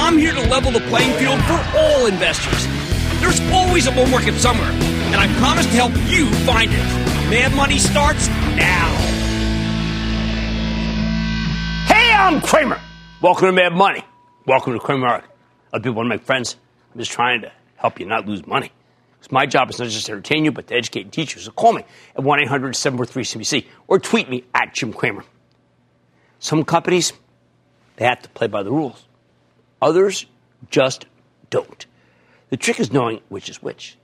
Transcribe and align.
I'm 0.00 0.16
here 0.16 0.32
to 0.32 0.40
level 0.48 0.70
the 0.70 0.80
playing 0.82 1.12
field 1.18 1.40
for 1.42 1.60
all 1.76 2.06
investors. 2.06 2.66
There's 3.20 3.40
always 3.52 3.88
a 3.88 3.90
bull 3.90 4.06
market 4.06 4.34
somewhere, 4.34 4.70
and 4.70 5.16
I 5.16 5.26
promise 5.38 5.66
to 5.66 5.72
help 5.72 5.92
you 6.08 6.32
find 6.46 6.70
it. 6.72 6.78
Mad 7.28 7.52
Money 7.56 7.78
starts 7.80 8.28
now. 8.28 8.94
Hey, 11.92 12.12
I'm 12.14 12.40
Cramer. 12.40 12.80
Welcome 13.20 13.48
to 13.48 13.52
Mad 13.52 13.72
Money. 13.72 14.04
Welcome 14.46 14.74
to 14.74 14.78
Cramer. 14.78 15.24
Other 15.72 15.82
people 15.82 15.94
want 15.94 16.06
to 16.06 16.10
make 16.10 16.22
friends. 16.22 16.56
I'm 16.94 17.00
just 17.00 17.10
trying 17.10 17.42
to 17.42 17.50
help 17.74 17.98
you 17.98 18.06
not 18.06 18.24
lose 18.24 18.46
money. 18.46 18.70
Because 19.18 19.32
my 19.32 19.46
job 19.46 19.68
is 19.68 19.80
not 19.80 19.88
just 19.88 20.06
to 20.06 20.12
entertain 20.12 20.44
you, 20.44 20.52
but 20.52 20.68
to 20.68 20.76
educate 20.76 21.02
and 21.02 21.12
teach 21.12 21.34
you. 21.34 21.40
So 21.42 21.50
call 21.50 21.72
me 21.72 21.82
at 22.14 22.22
1 22.22 22.40
800 22.40 22.76
743 22.76 23.42
CNBC 23.42 23.66
or 23.88 23.98
tweet 23.98 24.30
me 24.30 24.44
at 24.54 24.74
Jim 24.74 24.92
Cramer. 24.92 25.24
Some 26.38 26.64
companies, 26.64 27.12
they 27.96 28.04
have 28.04 28.22
to 28.22 28.28
play 28.28 28.46
by 28.46 28.62
the 28.62 28.70
rules. 28.70 29.04
Others 29.80 30.26
just 30.70 31.06
don't. 31.50 31.86
The 32.50 32.56
trick 32.56 32.80
is 32.80 32.92
knowing 32.92 33.20
which 33.28 33.48
is 33.48 33.62
which. 33.62 33.96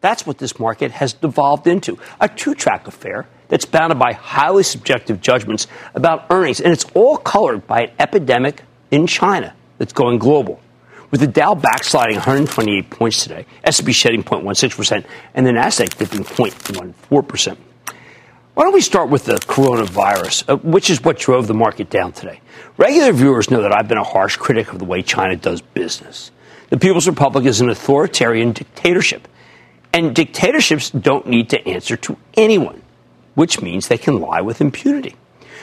That's 0.00 0.26
what 0.26 0.38
this 0.38 0.58
market 0.58 0.90
has 0.90 1.14
devolved 1.14 1.66
into 1.66 1.98
a 2.20 2.28
two 2.28 2.54
track 2.54 2.86
affair 2.86 3.26
that's 3.48 3.64
bounded 3.64 3.98
by 3.98 4.12
highly 4.12 4.62
subjective 4.62 5.20
judgments 5.20 5.66
about 5.94 6.26
earnings. 6.30 6.60
And 6.60 6.72
it's 6.72 6.84
all 6.94 7.16
colored 7.16 7.66
by 7.66 7.82
an 7.82 7.90
epidemic 7.98 8.62
in 8.90 9.06
China 9.06 9.54
that's 9.78 9.92
going 9.92 10.18
global. 10.18 10.60
With 11.10 11.20
the 11.20 11.26
Dow 11.26 11.54
backsliding 11.54 12.16
128 12.16 12.90
points 12.90 13.22
today, 13.22 13.46
S&P 13.62 13.92
shedding 13.92 14.24
0.16%, 14.24 15.06
and 15.34 15.46
the 15.46 15.52
Nasdaq 15.52 15.96
dipping 15.96 16.24
0.14%. 16.24 17.56
Why 18.54 18.62
don't 18.62 18.72
we 18.72 18.82
start 18.82 19.10
with 19.10 19.24
the 19.24 19.34
coronavirus, 19.34 20.48
uh, 20.48 20.56
which 20.58 20.88
is 20.88 21.02
what 21.02 21.18
drove 21.18 21.48
the 21.48 21.54
market 21.54 21.90
down 21.90 22.12
today? 22.12 22.40
Regular 22.76 23.12
viewers 23.12 23.50
know 23.50 23.60
that 23.62 23.74
I've 23.74 23.88
been 23.88 23.98
a 23.98 24.04
harsh 24.04 24.36
critic 24.36 24.72
of 24.72 24.78
the 24.78 24.84
way 24.84 25.02
China 25.02 25.34
does 25.34 25.60
business. 25.60 26.30
The 26.70 26.78
People's 26.78 27.08
Republic 27.08 27.46
is 27.46 27.60
an 27.60 27.68
authoritarian 27.68 28.52
dictatorship, 28.52 29.26
and 29.92 30.14
dictatorships 30.14 30.90
don't 30.90 31.26
need 31.26 31.50
to 31.50 31.66
answer 31.66 31.96
to 31.96 32.16
anyone, 32.34 32.80
which 33.34 33.60
means 33.60 33.88
they 33.88 33.98
can 33.98 34.20
lie 34.20 34.40
with 34.40 34.60
impunity. 34.60 35.16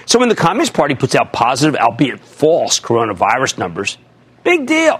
So 0.05 0.19
when 0.19 0.27
the 0.27 0.35
Communist 0.35 0.73
Party 0.73 0.93
puts 0.93 1.15
out 1.15 1.31
positive, 1.31 1.79
albeit 1.79 2.19
false, 2.19 2.81
coronavirus 2.81 3.57
numbers, 3.57 3.97
big 4.43 4.67
deal. 4.67 4.99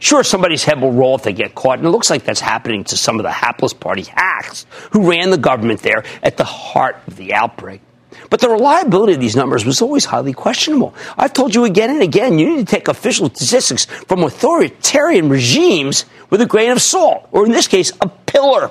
Sure, 0.00 0.22
somebody's 0.22 0.64
head 0.64 0.80
will 0.80 0.92
roll 0.92 1.16
if 1.16 1.22
they 1.22 1.32
get 1.32 1.54
caught, 1.54 1.78
and 1.78 1.86
it 1.86 1.90
looks 1.90 2.10
like 2.10 2.24
that's 2.24 2.40
happening 2.40 2.84
to 2.84 2.96
some 2.96 3.18
of 3.18 3.24
the 3.24 3.32
hapless 3.32 3.72
party 3.72 4.02
hacks 4.02 4.66
who 4.92 5.10
ran 5.10 5.30
the 5.30 5.38
government 5.38 5.80
there 5.82 6.04
at 6.22 6.36
the 6.36 6.44
heart 6.44 6.96
of 7.06 7.16
the 7.16 7.34
outbreak. 7.34 7.80
But 8.30 8.40
the 8.40 8.48
reliability 8.48 9.14
of 9.14 9.20
these 9.20 9.36
numbers 9.36 9.64
was 9.64 9.82
always 9.82 10.04
highly 10.04 10.32
questionable. 10.32 10.94
I've 11.16 11.32
told 11.32 11.54
you 11.54 11.64
again 11.64 11.90
and 11.90 12.02
again, 12.02 12.38
you 12.38 12.48
need 12.48 12.66
to 12.66 12.76
take 12.76 12.88
official 12.88 13.28
statistics 13.30 13.84
from 13.84 14.22
authoritarian 14.22 15.28
regimes 15.28 16.04
with 16.30 16.40
a 16.40 16.46
grain 16.46 16.70
of 16.70 16.80
salt, 16.80 17.28
or 17.32 17.46
in 17.46 17.52
this 17.52 17.68
case, 17.68 17.92
a 18.00 18.08
pillar. 18.08 18.70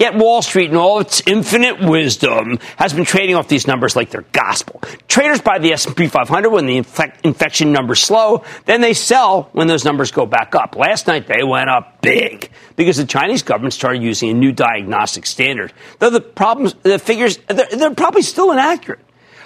Yet 0.00 0.14
Wall 0.14 0.40
Street, 0.40 0.70
in 0.70 0.76
all 0.76 1.00
its 1.00 1.22
infinite 1.26 1.78
wisdom, 1.78 2.58
has 2.78 2.94
been 2.94 3.04
trading 3.04 3.36
off 3.36 3.48
these 3.48 3.66
numbers 3.66 3.94
like 3.94 4.08
they're 4.08 4.24
gospel. 4.32 4.80
Traders 5.08 5.42
buy 5.42 5.58
the 5.58 5.74
S&P 5.74 6.06
500 6.06 6.48
when 6.48 6.64
the 6.64 6.78
infect- 6.78 7.22
infection 7.22 7.70
numbers 7.70 8.00
slow, 8.00 8.42
then 8.64 8.80
they 8.80 8.94
sell 8.94 9.50
when 9.52 9.66
those 9.66 9.84
numbers 9.84 10.10
go 10.10 10.24
back 10.24 10.54
up. 10.54 10.74
Last 10.74 11.06
night 11.06 11.26
they 11.26 11.44
went 11.44 11.68
up 11.68 12.00
big 12.00 12.48
because 12.76 12.96
the 12.96 13.04
Chinese 13.04 13.42
government 13.42 13.74
started 13.74 14.02
using 14.02 14.30
a 14.30 14.34
new 14.34 14.52
diagnostic 14.52 15.26
standard. 15.26 15.70
Though 15.98 16.08
the 16.08 16.22
problems, 16.22 16.72
the 16.82 16.98
figures, 16.98 17.36
they're, 17.48 17.68
they're 17.70 17.94
probably 17.94 18.22
still 18.22 18.52
inaccurate. 18.52 19.00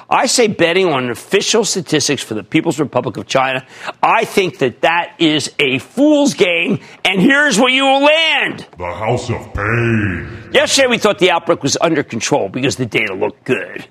I 0.09 0.27
say 0.27 0.49
betting 0.49 0.87
on 0.87 1.11
official 1.11 1.65
statistics 1.65 2.23
for 2.23 2.35
the 2.35 2.43
People's 2.43 2.79
Republic 2.79 3.17
of 3.17 3.27
China. 3.27 3.67
I 4.03 4.25
think 4.25 4.59
that 4.59 4.83
that 4.83 5.15
is 5.19 5.53
a 5.59 5.79
fool's 5.79 6.35
game, 6.35 6.81
and 7.05 7.21
here's 7.21 7.59
where 7.59 7.71
you 7.71 7.85
will 7.85 8.03
land. 8.03 8.67
The 8.77 8.93
House 8.93 9.31
of 9.31 9.55
Pain. 9.55 10.51
Yesterday 10.53 10.89
we 10.89 10.99
thought 10.99 11.19
the 11.19 11.31
outbreak 11.31 11.63
was 11.63 11.77
under 11.81 12.03
control 12.03 12.49
because 12.49 12.77
the 12.77 12.87
data 12.87 13.15
looked 13.15 13.45
good. 13.45 13.87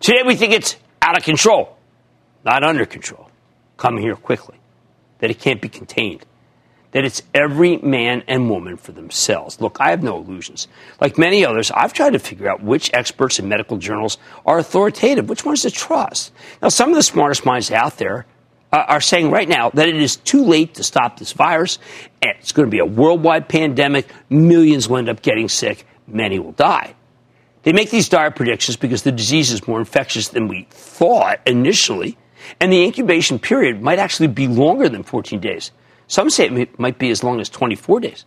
Today 0.00 0.22
we 0.24 0.36
think 0.36 0.52
it's 0.52 0.76
out 1.02 1.16
of 1.16 1.24
control, 1.24 1.76
not 2.44 2.64
under 2.64 2.86
control. 2.86 3.30
Coming 3.76 4.02
here 4.02 4.16
quickly, 4.16 4.58
that 5.18 5.30
it 5.30 5.38
can't 5.38 5.60
be 5.60 5.68
contained 5.68 6.24
that 6.92 7.04
it's 7.04 7.22
every 7.34 7.76
man 7.78 8.22
and 8.26 8.48
woman 8.48 8.76
for 8.76 8.92
themselves. 8.92 9.60
Look, 9.60 9.76
I 9.80 9.90
have 9.90 10.02
no 10.02 10.16
illusions. 10.16 10.68
Like 11.00 11.18
many 11.18 11.44
others, 11.44 11.70
I've 11.70 11.92
tried 11.92 12.14
to 12.14 12.18
figure 12.18 12.48
out 12.48 12.62
which 12.62 12.90
experts 12.94 13.38
in 13.38 13.48
medical 13.48 13.76
journals 13.76 14.18
are 14.46 14.58
authoritative, 14.58 15.28
which 15.28 15.44
ones 15.44 15.62
to 15.62 15.70
trust. 15.70 16.32
Now, 16.62 16.68
some 16.68 16.90
of 16.90 16.96
the 16.96 17.02
smartest 17.02 17.44
minds 17.44 17.70
out 17.70 17.98
there 17.98 18.26
uh, 18.72 18.84
are 18.88 19.00
saying 19.00 19.30
right 19.30 19.48
now 19.48 19.70
that 19.70 19.88
it 19.88 19.96
is 19.96 20.16
too 20.16 20.44
late 20.44 20.74
to 20.74 20.84
stop 20.84 21.18
this 21.18 21.32
virus. 21.32 21.78
And 22.22 22.34
it's 22.38 22.52
going 22.52 22.66
to 22.66 22.70
be 22.70 22.80
a 22.80 22.86
worldwide 22.86 23.48
pandemic. 23.48 24.08
Millions 24.30 24.88
will 24.88 24.98
end 24.98 25.08
up 25.08 25.22
getting 25.22 25.48
sick. 25.48 25.86
Many 26.06 26.38
will 26.38 26.52
die. 26.52 26.94
They 27.62 27.72
make 27.72 27.90
these 27.90 28.08
dire 28.08 28.30
predictions 28.30 28.76
because 28.76 29.02
the 29.02 29.12
disease 29.12 29.50
is 29.52 29.66
more 29.66 29.78
infectious 29.78 30.28
than 30.28 30.48
we 30.48 30.66
thought 30.70 31.40
initially, 31.44 32.16
and 32.60 32.72
the 32.72 32.82
incubation 32.82 33.38
period 33.38 33.82
might 33.82 33.98
actually 33.98 34.28
be 34.28 34.46
longer 34.46 34.88
than 34.88 35.02
14 35.02 35.40
days. 35.40 35.70
Some 36.08 36.30
say 36.30 36.46
it 36.46 36.78
might 36.78 36.98
be 36.98 37.10
as 37.10 37.22
long 37.22 37.40
as 37.40 37.48
24 37.48 38.00
days. 38.00 38.24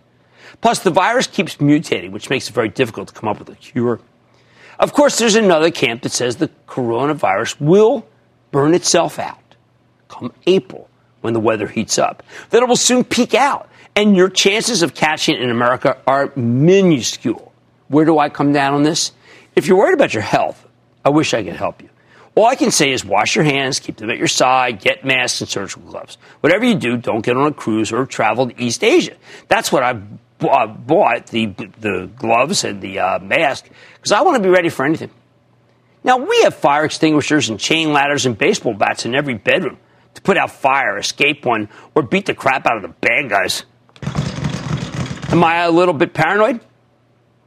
Plus, 0.62 0.80
the 0.80 0.92
virus 0.92 1.28
keeps 1.28 1.58
mutating, 1.58 2.12
which 2.12 2.30
makes 2.30 2.48
it 2.48 2.54
very 2.54 2.70
difficult 2.70 3.10
to 3.10 3.14
come 3.14 3.28
up 3.28 3.40
with 3.40 3.50
a 3.50 3.56
cure. 3.56 4.00
Of 4.80 4.94
course, 4.94 5.18
there's 5.20 5.36
another 5.36 5.72
camp 5.72 6.04
that 6.04 6.12
says 6.12 6.38
the 6.38 6.50
coronavirus 6.68 7.60
will 7.60 8.08
burn 8.52 8.74
itself 8.74 9.20
out 9.20 9.42
come 10.08 10.34
April 10.46 10.90
when 11.22 11.34
the 11.34 11.40
weather 11.40 11.68
heats 11.68 11.98
up, 11.98 12.24
that 12.50 12.62
it 12.62 12.68
will 12.68 12.76
soon 12.76 13.04
peak 13.04 13.34
out, 13.34 13.70
and 13.96 14.16
your 14.16 14.30
chances 14.30 14.82
of 14.82 14.94
catching 14.94 15.36
it 15.36 15.42
in 15.42 15.50
America 15.50 15.98
are 16.08 16.32
minuscule. 16.36 17.54
Where 17.88 18.06
do 18.06 18.18
I 18.20 18.30
come 18.30 18.52
down 18.52 18.74
on 18.74 18.84
this? 18.84 19.12
If 19.56 19.68
you're 19.68 19.78
worried 19.78 19.94
about 19.94 20.14
your 20.14 20.24
health, 20.24 20.68
I 21.06 21.10
wish 21.10 21.34
I 21.34 21.44
could 21.44 21.56
help 21.56 21.82
you. 21.82 21.90
All 22.36 22.46
I 22.46 22.56
can 22.56 22.72
say 22.72 22.92
is 22.92 23.04
wash 23.04 23.36
your 23.36 23.44
hands, 23.44 23.80
keep 23.80 23.98
them 23.98 24.10
at 24.10 24.18
your 24.18 24.28
side, 24.28 24.80
get 24.80 25.04
masks 25.04 25.42
and 25.42 25.50
surgical 25.50 25.84
gloves. 25.84 26.18
Whatever 26.40 26.66
you 26.66 26.76
do, 26.76 26.98
don't 26.98 27.26
get 27.26 27.36
on 27.36 27.48
a 27.48 27.54
cruise 27.54 27.92
or 27.92 28.06
travel 28.06 28.50
to 28.50 28.62
East 28.62 28.84
Asia. 28.84 29.16
That's 29.50 29.72
what 29.72 29.84
I 29.84 30.02
uh, 30.42 30.68
bought 30.68 31.28
the 31.28 31.48
the 31.48 32.10
gloves 32.16 32.64
and 32.64 32.82
the 32.82 33.00
uh, 33.00 33.20
mask 33.20 33.70
because 33.96 34.12
I 34.12 34.22
want 34.22 34.38
to 34.38 34.44
be 34.44 34.50
ready 34.50 34.70
for 34.70 34.86
anything. 34.86 35.12
Now 36.04 36.18
we 36.18 36.42
have 36.44 36.56
fire 36.56 36.86
extinguishers 36.86 37.50
and 37.50 37.60
chain 37.60 37.94
ladders 37.94 38.26
and 38.26 38.38
baseball 38.38 38.74
bats 38.74 39.06
in 39.06 39.14
every 39.14 39.36
bedroom 39.36 39.78
to 40.14 40.22
put 40.22 40.38
out 40.38 40.52
fire, 40.52 40.98
escape 40.98 41.46
one, 41.46 41.70
or 41.96 42.02
beat 42.02 42.26
the 42.26 42.34
crap 42.34 42.66
out 42.66 42.78
of 42.78 42.82
the 42.82 42.88
bad 42.88 43.30
guys. 43.30 43.66
Am 45.32 45.44
I 45.44 45.64
a 45.64 45.72
little 45.72 45.94
bit 45.94 46.14
paranoid? 46.14 46.62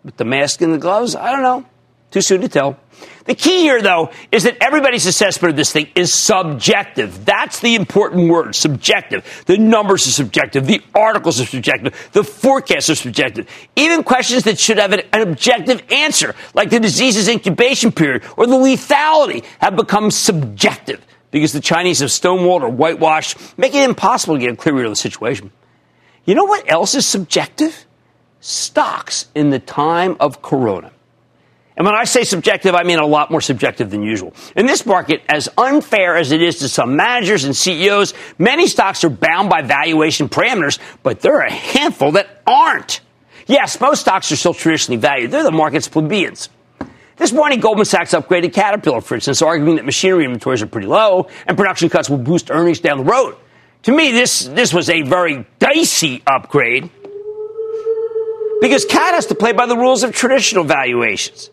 with 0.05 0.17
the 0.19 0.25
mask 0.25 0.61
and 0.61 0.73
the 0.73 0.79
gloves? 0.79 1.17
I 1.17 1.33
don't 1.33 1.43
know. 1.43 1.65
Too 2.15 2.21
soon 2.21 2.43
to 2.43 2.49
tell. 2.49 2.79
The 3.25 3.35
key 3.35 3.63
here, 3.63 3.83
though, 3.83 4.13
is 4.31 4.45
that 4.45 4.57
everybody's 4.61 5.05
assessment 5.05 5.51
of 5.51 5.57
this 5.57 5.73
thing 5.73 5.89
is 5.97 6.15
subjective. 6.15 7.25
That's 7.25 7.59
the 7.59 7.75
important 7.75 8.31
word, 8.31 8.55
subjective. 8.55 9.43
The 9.47 9.59
numbers 9.59 10.07
are 10.07 10.13
subjective. 10.13 10.65
The 10.65 10.81
articles 10.95 11.41
are 11.41 11.47
subjective. 11.47 12.11
The 12.13 12.23
forecasts 12.23 12.89
are 12.89 12.95
subjective. 12.95 13.49
Even 13.75 14.05
questions 14.05 14.45
that 14.45 14.61
should 14.61 14.79
have 14.79 14.93
an, 14.93 15.03
objective 15.13 15.83
answer, 15.91 16.37
like 16.55 16.71
the 16.71 16.79
disease's 16.79 17.27
incubation 17.27 17.91
period 17.91 18.23
or 18.37 18.47
the 18.47 18.55
lethality, 18.55 19.45
have 19.59 19.75
become 19.75 20.13
subjective 20.13 21.05
because 21.33 21.53
the 21.53 21.61
Chinese 21.61 21.99
have 21.99 22.11
stonewalled 22.11 22.63
or 22.63 22.69
whitewashed, 22.69 23.59
making 23.59 23.81
it 23.81 23.89
impossible 23.89 24.37
to 24.37 24.41
get 24.41 24.53
a 24.53 24.57
clear 24.57 24.77
read 24.77 24.85
of 24.85 24.93
the 24.93 24.95
situation. 24.95 25.51
You 26.27 26.37
know 26.37 26.45
what 26.45 26.71
else 26.71 26.95
is 26.95 27.07
subjective? 27.07 27.87
Stocks 28.39 29.27
in 29.35 29.51
the 29.51 29.59
time 29.59 30.17
of 30.21 30.43
Corona. 30.43 30.93
And 31.77 31.85
when 31.85 31.95
I 31.97 32.05
say 32.05 32.23
subjective, 32.23 32.75
I 32.75 32.85
mean 32.85 33.01
a 33.01 33.07
lot 33.07 33.33
more 33.33 33.41
subjective 33.41 33.91
than 33.91 34.03
usual. 34.03 34.33
In 34.55 34.67
this 34.67 34.87
market, 34.87 35.23
as 35.29 35.49
unfair 35.59 36.17
as 36.17 36.31
it 36.31 36.41
is 36.41 36.61
to 36.61 36.69
some 36.69 36.95
managers 36.95 37.45
and 37.45 37.57
CEOs, 37.57 38.15
many 38.39 38.69
stocks 38.69 39.03
are 39.03 39.11
bound 39.11 39.51
by 39.51 39.63
valuation 39.63 40.29
parameters, 40.29 40.79
but 41.03 41.21
there 41.21 41.35
are 41.35 41.47
a 41.47 41.53
handful 41.53 42.13
that 42.13 42.43
aren't. 42.47 43.01
Yes, 43.47 43.81
most 43.81 44.03
stocks 44.03 44.31
are 44.31 44.37
still 44.37 44.55
traditionally 44.55 45.01
valued. 45.01 45.33
They're 45.33 45.43
the 45.43 45.51
market's 45.51 45.89
plebeians. 45.89 46.49
This 47.17 47.33
morning, 47.33 47.61
Goldman 47.61 47.85
Sachs 47.85 48.13
upgraded 48.13 48.53
Caterpillar, 48.53 49.01
for 49.01 49.15
instance, 49.17 49.43
arguing 49.43 49.77
that 49.77 49.85
machinery 49.85 50.25
inventories 50.25 50.63
are 50.63 50.67
pretty 50.67 50.89
low 50.89 51.29
and 51.47 51.57
production 51.57 51.89
cuts 51.89 52.09
will 52.09 52.19
boost 52.19 52.51
earnings 52.51 52.81
down 52.81 52.99
the 52.99 53.05
road. 53.05 53.37
To 53.83 53.93
me, 53.93 54.13
this, 54.13 54.47
this 54.47 54.73
was 54.73 54.89
a 54.89 55.03
very 55.03 55.45
dicey 55.59 56.23
upgrade 56.27 56.91
because 58.61 58.85
CAT 58.85 59.15
has 59.15 59.27
to 59.27 59.35
play 59.35 59.53
by 59.53 59.67
the 59.67 59.77
rules 59.77 60.03
of 60.05 60.13
traditional 60.13 60.65
valuations. 60.65 61.51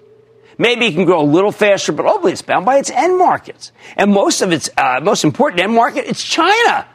Maybe 0.62 0.86
it 0.86 0.94
can 0.94 1.06
grow 1.06 1.22
a 1.22 1.26
little 1.26 1.52
faster, 1.52 1.92
but 1.92 2.06
ultimately 2.06 2.34
it's 2.34 2.44
bound 2.44 2.68
by 2.68 2.78
its 2.78 2.92
end 2.92 3.18
markets. 3.18 3.72
And 3.98 4.14
most 4.14 4.44
of 4.44 4.52
its 4.52 4.70
uh, 4.78 5.00
most 5.02 5.24
important 5.24 5.60
end 5.60 5.74
market, 5.74 6.06
it's 6.06 6.24
China. 6.24 6.86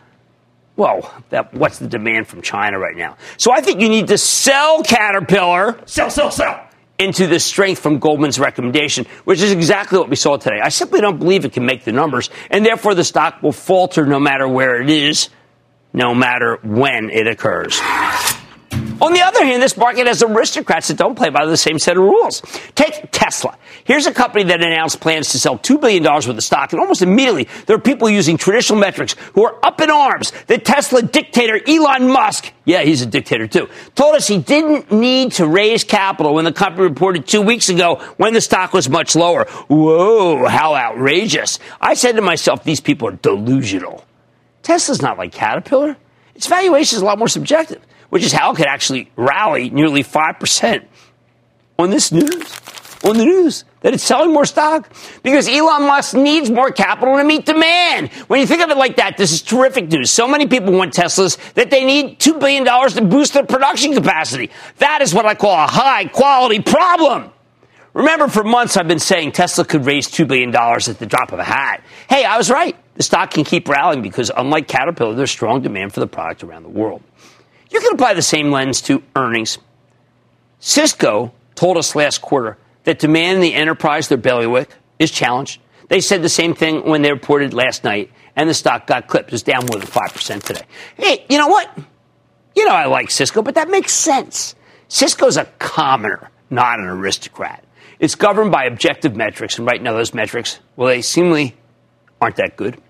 Well, 0.76 1.12
that, 1.30 1.52
what's 1.52 1.80
the 1.80 1.88
demand 1.88 2.28
from 2.28 2.42
China 2.42 2.78
right 2.78 2.96
now? 2.96 3.16
So 3.38 3.50
I 3.50 3.62
think 3.62 3.80
you 3.80 3.88
need 3.88 4.06
to 4.06 4.18
sell 4.18 4.84
Caterpillar. 4.84 5.80
Sell, 5.84 6.10
sell, 6.10 6.30
sell. 6.30 6.64
Into 7.00 7.26
the 7.26 7.40
strength 7.40 7.80
from 7.80 7.98
Goldman's 7.98 8.38
recommendation, 8.38 9.04
which 9.24 9.42
is 9.42 9.50
exactly 9.50 9.98
what 9.98 10.08
we 10.08 10.14
saw 10.14 10.36
today. 10.36 10.60
I 10.62 10.68
simply 10.68 11.00
don't 11.00 11.18
believe 11.18 11.44
it 11.44 11.52
can 11.52 11.66
make 11.66 11.82
the 11.82 11.90
numbers, 11.90 12.30
and 12.52 12.64
therefore 12.64 12.94
the 12.94 13.02
stock 13.02 13.42
will 13.42 13.50
falter 13.50 14.06
no 14.06 14.20
matter 14.20 14.46
where 14.46 14.80
it 14.80 14.90
is, 14.90 15.28
no 15.92 16.14
matter 16.14 16.60
when 16.62 17.10
it 17.10 17.26
occurs. 17.26 17.80
On 19.00 19.12
the 19.12 19.20
other 19.20 19.44
hand, 19.44 19.62
this 19.62 19.76
market 19.76 20.06
has 20.06 20.22
aristocrats 20.22 20.88
that 20.88 20.96
don't 20.96 21.14
play 21.14 21.28
by 21.28 21.44
the 21.44 21.56
same 21.56 21.78
set 21.78 21.96
of 21.96 22.02
rules. 22.02 22.40
Take 22.75 23.10
Tesla. 23.12 23.56
Here's 23.84 24.06
a 24.06 24.12
company 24.12 24.44
that 24.44 24.62
announced 24.62 25.00
plans 25.00 25.31
to 25.31 25.38
sell 25.38 25.58
$2 25.58 25.81
billion 25.81 26.02
worth 26.02 26.28
of 26.28 26.43
stock, 26.43 26.72
and 26.72 26.81
almost 26.81 27.02
immediately 27.02 27.46
there 27.66 27.76
are 27.76 27.81
people 27.81 28.08
using 28.08 28.38
traditional 28.38 28.78
metrics 28.78 29.14
who 29.34 29.44
are 29.44 29.58
up 29.64 29.81
in 29.81 29.90
arms 29.90 30.32
that 30.46 30.64
Tesla 30.64 31.02
dictator 31.02 31.60
Elon 31.66 32.08
Musk, 32.10 32.52
yeah, 32.64 32.82
he's 32.82 33.02
a 33.02 33.06
dictator 33.06 33.46
too, 33.46 33.69
told 33.94 34.14
us 34.14 34.26
he 34.26 34.38
didn't 34.38 34.90
need 34.90 35.32
to 35.32 35.46
raise 35.46 35.84
capital 35.84 36.34
when 36.34 36.44
the 36.44 36.52
company 36.52 36.88
reported 36.88 37.26
two 37.26 37.42
weeks 37.42 37.69
ago 37.69 37.96
when 38.16 38.32
the 38.32 38.40
stock 38.40 38.72
was 38.72 38.88
much 38.88 39.14
lower. 39.14 39.44
Whoa, 39.69 40.46
how 40.46 40.75
outrageous. 40.75 41.58
I 41.81 41.94
said 41.94 42.16
to 42.16 42.22
myself, 42.22 42.64
these 42.64 42.81
people 42.81 43.08
are 43.08 43.16
delusional. 43.16 44.04
Tesla's 44.62 45.02
not 45.02 45.19
like 45.19 45.32
Caterpillar. 45.32 45.96
Its 46.34 46.46
valuation 46.46 46.96
is 46.96 47.02
a 47.02 47.04
lot 47.04 47.19
more 47.19 47.28
subjective 47.28 47.82
which 48.16 48.24
is 48.24 48.32
how 48.32 48.50
it 48.50 48.56
could 48.56 48.64
actually 48.64 49.10
rally 49.14 49.68
nearly 49.68 50.02
5% 50.02 50.86
on 51.78 51.90
this 51.90 52.10
news, 52.10 52.60
on 53.04 53.18
the 53.18 53.26
news, 53.26 53.66
that 53.82 53.92
it's 53.92 54.04
selling 54.04 54.32
more 54.32 54.46
stock 54.46 54.90
because 55.22 55.46
Elon 55.46 55.82
Musk 55.82 56.14
needs 56.14 56.50
more 56.50 56.70
capital 56.70 57.18
to 57.18 57.24
meet 57.24 57.44
demand. 57.44 58.10
When 58.28 58.40
you 58.40 58.46
think 58.46 58.62
of 58.62 58.70
it 58.70 58.78
like 58.78 58.96
that, 58.96 59.18
this 59.18 59.32
is 59.32 59.42
terrific 59.42 59.90
news. 59.90 60.10
So 60.10 60.26
many 60.26 60.46
people 60.46 60.72
want 60.72 60.94
Teslas 60.94 61.36
that 61.52 61.68
they 61.68 61.84
need 61.84 62.18
$2 62.18 62.40
billion 62.40 62.64
to 62.64 63.02
boost 63.02 63.34
their 63.34 63.44
production 63.44 63.92
capacity. 63.92 64.50
That 64.78 65.02
is 65.02 65.12
what 65.12 65.26
I 65.26 65.34
call 65.34 65.52
a 65.52 65.66
high 65.66 66.06
quality 66.06 66.62
problem. 66.62 67.32
Remember, 67.92 68.28
for 68.28 68.44
months 68.44 68.78
I've 68.78 68.88
been 68.88 68.98
saying 68.98 69.32
Tesla 69.32 69.66
could 69.66 69.84
raise 69.84 70.08
$2 70.08 70.26
billion 70.26 70.56
at 70.56 70.98
the 70.98 71.04
drop 71.04 71.32
of 71.32 71.38
a 71.38 71.44
hat. 71.44 71.84
Hey, 72.08 72.24
I 72.24 72.38
was 72.38 72.48
right. 72.50 72.74
The 72.94 73.02
stock 73.02 73.30
can 73.30 73.44
keep 73.44 73.68
rallying 73.68 74.00
because, 74.00 74.30
unlike 74.34 74.68
Caterpillar, 74.68 75.14
there's 75.14 75.30
strong 75.30 75.60
demand 75.60 75.92
for 75.92 76.00
the 76.00 76.06
product 76.06 76.42
around 76.42 76.62
the 76.62 76.70
world. 76.70 77.02
You 77.76 77.82
can 77.82 77.93
apply 77.93 78.14
the 78.14 78.23
same 78.23 78.50
lens 78.50 78.81
to 78.82 79.02
earnings. 79.14 79.58
Cisco 80.61 81.34
told 81.55 81.76
us 81.76 81.94
last 81.94 82.23
quarter 82.23 82.56
that 82.84 82.99
demand 82.99 83.34
in 83.34 83.43
the 83.43 83.52
enterprise, 83.52 84.08
their 84.08 84.17
bailiwick, 84.17 84.70
is 84.99 85.11
challenged. 85.11 85.61
They 85.88 86.00
said 86.00 86.23
the 86.23 86.31
same 86.31 86.55
thing 86.55 86.88
when 86.88 87.02
they 87.02 87.12
reported 87.12 87.52
last 87.52 87.84
night, 87.84 88.11
and 88.34 88.49
the 88.49 88.55
stock 88.55 88.87
got 88.87 89.08
clipped. 89.08 89.31
It's 89.31 89.43
down 89.43 89.67
more 89.67 89.78
than 89.78 89.88
5% 89.88 90.43
today. 90.43 90.62
Hey, 90.96 91.26
you 91.28 91.37
know 91.37 91.49
what? 91.49 91.70
You 92.55 92.64
know 92.64 92.73
I 92.73 92.87
like 92.87 93.11
Cisco, 93.11 93.43
but 93.43 93.56
that 93.56 93.69
makes 93.69 93.93
sense. 93.93 94.55
Cisco's 94.88 95.37
a 95.37 95.44
commoner, 95.58 96.31
not 96.49 96.78
an 96.78 96.87
aristocrat. 96.87 97.62
It's 97.99 98.14
governed 98.14 98.52
by 98.52 98.64
objective 98.64 99.14
metrics, 99.14 99.58
and 99.58 99.67
right 99.67 99.82
now 99.82 99.93
those 99.93 100.14
metrics, 100.14 100.61
well, 100.76 100.88
they 100.88 101.02
seemingly 101.02 101.55
aren't 102.23 102.37
that 102.37 102.56
good. 102.56 102.81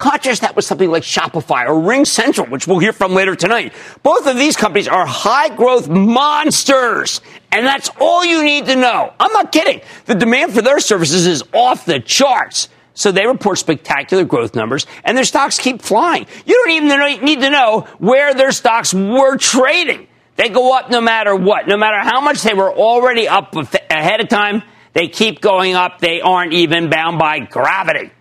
Contrast 0.00 0.40
that 0.40 0.56
with 0.56 0.64
something 0.64 0.90
like 0.90 1.02
Shopify 1.02 1.68
or 1.68 1.74
RingCentral, 1.74 2.48
which 2.48 2.66
we'll 2.66 2.78
hear 2.78 2.94
from 2.94 3.12
later 3.12 3.36
tonight. 3.36 3.74
Both 4.02 4.26
of 4.26 4.38
these 4.38 4.56
companies 4.56 4.88
are 4.88 5.04
high 5.04 5.54
growth 5.54 5.90
monsters. 5.90 7.20
And 7.52 7.66
that's 7.66 7.90
all 8.00 8.24
you 8.24 8.42
need 8.42 8.64
to 8.64 8.76
know. 8.76 9.12
I'm 9.20 9.32
not 9.34 9.52
kidding. 9.52 9.82
The 10.06 10.14
demand 10.14 10.54
for 10.54 10.62
their 10.62 10.80
services 10.80 11.26
is 11.26 11.44
off 11.52 11.84
the 11.84 12.00
charts. 12.00 12.70
So 12.94 13.12
they 13.12 13.26
report 13.26 13.58
spectacular 13.58 14.24
growth 14.24 14.54
numbers 14.54 14.86
and 15.04 15.18
their 15.18 15.24
stocks 15.24 15.58
keep 15.58 15.82
flying. 15.82 16.26
You 16.46 16.54
don't 16.54 16.70
even 16.70 17.22
need 17.22 17.40
to 17.42 17.50
know 17.50 17.86
where 17.98 18.32
their 18.32 18.52
stocks 18.52 18.94
were 18.94 19.36
trading. 19.36 20.08
They 20.36 20.48
go 20.48 20.74
up 20.74 20.90
no 20.90 21.02
matter 21.02 21.36
what, 21.36 21.68
no 21.68 21.76
matter 21.76 21.98
how 21.98 22.22
much 22.22 22.40
they 22.40 22.54
were 22.54 22.72
already 22.72 23.28
up 23.28 23.54
ahead 23.90 24.22
of 24.22 24.28
time. 24.30 24.62
They 24.94 25.08
keep 25.08 25.42
going 25.42 25.74
up. 25.74 25.98
They 25.98 26.22
aren't 26.22 26.54
even 26.54 26.88
bound 26.88 27.18
by 27.18 27.40
gravity. 27.40 28.12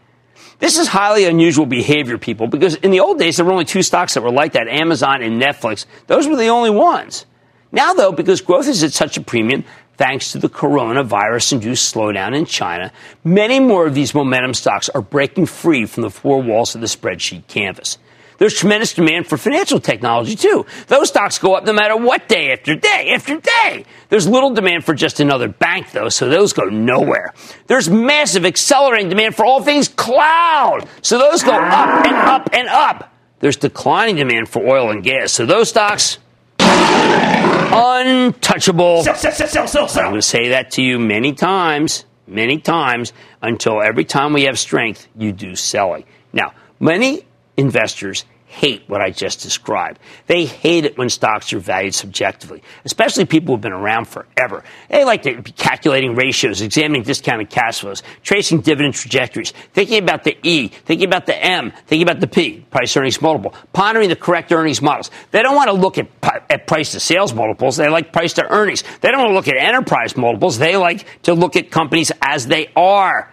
This 0.60 0.78
is 0.78 0.88
highly 0.88 1.26
unusual 1.26 1.66
behavior, 1.66 2.18
people, 2.18 2.48
because 2.48 2.76
in 2.76 2.92
the 2.92 3.00
old 3.00 3.18
days, 3.18 3.38
there 3.38 3.46
were 3.46 3.54
only 3.54 3.66
two 3.66 3.82
stocks 3.82 4.14
that 4.14 4.24
were 4.24 4.32
like 4.32 4.54
that 4.54 4.68
Amazon 4.68 5.24
and 5.24 5.42
Netflix. 5.42 5.86
Those 6.08 6.28
were 6.28 6.36
the 6.36 6.48
only 6.48 6.70
ones. 6.70 7.26
Now, 7.72 7.94
though, 7.94 8.12
because 8.12 8.42
growth 8.42 8.68
is 8.68 8.84
at 8.84 8.92
such 8.92 9.16
a 9.16 9.22
premium, 9.22 9.64
thanks 9.96 10.34
to 10.34 10.38
the 10.38 10.50
coronavirus 10.50 11.54
induced 11.54 11.94
slowdown 11.94 12.36
in 12.36 12.45
China, 12.45 12.92
many 13.24 13.60
more 13.60 13.88
of 13.88 13.95
these 13.95 14.14
momentum 14.14 14.54
stocks 14.54 14.90
are 14.90 15.02
breaking 15.02 15.45
free 15.45 15.86
from 15.86 16.04
the 16.04 16.10
four 16.10 16.42
walls 16.42 16.76
of 16.76 16.81
the 16.81 16.88
spreadsheet 16.88 17.48
canvas. 17.48 17.98
There's 18.40 18.56
tremendous 18.56 18.94
demand 18.94 19.28
for 19.28 19.38
financial 19.38 19.80
technology 19.80 20.36
too. 20.36 20.66
Those 20.88 21.10
stocks 21.10 21.38
go 21.38 21.56
up 21.56 21.66
no 21.66 21.74
matter 21.74 21.96
what 21.96 22.28
day 22.28 22.52
after 22.52 22.74
day 22.74 23.12
after 23.14 23.40
day. 23.40 23.86
There's 24.08 24.28
little 24.28 24.52
demand 24.52 24.86
for 24.86 24.96
just 24.96 25.19
another 25.19 25.50
bank 25.50 25.92
though, 25.92 26.10
so 26.10 26.30
those 26.30 26.54
go 26.54 26.64
nowhere. 26.64 27.34
There's 27.68 27.90
massive 27.90 28.46
accelerating 28.46 29.10
demand 29.10 29.36
for 29.36 29.46
all 29.46 29.62
things 29.62 29.90
cloud, 29.90 30.88
so 31.02 31.19
those 31.19 31.44
go 31.44 31.52
up 31.52 32.06
and 32.06 32.16
up 32.16 32.50
and 32.54 32.68
up. 32.69 33.14
There's 33.40 33.58
declining 33.58 34.16
demand 34.16 34.50
for 34.50 34.66
oil 34.66 34.90
and 34.90 35.04
gas, 35.04 35.34
so 35.34 35.46
those 35.46 35.69
stocks 35.69 36.18
untouchable. 36.60 39.04
Sell, 39.04 39.16
sell, 39.16 39.31
sell, 39.31 39.68
sell, 39.68 39.88
sell. 39.88 40.06
I'm 40.06 40.12
going 40.12 40.22
to 40.22 40.24
say 40.28 40.50
that 40.50 40.72
to 40.72 40.81
you 40.81 40.98
many 40.98 41.34
times, 41.34 42.06
many 42.26 42.60
times 42.60 43.14
until 43.42 43.81
every 43.81 44.06
time 44.06 44.34
we 44.34 44.44
have 44.44 44.58
strength, 44.58 45.08
you 45.18 45.31
do 45.31 45.56
selling. 45.56 46.06
Now, 46.34 46.54
many 46.80 47.26
investors 47.59 48.25
hate 48.49 48.83
what 48.87 48.99
I 48.99 49.11
just 49.11 49.42
described. 49.42 49.99
They 50.25 50.45
hate 50.45 50.83
it 50.83 50.97
when 50.97 51.09
stocks 51.09 51.54
are 51.54 51.59
valued 51.59 51.94
subjectively, 51.94 52.63
especially 52.83 53.25
people 53.25 53.54
who've 53.54 53.61
been 53.61 53.71
around 53.71 54.06
forever. 54.06 54.63
They 54.89 55.04
like 55.04 55.21
to 55.23 55.39
be 55.39 55.51
calculating 55.51 56.16
ratios, 56.16 56.59
examining 56.59 57.04
discounted 57.04 57.51
cash 57.51 57.81
flows, 57.81 58.01
tracing 58.23 58.61
dividend 58.61 58.95
trajectories, 58.95 59.51
thinking 59.73 60.01
about 60.01 60.23
the 60.23 60.35
E, 60.42 60.68
thinking 60.68 61.07
about 61.07 61.28
the 61.28 61.37
M, 61.37 61.71
thinking 61.85 62.01
about 62.01 62.21
the 62.21 62.28
P, 62.28 62.61
price 62.71 62.97
earnings 62.97 63.21
multiple, 63.21 63.54
pondering 63.71 64.09
the 64.09 64.16
correct 64.16 64.51
earnings 64.51 64.81
models. 64.81 65.11
They 65.30 65.44
don't 65.44 65.56
want 65.56 65.69
to 65.69 65.75
look 65.75 65.99
at, 65.99 66.07
at 66.49 66.66
price 66.66 66.94
to 66.94 66.99
sales 66.99 67.35
multiples. 67.35 67.78
They 67.78 67.87
like 67.87 68.11
price 68.11 68.33
to 68.33 68.51
earnings. 68.51 68.83
They 69.01 69.11
don't 69.11 69.19
want 69.19 69.30
to 69.30 69.35
look 69.35 69.47
at 69.47 69.57
enterprise 69.57 70.18
multiples. 70.18 70.57
They 70.57 70.75
like 70.75 71.21
to 71.23 71.35
look 71.35 71.56
at 71.56 71.69
companies 71.69 72.11
as 72.19 72.47
they 72.47 72.71
are. 72.75 73.31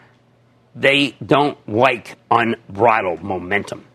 They 0.75 1.17
don't 1.25 1.57
like 1.67 2.19
unbridled 2.31 3.23
momentum. 3.23 3.86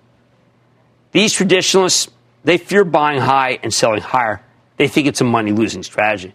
These 1.12 1.34
traditionalists, 1.34 2.10
they 2.44 2.58
fear 2.58 2.84
buying 2.84 3.22
high 3.22 3.60
and 3.63 3.74
selling 3.74 4.01
higher. 4.01 4.44
They 4.77 4.88
think 4.88 5.08
it's 5.08 5.22
a 5.22 5.25
money 5.25 5.51
losing 5.51 5.84
strategy. 5.84 6.34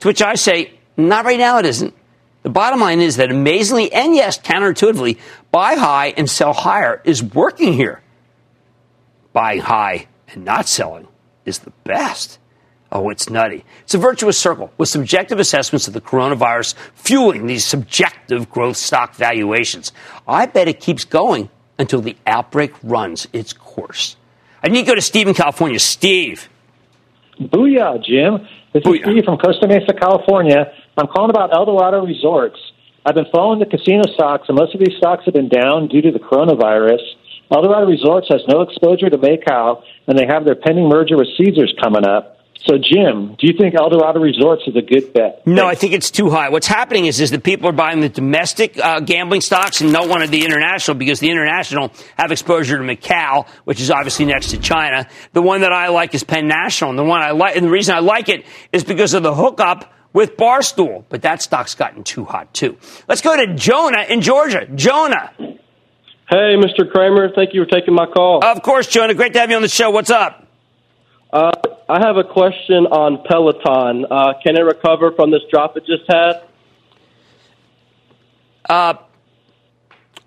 To 0.00 0.08
which 0.08 0.22
I 0.22 0.34
say, 0.34 0.78
not 0.96 1.24
right 1.24 1.38
now, 1.38 1.58
it 1.58 1.66
isn't. 1.66 1.94
The 2.42 2.50
bottom 2.50 2.80
line 2.80 3.00
is 3.00 3.16
that 3.16 3.30
amazingly, 3.30 3.92
and 3.92 4.14
yes, 4.14 4.38
counterintuitively, 4.38 5.18
buy 5.50 5.74
high 5.74 6.14
and 6.16 6.28
sell 6.28 6.52
higher 6.52 7.02
is 7.04 7.22
working 7.22 7.74
here. 7.74 8.02
Buying 9.32 9.60
high 9.60 10.08
and 10.28 10.44
not 10.44 10.66
selling 10.66 11.08
is 11.44 11.60
the 11.60 11.72
best. 11.84 12.38
Oh, 12.92 13.10
it's 13.10 13.30
nutty. 13.30 13.64
It's 13.82 13.94
a 13.94 13.98
virtuous 13.98 14.38
circle 14.38 14.72
with 14.76 14.88
subjective 14.88 15.38
assessments 15.38 15.86
of 15.86 15.94
the 15.94 16.00
coronavirus 16.00 16.74
fueling 16.94 17.46
these 17.46 17.64
subjective 17.64 18.50
growth 18.50 18.76
stock 18.76 19.14
valuations. 19.14 19.92
I 20.26 20.46
bet 20.46 20.66
it 20.66 20.80
keeps 20.80 21.04
going 21.04 21.50
until 21.80 22.00
the 22.00 22.16
outbreak 22.26 22.72
runs 22.82 23.26
its 23.32 23.52
course. 23.52 24.16
I 24.62 24.68
need 24.68 24.82
to 24.82 24.86
go 24.86 24.94
to 24.94 25.00
Steve 25.00 25.26
in 25.26 25.34
California. 25.34 25.80
Steve. 25.80 26.48
Booyah, 27.40 28.04
Jim. 28.04 28.46
This 28.72 28.84
Booyah. 28.84 28.96
is 28.96 29.00
Steve 29.02 29.24
from 29.24 29.38
Costa 29.38 29.66
Mesa, 29.66 29.94
California. 29.98 30.72
I'm 30.96 31.06
calling 31.06 31.30
about 31.30 31.52
Eldorado 31.54 32.04
Resorts. 32.04 32.58
I've 33.06 33.14
been 33.14 33.32
following 33.32 33.58
the 33.58 33.66
casino 33.66 34.02
stocks, 34.12 34.44
and 34.48 34.58
most 34.58 34.74
of 34.74 34.80
these 34.80 34.94
stocks 34.98 35.24
have 35.24 35.32
been 35.32 35.48
down 35.48 35.88
due 35.88 36.02
to 36.02 36.12
the 36.12 36.18
coronavirus. 36.18 37.00
Eldorado 37.50 37.86
Resorts 37.86 38.28
has 38.30 38.42
no 38.46 38.60
exposure 38.60 39.08
to 39.08 39.16
Macau, 39.16 39.82
and 40.06 40.18
they 40.18 40.26
have 40.28 40.44
their 40.44 40.54
pending 40.54 40.88
merger 40.88 41.16
with 41.16 41.28
Caesars 41.38 41.74
coming 41.82 42.04
up. 42.04 42.36
So, 42.66 42.76
Jim, 42.76 43.36
do 43.38 43.46
you 43.46 43.54
think 43.58 43.74
Eldorado 43.74 44.20
Resorts 44.20 44.62
is 44.66 44.76
a 44.76 44.82
good 44.82 45.14
bet? 45.14 45.46
No, 45.46 45.66
I 45.66 45.74
think 45.74 45.94
it's 45.94 46.10
too 46.10 46.28
high. 46.28 46.50
What's 46.50 46.66
happening 46.66 47.06
is, 47.06 47.18
is 47.18 47.30
that 47.30 47.42
people 47.42 47.68
are 47.68 47.72
buying 47.72 48.00
the 48.00 48.10
domestic 48.10 48.78
uh, 48.78 49.00
gambling 49.00 49.40
stocks 49.40 49.80
and 49.80 49.90
don't 49.90 50.10
want 50.10 50.30
the 50.30 50.44
international 50.44 50.96
because 50.96 51.20
the 51.20 51.30
international 51.30 51.90
have 52.18 52.30
exposure 52.32 52.76
to 52.76 52.84
Macau, 52.84 53.48
which 53.64 53.80
is 53.80 53.90
obviously 53.90 54.26
next 54.26 54.50
to 54.50 54.58
China. 54.58 55.08
The 55.32 55.40
one 55.40 55.62
that 55.62 55.72
I 55.72 55.88
like 55.88 56.14
is 56.14 56.22
Penn 56.22 56.48
National, 56.48 56.90
and 56.90 56.98
the 56.98 57.04
one 57.04 57.22
I 57.22 57.30
like, 57.30 57.56
and 57.56 57.64
the 57.64 57.70
reason 57.70 57.94
I 57.94 58.00
like 58.00 58.28
it 58.28 58.44
is 58.72 58.84
because 58.84 59.14
of 59.14 59.22
the 59.22 59.34
hookup 59.34 59.90
with 60.12 60.36
Barstool. 60.36 61.04
But 61.08 61.22
that 61.22 61.40
stock's 61.40 61.74
gotten 61.74 62.04
too 62.04 62.24
hot 62.26 62.52
too. 62.52 62.76
Let's 63.08 63.22
go 63.22 63.34
to 63.36 63.54
Jonah 63.54 64.02
in 64.08 64.20
Georgia. 64.20 64.66
Jonah, 64.74 65.32
Hey, 66.30 66.54
Mr. 66.54 66.88
Cramer, 66.88 67.30
thank 67.34 67.54
you 67.54 67.64
for 67.64 67.70
taking 67.70 67.92
my 67.92 68.06
call. 68.06 68.44
of 68.44 68.62
course, 68.62 68.86
Jonah. 68.86 69.14
Great 69.14 69.32
to 69.32 69.40
have 69.40 69.50
you 69.50 69.56
on 69.56 69.62
the 69.62 69.68
show. 69.68 69.90
What's 69.90 70.10
up? 70.10 70.46
Uh, 71.32 71.50
I 71.90 71.98
have 72.06 72.16
a 72.18 72.22
question 72.22 72.86
on 72.86 73.24
Peloton. 73.24 74.06
Uh, 74.08 74.34
can 74.44 74.56
it 74.56 74.60
recover 74.60 75.10
from 75.10 75.32
this 75.32 75.40
drop 75.50 75.76
it 75.76 75.84
just 75.84 76.04
had? 76.08 76.44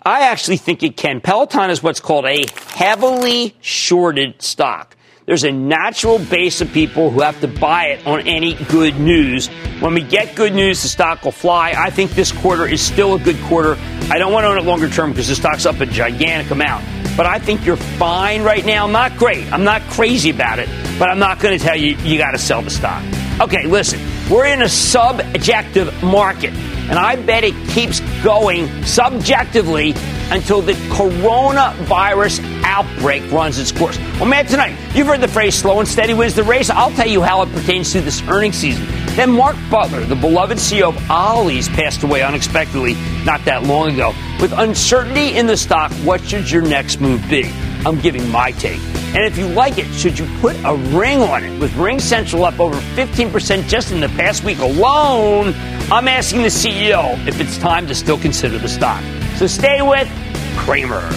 I 0.02 0.28
actually 0.28 0.58
think 0.58 0.82
it 0.82 0.98
can. 0.98 1.22
Peloton 1.22 1.70
is 1.70 1.82
what's 1.82 2.00
called 2.00 2.26
a 2.26 2.44
heavily 2.74 3.56
shorted 3.62 4.42
stock. 4.42 4.94
There's 5.26 5.44
a 5.44 5.52
natural 5.52 6.18
base 6.18 6.60
of 6.60 6.70
people 6.72 7.10
who 7.10 7.22
have 7.22 7.40
to 7.40 7.48
buy 7.48 7.86
it 7.86 8.06
on 8.06 8.20
any 8.28 8.52
good 8.66 9.00
news. 9.00 9.48
When 9.80 9.94
we 9.94 10.02
get 10.02 10.34
good 10.34 10.52
news, 10.52 10.82
the 10.82 10.88
stock 10.88 11.24
will 11.24 11.32
fly. 11.32 11.72
I 11.74 11.88
think 11.88 12.10
this 12.10 12.30
quarter 12.30 12.66
is 12.66 12.82
still 12.82 13.14
a 13.14 13.18
good 13.18 13.40
quarter. 13.44 13.78
I 14.10 14.18
don't 14.18 14.34
want 14.34 14.44
to 14.44 14.48
own 14.48 14.58
it 14.58 14.64
longer 14.64 14.86
term 14.86 15.12
because 15.12 15.28
the 15.28 15.34
stock's 15.34 15.64
up 15.64 15.80
a 15.80 15.86
gigantic 15.86 16.50
amount. 16.50 16.84
But 17.16 17.24
I 17.24 17.38
think 17.38 17.64
you're 17.64 17.76
fine 17.76 18.42
right 18.42 18.66
now. 18.66 18.86
Not 18.86 19.16
great. 19.16 19.50
I'm 19.50 19.64
not 19.64 19.80
crazy 19.82 20.28
about 20.28 20.58
it, 20.58 20.68
but 20.98 21.08
I'm 21.08 21.18
not 21.18 21.40
going 21.40 21.58
to 21.58 21.64
tell 21.64 21.76
you 21.76 21.96
you 21.96 22.18
got 22.18 22.32
to 22.32 22.38
sell 22.38 22.60
the 22.60 22.70
stock. 22.70 23.02
Okay, 23.40 23.66
listen, 23.66 24.00
we're 24.30 24.46
in 24.46 24.62
a 24.62 24.68
subjective 24.68 26.02
market, 26.04 26.52
and 26.54 26.96
I 26.96 27.16
bet 27.16 27.42
it 27.42 27.54
keeps 27.70 27.98
going 28.22 28.68
subjectively 28.84 29.92
until 30.30 30.62
the 30.62 30.74
coronavirus 30.94 32.62
outbreak 32.62 33.28
runs 33.32 33.58
its 33.58 33.72
course. 33.72 33.98
Well, 33.98 34.26
man, 34.26 34.46
tonight, 34.46 34.78
you've 34.94 35.08
heard 35.08 35.20
the 35.20 35.26
phrase 35.26 35.56
slow 35.56 35.80
and 35.80 35.88
steady 35.88 36.14
wins 36.14 36.34
the 36.34 36.44
race. 36.44 36.70
I'll 36.70 36.92
tell 36.92 37.08
you 37.08 37.22
how 37.22 37.42
it 37.42 37.52
pertains 37.52 37.92
to 37.92 38.00
this 38.00 38.22
earnings 38.28 38.54
season. 38.54 38.86
Then 39.16 39.32
Mark 39.32 39.56
Butler, 39.68 40.04
the 40.04 40.14
beloved 40.14 40.58
CEO 40.58 40.94
of 40.94 41.10
Ollie's, 41.10 41.68
passed 41.68 42.04
away 42.04 42.22
unexpectedly 42.22 42.94
not 43.24 43.44
that 43.46 43.64
long 43.64 43.94
ago. 43.94 44.14
With 44.40 44.52
uncertainty 44.52 45.36
in 45.36 45.48
the 45.48 45.56
stock, 45.56 45.90
what 46.04 46.24
should 46.24 46.48
your 46.48 46.62
next 46.62 47.00
move 47.00 47.20
be? 47.28 47.52
I'm 47.86 48.00
giving 48.00 48.28
my 48.30 48.50
take. 48.52 48.80
And 49.14 49.24
if 49.24 49.38
you 49.38 49.46
like 49.46 49.78
it, 49.78 49.86
should 49.92 50.18
you 50.18 50.26
put 50.40 50.56
a 50.64 50.74
ring 50.74 51.20
on 51.20 51.44
it? 51.44 51.60
With 51.60 51.70
RingCentral 51.72 52.46
up 52.46 52.58
over 52.58 52.76
15% 52.96 53.68
just 53.68 53.92
in 53.92 54.00
the 54.00 54.08
past 54.08 54.42
week 54.42 54.58
alone, 54.58 55.54
I'm 55.90 56.08
asking 56.08 56.42
the 56.42 56.48
CEO 56.48 57.24
if 57.28 57.40
it's 57.40 57.58
time 57.58 57.86
to 57.86 57.94
still 57.94 58.18
consider 58.18 58.58
the 58.58 58.68
stock. 58.68 59.02
So 59.36 59.46
stay 59.46 59.82
with 59.82 60.08
Cramer. 60.56 61.08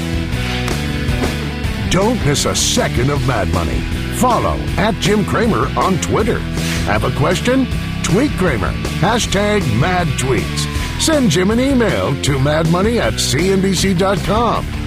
Don't 1.89 2.23
miss 2.25 2.45
a 2.45 2.55
second 2.55 3.09
of 3.09 3.25
Mad 3.25 3.47
Money. 3.53 3.79
Follow 4.17 4.57
at 4.77 4.93
Jim 4.95 5.25
Cramer 5.25 5.67
on 5.79 5.97
Twitter. 6.01 6.39
Have 6.85 7.03
a 7.03 7.11
question? 7.17 7.65
Tweet 8.03 8.31
Cramer. 8.31 8.71
Hashtag 8.99 9.61
mad 9.79 10.07
tweets. 10.19 10.65
Send 11.01 11.29
Jim 11.29 11.51
an 11.51 11.59
email 11.59 12.19
to 12.23 12.37
madmoney 12.37 12.99
at 12.99 13.13
cnbc.com 13.13 14.86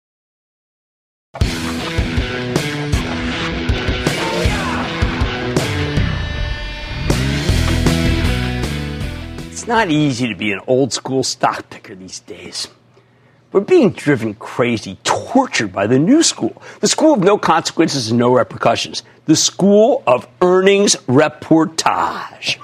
Not 9.71 9.89
easy 9.89 10.27
to 10.27 10.35
be 10.35 10.51
an 10.51 10.59
old 10.67 10.91
school 10.91 11.23
stock 11.23 11.69
picker 11.69 11.95
these 11.95 12.19
days. 12.19 12.67
We're 13.53 13.61
being 13.61 13.91
driven 13.91 14.33
crazy, 14.33 14.97
tortured 15.05 15.71
by 15.71 15.87
the 15.87 15.97
new 15.97 16.23
school. 16.23 16.61
The 16.81 16.89
school 16.89 17.13
of 17.13 17.21
no 17.21 17.37
consequences 17.37 18.09
and 18.09 18.19
no 18.19 18.33
repercussions. 18.33 19.03
The 19.25 19.35
school 19.37 20.03
of 20.05 20.27
earnings 20.41 20.97
reportage. 21.07 22.59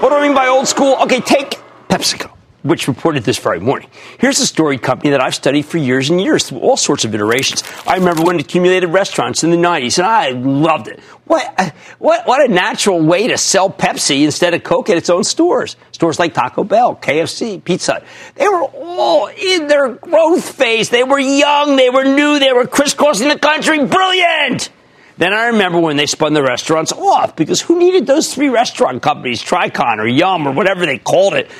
What 0.00 0.08
do 0.08 0.14
I 0.14 0.22
mean 0.22 0.34
by 0.34 0.48
old 0.48 0.66
school? 0.66 0.96
Okay, 1.02 1.20
take 1.20 1.58
PepsiCo 1.88 2.33
which 2.64 2.88
reported 2.88 3.24
this 3.24 3.38
very 3.38 3.60
morning. 3.60 3.88
Here's 4.18 4.40
a 4.40 4.46
storied 4.46 4.82
company 4.82 5.10
that 5.10 5.20
I've 5.20 5.34
studied 5.34 5.66
for 5.66 5.76
years 5.76 6.08
and 6.08 6.18
years 6.18 6.48
through 6.48 6.60
all 6.60 6.78
sorts 6.78 7.04
of 7.04 7.14
iterations. 7.14 7.62
I 7.86 7.96
remember 7.96 8.22
when 8.22 8.36
it 8.36 8.42
accumulated 8.42 8.88
restaurants 8.88 9.44
in 9.44 9.50
the 9.50 9.58
90s, 9.58 9.98
and 9.98 10.06
I 10.06 10.30
loved 10.30 10.88
it. 10.88 10.98
What, 11.26 11.74
what, 11.98 12.26
what 12.26 12.48
a 12.48 12.52
natural 12.52 13.00
way 13.02 13.28
to 13.28 13.36
sell 13.36 13.68
Pepsi 13.68 14.24
instead 14.24 14.54
of 14.54 14.62
Coke 14.62 14.88
at 14.88 14.96
its 14.96 15.10
own 15.10 15.24
stores. 15.24 15.76
Stores 15.92 16.18
like 16.18 16.32
Taco 16.32 16.64
Bell, 16.64 16.96
KFC, 16.96 17.62
Pizza 17.62 17.92
Hut. 17.92 18.04
They 18.34 18.48
were 18.48 18.62
all 18.62 19.26
in 19.26 19.66
their 19.66 19.90
growth 19.90 20.48
phase. 20.56 20.88
They 20.88 21.04
were 21.04 21.18
young, 21.18 21.76
they 21.76 21.90
were 21.90 22.04
new, 22.04 22.38
they 22.38 22.52
were 22.54 22.66
crisscrossing 22.66 23.28
the 23.28 23.38
country. 23.38 23.84
Brilliant! 23.84 24.70
Then 25.16 25.32
I 25.32 25.46
remember 25.46 25.78
when 25.78 25.96
they 25.96 26.06
spun 26.06 26.34
the 26.34 26.42
restaurants 26.42 26.92
off 26.92 27.36
because 27.36 27.60
who 27.60 27.78
needed 27.78 28.06
those 28.06 28.34
three 28.34 28.48
restaurant 28.48 29.02
companies, 29.02 29.42
Tricon 29.42 29.98
or 29.98 30.06
Yum 30.06 30.48
or 30.48 30.52
whatever 30.52 30.86
they 30.86 30.98
called 30.98 31.34
it? 31.34 31.50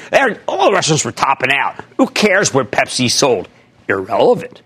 All 0.49 0.67
the 0.67 0.73
restaurants 0.73 1.05
were 1.05 1.13
topping 1.13 1.53
out. 1.53 1.85
Who 1.97 2.07
cares 2.07 2.53
where 2.53 2.65
Pepsi 2.65 3.11
sold? 3.11 3.49
Irrelevant. 3.89 4.63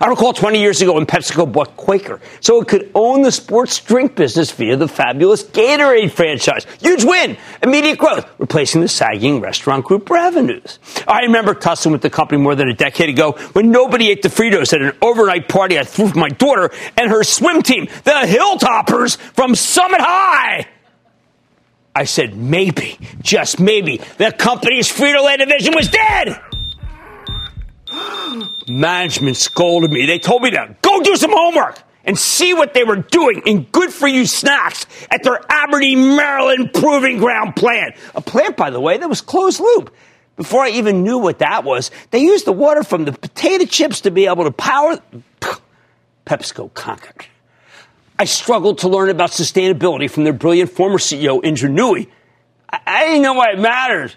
I 0.00 0.08
recall 0.08 0.32
20 0.32 0.60
years 0.60 0.82
ago 0.82 0.94
when 0.94 1.06
PepsiCo 1.06 1.50
bought 1.50 1.76
Quaker, 1.76 2.20
so 2.40 2.60
it 2.60 2.68
could 2.68 2.90
own 2.94 3.22
the 3.22 3.32
sports 3.32 3.80
drink 3.80 4.14
business 4.14 4.50
via 4.52 4.76
the 4.76 4.88
fabulous 4.88 5.42
Gatorade 5.42 6.10
franchise. 6.10 6.66
Huge 6.80 7.04
win, 7.04 7.36
immediate 7.62 7.98
growth, 7.98 8.28
replacing 8.38 8.82
the 8.82 8.88
sagging 8.88 9.40
restaurant 9.40 9.84
group 9.84 10.10
revenues. 10.10 10.78
I 11.08 11.20
remember 11.22 11.54
tussling 11.54 11.92
with 11.92 12.02
the 12.02 12.10
company 12.10 12.40
more 12.40 12.54
than 12.54 12.68
a 12.68 12.74
decade 12.74 13.08
ago 13.08 13.32
when 13.52 13.70
nobody 13.70 14.10
ate 14.10 14.22
the 14.22 14.28
Fritos 14.28 14.72
at 14.72 14.82
an 14.82 14.92
overnight 15.00 15.48
party 15.48 15.78
I 15.78 15.84
threw 15.84 16.08
for 16.08 16.18
my 16.18 16.28
daughter 16.28 16.70
and 16.96 17.10
her 17.10 17.24
swim 17.24 17.62
team, 17.62 17.86
the 18.04 18.10
Hilltoppers 18.10 19.16
from 19.16 19.54
Summit 19.54 20.00
High. 20.00 20.66
I 21.94 22.04
said, 22.04 22.36
maybe, 22.36 22.98
just 23.22 23.58
maybe, 23.58 24.02
the 24.18 24.30
company's 24.30 24.92
Frito 24.92 25.24
Lay 25.24 25.38
division 25.38 25.74
was 25.74 25.88
dead. 25.88 26.38
Management 28.68 29.36
scolded 29.36 29.90
me. 29.90 30.06
They 30.06 30.18
told 30.18 30.42
me 30.42 30.50
to 30.50 30.76
go 30.82 31.02
do 31.02 31.16
some 31.16 31.32
homework 31.32 31.78
and 32.04 32.18
see 32.18 32.54
what 32.54 32.72
they 32.72 32.84
were 32.84 32.96
doing 32.96 33.42
in 33.46 33.64
good 33.64 33.92
for 33.92 34.06
you 34.06 34.26
snacks 34.26 34.86
at 35.10 35.22
their 35.22 35.40
Aberdeen, 35.48 36.16
Maryland 36.16 36.72
proving 36.72 37.18
ground 37.18 37.56
plant. 37.56 37.96
A 38.14 38.20
plant, 38.20 38.56
by 38.56 38.70
the 38.70 38.80
way, 38.80 38.96
that 38.96 39.08
was 39.08 39.20
closed 39.20 39.60
loop. 39.60 39.94
Before 40.36 40.62
I 40.62 40.70
even 40.70 41.02
knew 41.02 41.18
what 41.18 41.38
that 41.38 41.64
was, 41.64 41.90
they 42.10 42.20
used 42.20 42.44
the 42.44 42.52
water 42.52 42.84
from 42.84 43.06
the 43.06 43.12
potato 43.12 43.64
chips 43.64 44.02
to 44.02 44.10
be 44.10 44.26
able 44.26 44.44
to 44.44 44.50
power. 44.50 44.98
PepsiCo 46.26 46.72
conquered. 46.74 47.26
I 48.18 48.24
struggled 48.24 48.78
to 48.78 48.88
learn 48.88 49.10
about 49.10 49.30
sustainability 49.30 50.10
from 50.10 50.24
their 50.24 50.32
brilliant 50.32 50.70
former 50.70 50.98
CEO, 50.98 51.42
Indra 51.44 51.68
Nooyi. 51.68 52.08
I, 52.70 52.80
I 52.86 53.04
didn't 53.06 53.22
know 53.22 53.34
why 53.34 53.52
it 53.52 53.58
mattered. 53.58 54.14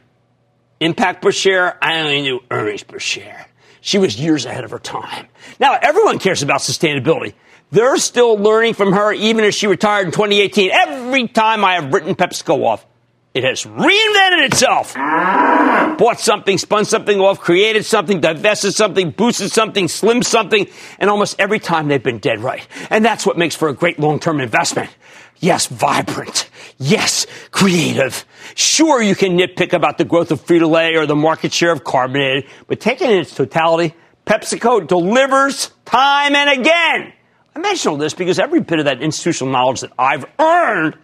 Impact 0.79 1.21
per 1.21 1.31
share, 1.31 1.77
I 1.83 2.00
only 2.01 2.21
knew 2.21 2.39
earnings 2.50 2.83
per 2.83 3.00
share. 3.00 3.49
She 3.89 3.98
was 3.98 4.19
years 4.22 4.46
ahead 4.46 4.65
of 4.65 4.69
her 4.69 4.77
time. 4.77 5.25
Now, 5.60 5.75
everyone 5.81 6.19
cares 6.19 6.43
about 6.43 6.60
sustainability. 6.60 7.34
They're 7.72 7.98
still 7.98 8.36
learning 8.36 8.75
from 8.75 8.93
her 8.93 9.12
even 9.12 9.43
as 9.43 9.55
she 9.55 9.65
retired 9.65 10.05
in 10.05 10.12
2018. 10.12 10.69
Every 10.69 11.27
time 11.27 11.65
I 11.65 11.74
have 11.74 11.91
written 11.91 12.13
PepsiCo 12.13 12.65
off, 12.65 12.86
it 13.34 13.43
has 13.43 13.63
reinvented 13.63 14.46
itself. 14.46 14.93
Bought 14.93 16.19
something, 16.19 16.60
spun 16.60 16.86
something 16.86 17.19
off, 17.19 17.39
created 17.39 17.84
something, 17.84 18.22
divested 18.22 18.75
something, 18.75 19.10
boosted 19.10 19.51
something, 19.51 19.88
slimmed 19.88 20.24
something, 20.24 20.67
and 21.00 21.10
almost 21.10 21.39
every 21.39 21.58
time 21.58 21.88
they've 21.88 22.03
been 22.03 22.19
dead 22.19 22.41
right. 22.41 22.67
And 22.91 23.03
that's 23.03 23.25
what 23.25 23.39
makes 23.39 23.55
for 23.55 23.69
a 23.69 23.74
great 23.74 23.98
long-term 23.98 24.39
investment. 24.39 24.91
Yes, 25.39 25.67
vibrant. 25.67 26.50
Yes, 26.77 27.25
creative. 27.51 28.25
Sure, 28.55 29.01
you 29.01 29.15
can 29.15 29.38
nitpick 29.38 29.74
about 29.74 29.98
the 29.98 30.05
growth 30.05 30.31
of 30.31 30.41
Frito-Lay 30.46 30.96
or 30.96 31.05
the 31.05 31.15
market 31.15 31.53
share 31.53 31.72
of 31.72 31.84
carbonated, 31.84 32.50
but 32.67 32.79
taken 32.79 33.10
in 33.10 33.19
its 33.19 33.34
totality, 33.34 33.93
PepsiCo 34.25 34.86
delivers 34.88 35.72
time 35.85 36.35
and 36.35 36.59
again. 36.59 37.14
I 37.55 37.59
mention 37.59 37.92
all 37.92 37.98
this 37.98 38.14
because 38.14 38.40
every 38.40 38.61
bit 38.61 38.79
of 38.79 38.85
that 38.85 39.01
institutional 39.01 39.51
knowledge 39.51 39.81
that 39.81 39.92
I've 39.98 40.25
earned 40.37 40.98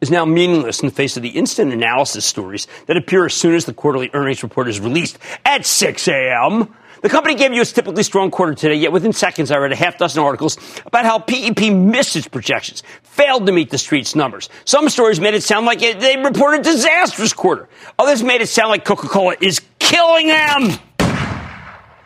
is 0.00 0.10
now 0.10 0.24
meaningless 0.24 0.80
in 0.80 0.88
the 0.88 0.94
face 0.94 1.16
of 1.16 1.22
the 1.22 1.30
instant 1.30 1.72
analysis 1.72 2.24
stories 2.24 2.66
that 2.86 2.96
appear 2.96 3.26
as 3.26 3.34
soon 3.34 3.54
as 3.54 3.64
the 3.64 3.72
quarterly 3.72 4.10
earnings 4.12 4.42
report 4.42 4.68
is 4.68 4.80
released 4.80 5.18
at 5.44 5.64
6 5.66 6.08
a.m. 6.08 6.74
The 7.02 7.08
company 7.08 7.34
gave 7.34 7.52
you 7.52 7.60
its 7.60 7.72
typically 7.72 8.02
strong 8.02 8.30
quarter 8.30 8.54
today, 8.54 8.74
yet 8.74 8.92
within 8.92 9.12
seconds 9.12 9.50
I 9.50 9.58
read 9.58 9.72
a 9.72 9.76
half 9.76 9.98
dozen 9.98 10.22
articles 10.22 10.56
about 10.86 11.04
how 11.04 11.18
PEP 11.18 11.72
missed 11.72 12.16
its 12.16 12.28
projections, 12.28 12.82
failed 13.02 13.46
to 13.46 13.52
meet 13.52 13.70
the 13.70 13.78
street's 13.78 14.14
numbers. 14.14 14.48
Some 14.64 14.88
stories 14.88 15.20
made 15.20 15.34
it 15.34 15.42
sound 15.42 15.66
like 15.66 15.80
they 15.80 16.16
reported 16.16 16.60
a 16.60 16.64
disastrous 16.64 17.32
quarter. 17.32 17.68
Others 17.98 18.22
made 18.22 18.40
it 18.40 18.48
sound 18.48 18.70
like 18.70 18.84
Coca-Cola 18.84 19.36
is 19.40 19.60
killing 19.78 20.28
them. 20.28 20.78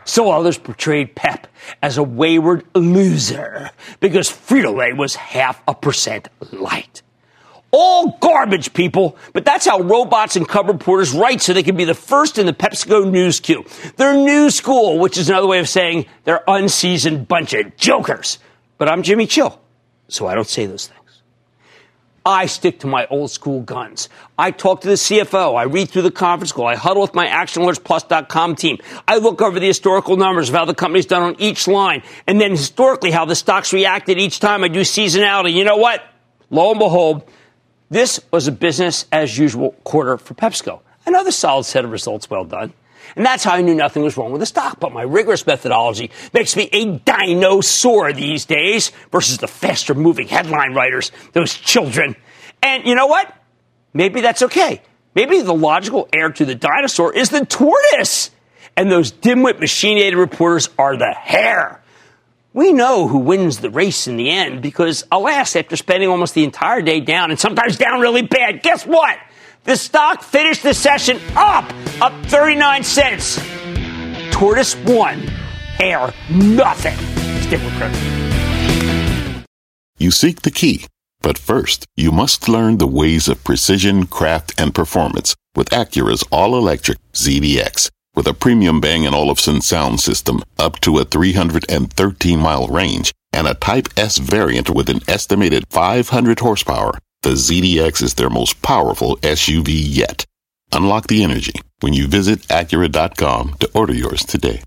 So 0.03 0.31
others 0.31 0.57
portrayed 0.57 1.15
Pep 1.15 1.47
as 1.81 1.97
a 1.97 2.03
wayward 2.03 2.65
loser 2.75 3.69
because 3.99 4.29
Frito-Lay 4.29 4.93
was 4.93 5.15
half 5.15 5.61
a 5.67 5.75
percent 5.75 6.27
light. 6.51 7.01
All 7.71 8.17
garbage, 8.19 8.73
people. 8.73 9.17
But 9.33 9.45
that's 9.45 9.65
how 9.65 9.79
robots 9.79 10.35
and 10.35 10.47
cub 10.47 10.67
reporters 10.67 11.13
write 11.13 11.41
so 11.41 11.53
they 11.53 11.63
can 11.63 11.77
be 11.77 11.85
the 11.85 11.93
first 11.93 12.37
in 12.37 12.45
the 12.45 12.53
PepsiCo 12.53 13.09
news 13.09 13.39
queue. 13.39 13.65
They're 13.95 14.13
new 14.13 14.49
school, 14.49 14.99
which 14.99 15.17
is 15.17 15.29
another 15.29 15.47
way 15.47 15.59
of 15.59 15.69
saying 15.69 16.05
they're 16.25 16.43
unseasoned 16.47 17.27
bunch 17.27 17.53
of 17.53 17.77
jokers. 17.77 18.39
But 18.77 18.89
I'm 18.89 19.03
Jimmy 19.03 19.27
Chill, 19.27 19.59
so 20.07 20.27
I 20.27 20.35
don't 20.35 20.47
say 20.47 20.65
those 20.65 20.87
things. 20.87 20.97
I 22.25 22.45
stick 22.45 22.79
to 22.81 22.87
my 22.87 23.07
old 23.07 23.31
school 23.31 23.61
guns. 23.61 24.07
I 24.37 24.51
talk 24.51 24.81
to 24.81 24.87
the 24.87 24.93
CFO. 24.93 25.55
I 25.57 25.63
read 25.63 25.89
through 25.89 26.03
the 26.03 26.11
conference 26.11 26.51
call. 26.51 26.67
I 26.67 26.75
huddle 26.75 27.01
with 27.01 27.15
my 27.15 27.25
ActionAlertsPlus.com 27.25 28.55
team. 28.57 28.77
I 29.07 29.17
look 29.17 29.41
over 29.41 29.59
the 29.59 29.65
historical 29.65 30.17
numbers 30.17 30.49
of 30.49 30.55
how 30.55 30.65
the 30.65 30.75
company's 30.75 31.07
done 31.07 31.23
on 31.23 31.35
each 31.39 31.67
line, 31.67 32.03
and 32.27 32.39
then 32.39 32.51
historically 32.51 33.09
how 33.09 33.25
the 33.25 33.35
stocks 33.35 33.73
reacted 33.73 34.19
each 34.19 34.39
time 34.39 34.63
I 34.63 34.67
do 34.67 34.81
seasonality. 34.81 35.53
You 35.53 35.63
know 35.63 35.77
what? 35.77 36.03
Lo 36.51 36.69
and 36.69 36.79
behold, 36.79 37.23
this 37.91 38.21
was 38.31 38.47
a 38.47 38.53
business 38.53 39.05
as 39.11 39.37
usual 39.37 39.73
quarter 39.83 40.17
for 40.17 40.33
PepsiCo. 40.33 40.79
Another 41.05 41.31
solid 41.31 41.65
set 41.65 41.83
of 41.83 41.91
results, 41.91 42.29
well 42.29 42.45
done. 42.45 42.73
And 43.17 43.25
that's 43.25 43.43
how 43.43 43.51
I 43.51 43.61
knew 43.61 43.75
nothing 43.75 44.01
was 44.01 44.15
wrong 44.15 44.31
with 44.31 44.39
the 44.39 44.45
stock. 44.45 44.79
But 44.79 44.93
my 44.93 45.01
rigorous 45.01 45.45
methodology 45.45 46.09
makes 46.33 46.55
me 46.55 46.69
a 46.71 46.99
dinosaur 46.99 48.13
these 48.13 48.45
days 48.45 48.93
versus 49.11 49.39
the 49.39 49.47
faster 49.47 49.93
moving 49.93 50.29
headline 50.29 50.73
writers, 50.73 51.11
those 51.33 51.53
children. 51.53 52.15
And 52.63 52.85
you 52.85 52.95
know 52.95 53.07
what? 53.07 53.35
Maybe 53.93 54.21
that's 54.21 54.41
okay. 54.43 54.81
Maybe 55.13 55.41
the 55.41 55.53
logical 55.53 56.07
heir 56.13 56.29
to 56.29 56.45
the 56.45 56.55
dinosaur 56.55 57.13
is 57.13 57.29
the 57.29 57.45
tortoise. 57.45 58.31
And 58.77 58.89
those 58.89 59.11
dimwit 59.11 59.59
machine 59.59 59.97
aided 59.97 60.17
reporters 60.17 60.69
are 60.77 60.95
the 60.95 61.11
hare. 61.11 61.80
We 62.53 62.73
know 62.73 63.07
who 63.07 63.19
wins 63.19 63.59
the 63.59 63.69
race 63.69 64.07
in 64.07 64.17
the 64.17 64.29
end 64.29 64.61
because, 64.61 65.05
alas, 65.09 65.55
after 65.55 65.77
spending 65.77 66.09
almost 66.09 66.33
the 66.33 66.43
entire 66.43 66.81
day 66.81 66.99
down 66.99 67.31
and 67.31 67.39
sometimes 67.39 67.77
down 67.77 68.01
really 68.01 68.23
bad, 68.23 68.61
guess 68.61 68.85
what? 68.85 69.17
The 69.63 69.77
stock 69.77 70.21
finished 70.21 70.61
the 70.61 70.73
session 70.73 71.21
up, 71.37 71.71
up 72.01 72.11
39 72.25 72.83
cents. 72.83 73.39
Tortoise 74.31 74.75
won, 74.83 75.31
air 75.79 76.13
nothing. 76.29 76.97
Stick 77.43 77.61
with 77.61 77.73
Craig. 77.75 79.45
You 79.97 80.11
seek 80.11 80.41
the 80.41 80.51
key, 80.51 80.87
but 81.21 81.37
first, 81.37 81.85
you 81.95 82.11
must 82.11 82.49
learn 82.49 82.79
the 82.79 82.87
ways 82.87 83.29
of 83.29 83.45
precision, 83.45 84.07
craft, 84.07 84.59
and 84.59 84.75
performance 84.75 85.35
with 85.55 85.69
Acura's 85.69 86.23
all-electric 86.31 86.97
ZDX. 87.13 87.89
With 88.13 88.27
a 88.27 88.33
premium 88.33 88.81
Bang 88.81 89.07
& 89.07 89.13
Olufsen 89.13 89.61
sound 89.61 90.01
system 90.01 90.43
up 90.59 90.81
to 90.81 90.97
a 90.97 91.05
313 91.05 92.39
mile 92.39 92.67
range 92.67 93.13
and 93.31 93.47
a 93.47 93.53
Type 93.53 93.87
S 93.95 94.17
variant 94.17 94.69
with 94.69 94.89
an 94.89 94.99
estimated 95.07 95.63
500 95.69 96.39
horsepower, 96.41 96.91
the 97.21 97.31
ZDX 97.31 98.01
is 98.01 98.15
their 98.15 98.29
most 98.29 98.61
powerful 98.61 99.15
SUV 99.17 99.69
yet. 99.69 100.25
Unlock 100.73 101.07
the 101.07 101.23
energy 101.23 101.53
when 101.79 101.93
you 101.93 102.05
visit 102.07 102.39
Acura.com 102.49 103.55
to 103.59 103.69
order 103.73 103.93
yours 103.93 104.25
today. 104.25 104.61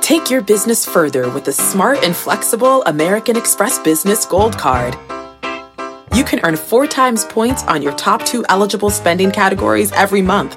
Take 0.00 0.30
your 0.30 0.40
business 0.40 0.86
further 0.86 1.28
with 1.28 1.44
the 1.44 1.52
smart 1.52 2.02
and 2.02 2.16
flexible 2.16 2.82
American 2.84 3.36
Express 3.36 3.78
Business 3.78 4.24
Gold 4.24 4.56
Card. 4.56 4.94
You 6.14 6.24
can 6.24 6.40
earn 6.44 6.56
four 6.56 6.86
times 6.86 7.26
points 7.26 7.62
on 7.64 7.82
your 7.82 7.92
top 7.92 8.24
two 8.24 8.42
eligible 8.48 8.88
spending 8.88 9.30
categories 9.30 9.92
every 9.92 10.22
month, 10.22 10.56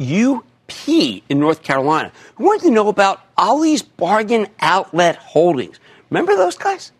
UP 0.00 0.88
in 0.88 1.38
North 1.38 1.62
Carolina 1.62 2.12
who 2.34 2.44
wanted 2.44 2.62
to 2.64 2.70
know 2.70 2.88
about 2.88 3.20
Ollie's 3.36 3.82
Bargain 3.82 4.46
Outlet 4.60 5.16
Holdings. 5.16 5.78
Remember 6.10 6.36
those 6.36 6.56
guys? 6.56 6.92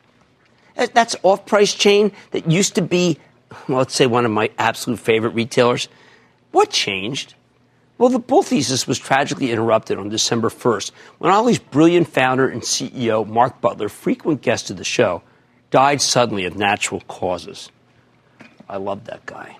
That's 0.74 1.16
off-price 1.22 1.74
chain 1.74 2.12
that 2.32 2.50
used 2.50 2.74
to 2.74 2.82
be, 2.82 3.18
well, 3.68 3.78
let's 3.78 3.94
say 3.94 4.06
one 4.06 4.24
of 4.24 4.30
my 4.30 4.50
absolute 4.58 4.98
favorite 4.98 5.30
retailers. 5.30 5.88
What 6.52 6.70
changed? 6.70 7.34
Well, 7.98 8.10
the 8.10 8.18
bull 8.18 8.42
thesis 8.42 8.86
was 8.86 8.98
tragically 8.98 9.50
interrupted 9.50 9.98
on 9.98 10.10
December 10.10 10.50
1st 10.50 10.90
when 11.18 11.32
Ollie's 11.32 11.58
brilliant 11.58 12.08
founder 12.08 12.46
and 12.46 12.60
CEO, 12.60 13.26
Mark 13.26 13.60
Butler, 13.62 13.88
frequent 13.88 14.42
guest 14.42 14.70
of 14.70 14.76
the 14.76 14.84
show, 14.84 15.22
died 15.70 16.02
suddenly 16.02 16.44
of 16.44 16.56
natural 16.56 17.00
causes. 17.08 17.70
I 18.68 18.76
love 18.76 19.04
that 19.04 19.24
guy. 19.24 19.56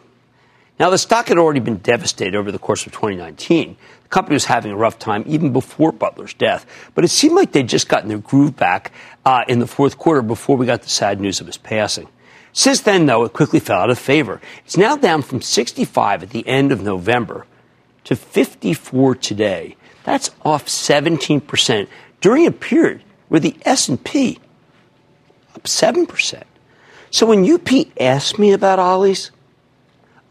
Now, 0.79 0.91
the 0.91 0.99
stock 0.99 1.29
had 1.29 1.39
already 1.39 1.61
been 1.61 1.79
devastated 1.79 2.35
over 2.35 2.53
the 2.53 2.59
course 2.59 2.87
of 2.87 2.93
2019. 2.93 3.77
The 4.03 4.09
company 4.09 4.35
was 4.35 4.45
having 4.45 4.73
a 4.73 4.77
rough 4.77 4.99
time 4.99 5.25
even 5.27 5.53
before 5.53 5.91
Butler's 5.91 6.35
death, 6.35 6.67
but 6.95 7.05
it 7.05 7.09
seemed 7.09 7.35
like 7.35 7.53
they'd 7.53 7.69
just 7.69 7.89
gotten 7.89 8.09
their 8.09 8.19
groove 8.19 8.57
back 8.57 8.93
uh, 9.25 9.45
in 9.49 9.59
the 9.59 9.67
fourth 9.67 9.97
quarter 9.97 10.21
before 10.21 10.57
we 10.57 10.67
got 10.67 10.83
the 10.83 10.89
sad 10.89 11.21
news 11.21 11.41
of 11.41 11.47
his 11.47 11.57
passing. 11.57 12.09
Since 12.53 12.83
then, 12.83 13.07
though, 13.07 13.25
it 13.25 13.33
quickly 13.33 13.61
fell 13.61 13.81
out 13.81 13.91
of 13.91 13.99
favor. 13.99 14.41
It's 14.65 14.77
now 14.77 14.97
down 14.97 15.23
from 15.23 15.43
65 15.43 16.23
at 16.23 16.31
the 16.31 16.47
end 16.47 16.73
of 16.73 16.83
November 16.83 17.47
to 18.05 18.17
54 18.17 19.17
today. 19.17 19.77
That's 20.05 20.31
off 20.45 20.67
17% 20.67 21.89
during 22.21 22.47
a 22.47 22.53
period 22.53 23.03
where 23.29 23.41
the 23.41 23.57
S&P 23.65 24.39
up 25.55 25.65
7%. 25.65 26.43
So 27.11 27.27
when 27.27 27.51
UP 27.51 27.69
asked 28.01 28.39
me 28.39 28.53
about 28.53 28.79
Ollie's, 28.79 29.33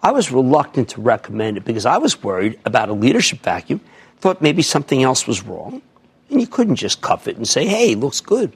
I 0.05 0.11
was 0.11 0.31
reluctant 0.31 0.89
to 0.89 1.01
recommend 1.01 1.57
it 1.57 1.65
because 1.65 1.83
I 1.83 1.97
was 1.97 2.21
worried 2.21 2.59
about 2.63 2.89
a 2.89 2.93
leadership 2.93 3.39
vacuum, 3.39 3.81
thought 4.19 4.39
maybe 4.39 4.61
something 4.61 5.01
else 5.01 5.25
was 5.25 5.41
wrong, 5.41 5.81
and 6.29 6.39
you 6.39 6.45
couldn't 6.45 6.75
just 6.75 7.01
cuff 7.01 7.27
it 7.27 7.37
and 7.37 7.47
say, 7.47 7.65
hey, 7.65 7.93
it 7.93 7.99
looks 7.99 8.21
good. 8.21 8.55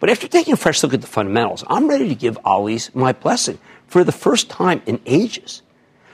But 0.00 0.10
after 0.10 0.26
taking 0.26 0.54
a 0.54 0.56
fresh 0.56 0.82
look 0.82 0.92
at 0.92 1.00
the 1.00 1.06
fundamentals, 1.06 1.62
I'm 1.68 1.86
ready 1.86 2.08
to 2.08 2.16
give 2.16 2.36
Ollie's 2.44 2.92
my 2.96 3.12
blessing 3.12 3.60
for 3.86 4.02
the 4.02 4.10
first 4.10 4.50
time 4.50 4.82
in 4.86 4.98
ages. 5.06 5.62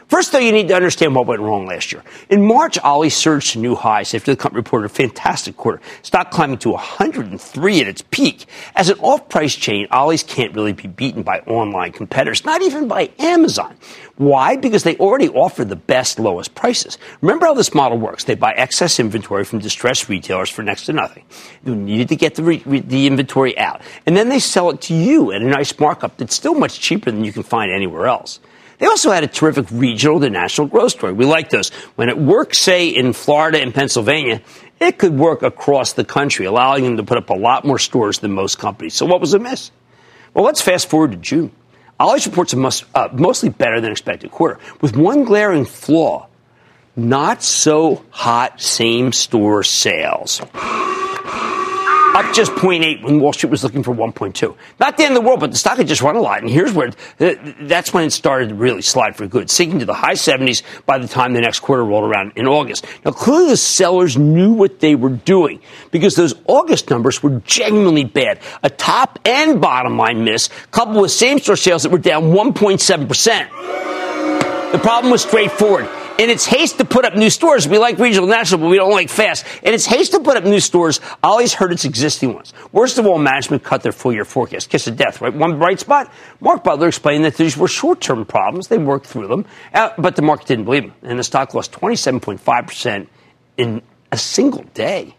First, 0.09 0.33
though, 0.33 0.39
you 0.39 0.53
need 0.53 0.69
to 0.69 0.75
understand 0.75 1.15
what 1.15 1.27
went 1.27 1.41
wrong 1.41 1.67
last 1.67 1.91
year. 1.91 2.03
In 2.29 2.47
March, 2.47 2.79
Ollie 2.79 3.11
surged 3.11 3.53
to 3.53 3.59
new 3.59 3.75
highs 3.75 4.15
after 4.15 4.33
the 4.33 4.37
company 4.37 4.59
reported 4.59 4.87
a 4.87 4.89
fantastic 4.91 5.57
quarter, 5.57 5.81
stock 6.03 6.31
climbing 6.31 6.59
to 6.59 6.71
103 6.71 7.81
at 7.81 7.89
its 7.89 8.03
peak. 8.11 8.47
As 8.77 8.91
an 8.91 8.99
off-price 9.01 9.55
chain, 9.55 9.87
Ollie's 9.91 10.23
can't 10.23 10.55
really 10.55 10.73
be 10.73 10.89
beaten 10.89 11.23
by 11.23 11.41
online 11.41 11.93
competitors, 11.93 12.45
not 12.45 12.63
even 12.63 12.87
by 12.87 13.11
Amazon. 13.19 13.75
Why? 14.17 14.57
Because 14.57 14.85
they 14.85 14.97
already 14.97 15.29
offer 15.29 15.65
the 15.65 15.77
best, 15.77 16.19
lowest 16.19 16.55
prices. 16.55 16.99
Remember 17.21 17.47
how 17.47 17.55
this 17.55 17.75
model 17.75 17.99
works. 17.99 18.25
They 18.25 18.35
buy 18.35 18.53
excess 18.53 19.01
inventory 19.01 19.45
from 19.45 19.59
distressed 19.59 20.09
retailers 20.09 20.51
for 20.51 20.63
next 20.63 20.87
to 20.87 20.93
nothing. 20.93 21.25
You 21.65 21.75
needed 21.75 22.09
to 22.11 22.17
get 22.17 22.35
the, 22.35 22.43
re- 22.43 22.59
the 22.59 23.07
inventory 23.07 23.59
out. 23.59 23.81
And 24.07 24.17
then 24.17 24.29
they 24.29 24.39
sell 24.39 24.71
it 24.71 24.83
to 24.83 24.95
you 24.95 25.33
at 25.33 25.43
a 25.43 25.47
nice 25.47 25.77
markup 25.79 26.19
that's 26.19 26.35
still 26.35 26.55
much 26.55 26.79
cheaper 26.79 27.11
than 27.11 27.25
you 27.25 27.33
can 27.33 27.43
find 27.43 27.73
anywhere 27.73 28.07
else. 28.07 28.39
They 28.85 28.91
also 28.91 29.13
had 29.13 29.25
a 29.25 29.29
terrific 29.29 29.65
regional 29.71 30.21
to 30.21 30.29
national 30.29 30.67
growth 30.67 30.91
story. 30.91 31.15
We 31.15 31.25
like 31.25 31.49
those. 31.49 31.71
When 31.97 32.11
it 32.11 32.19
works, 32.19 32.59
say, 32.59 32.89
in 32.89 33.15
Florida 33.15 33.59
and 33.59 33.73
Pennsylvania, 33.73 34.43
it 34.79 34.99
could 34.99 35.19
work 35.19 35.43
across 35.43 35.95
the 35.95 36.05
country, 36.05 36.45
allowing 36.45 36.85
them 36.85 36.99
to 36.99 37.03
put 37.03 37.17
up 37.17 37.31
a 37.31 37.35
lot 37.35 37.65
more 37.65 37.79
stores 37.79 38.19
than 38.19 38.33
most 38.33 38.59
companies. 38.59 38.93
So 38.93 39.07
what 39.07 39.23
was 39.23 39.33
amiss? 39.33 39.71
Well, 40.35 40.45
let's 40.45 40.61
fast 40.61 40.91
forward 40.91 41.13
to 41.13 41.17
June. 41.17 41.51
Ollie's 41.99 42.27
reports 42.27 42.53
a 42.53 42.59
must, 42.59 42.85
uh, 42.95 43.09
mostly 43.15 43.49
better 43.49 43.81
than 43.81 43.91
expected 43.91 44.31
quarter, 44.31 44.61
with 44.83 44.95
one 44.95 45.25
glaring 45.25 45.65
flaw 45.65 46.29
not 46.95 47.43
so 47.43 48.05
hot 48.11 48.61
same 48.61 49.13
store 49.13 49.63
sales 49.63 50.43
up 52.15 52.33
just 52.33 52.53
0.8 52.53 53.03
when 53.03 53.21
Wall 53.21 53.33
Street 53.33 53.51
was 53.51 53.65
looking 53.65 53.83
for 53.83 53.93
1.2. 53.95 54.57
Not 54.79 54.97
the 54.97 55.05
end 55.05 55.17
of 55.17 55.23
the 55.23 55.27
world, 55.27 55.41
but 55.41 55.51
the 55.51 55.57
stock 55.57 55.79
had 55.79 55.89
just 55.89 56.01
run 56.01 56.15
a 56.17 56.21
lot. 56.21 56.41
And 56.41 56.49
here's 56.49 56.73
where 56.73 56.93
that's 57.19 57.93
when 57.93 58.05
it 58.05 58.13
started 58.13 58.51
to 58.51 58.55
really 58.55 58.83
slide 58.83 59.17
for 59.17 59.27
good, 59.27 59.51
sinking 59.51 59.81
to 59.81 59.85
the 59.85 59.95
high 59.95 60.15
70s 60.15 60.63
by 60.87 60.99
the 60.99 61.09
time 61.09 61.33
the 61.33 61.41
next 61.41 61.59
quarter 61.61 61.85
rolled 61.85 62.05
around 62.05 62.33
in 62.37 62.47
August. 62.47 62.87
Now, 63.05 63.11
clearly 63.11 63.49
the 63.49 63.57
sellers 63.57 64.17
knew 64.17 64.53
what 64.53 64.79
they 64.81 64.95
were 64.95 65.11
doing 65.11 65.61
because 65.91 66.15
those 66.15 66.35
August 66.47 66.91
numbers 66.91 67.23
were 67.23 67.41
genuinely 67.41 68.05
bad. 68.05 68.39
A 68.63 68.71
top 68.71 69.19
and 69.25 69.61
bottom 69.61 69.97
line 69.97 70.23
miss, 70.25 70.51
coupled 70.71 71.03
with 71.03 71.11
same 71.11 71.41
store 71.41 71.57
sales 71.57 71.83
that 71.83 71.91
were 71.91 71.99
down 71.99 72.33
1.7%. 72.33 74.73
The 74.73 74.79
problem 74.79 75.11
was 75.11 75.23
straightforward 75.23 75.89
in 76.19 76.31
its 76.31 76.47
haste 76.47 76.79
to 76.79 76.85
put 76.85 77.05
up 77.05 77.15
new 77.15 77.31
stores, 77.31 77.67
we 77.67 77.79
like 77.79 77.99
regional 77.99 78.29
national, 78.29 78.61
but 78.61 78.69
we 78.69 78.77
don't 78.77 78.91
like 78.91 79.09
fast. 79.09 79.45
In 79.63 79.75
its 79.75 79.87
haste 79.87 80.13
to 80.13 80.21
put 80.21 80.37
up 80.37 80.45
new 80.45 80.61
stores, 80.61 81.01
Ollie's 81.23 81.55
hurt 81.55 81.73
its 81.73 81.85
existing 81.85 82.35
ones. 82.35 82.53
Worst 82.73 82.99
of 82.99 83.07
all, 83.07 83.19
management 83.19 83.63
cut 83.63 83.83
their 83.83 83.93
full 83.93 84.13
year 84.13 84.25
forecast. 84.25 84.71
Kiss 84.71 84.87
of 84.87 84.97
death, 84.97 85.21
right? 85.21 85.35
One 85.35 85.59
bright 85.59 85.81
spot. 85.81 86.13
Mark 86.41 86.65
Butler 86.65 86.89
explained 86.89 87.25
that 87.25 87.37
these 87.37 87.57
were 87.57 87.69
short 87.69 88.01
term 88.01 88.25
problems. 88.25 88.69
They 88.69 88.79
worked 88.79 89.07
through 89.07 89.29
them, 89.29 89.47
uh, 89.73 89.91
but 89.99 90.17
the 90.17 90.23
market 90.23 90.47
didn't 90.47 90.65
believe 90.65 90.85
him. 90.85 90.95
And 91.03 91.19
the 91.19 91.25
stock 91.25 91.55
lost 91.55 91.73
27.5% 91.73 93.09
in 93.57 93.83
a 94.13 94.17
single 94.17 94.63
day. 94.75 95.17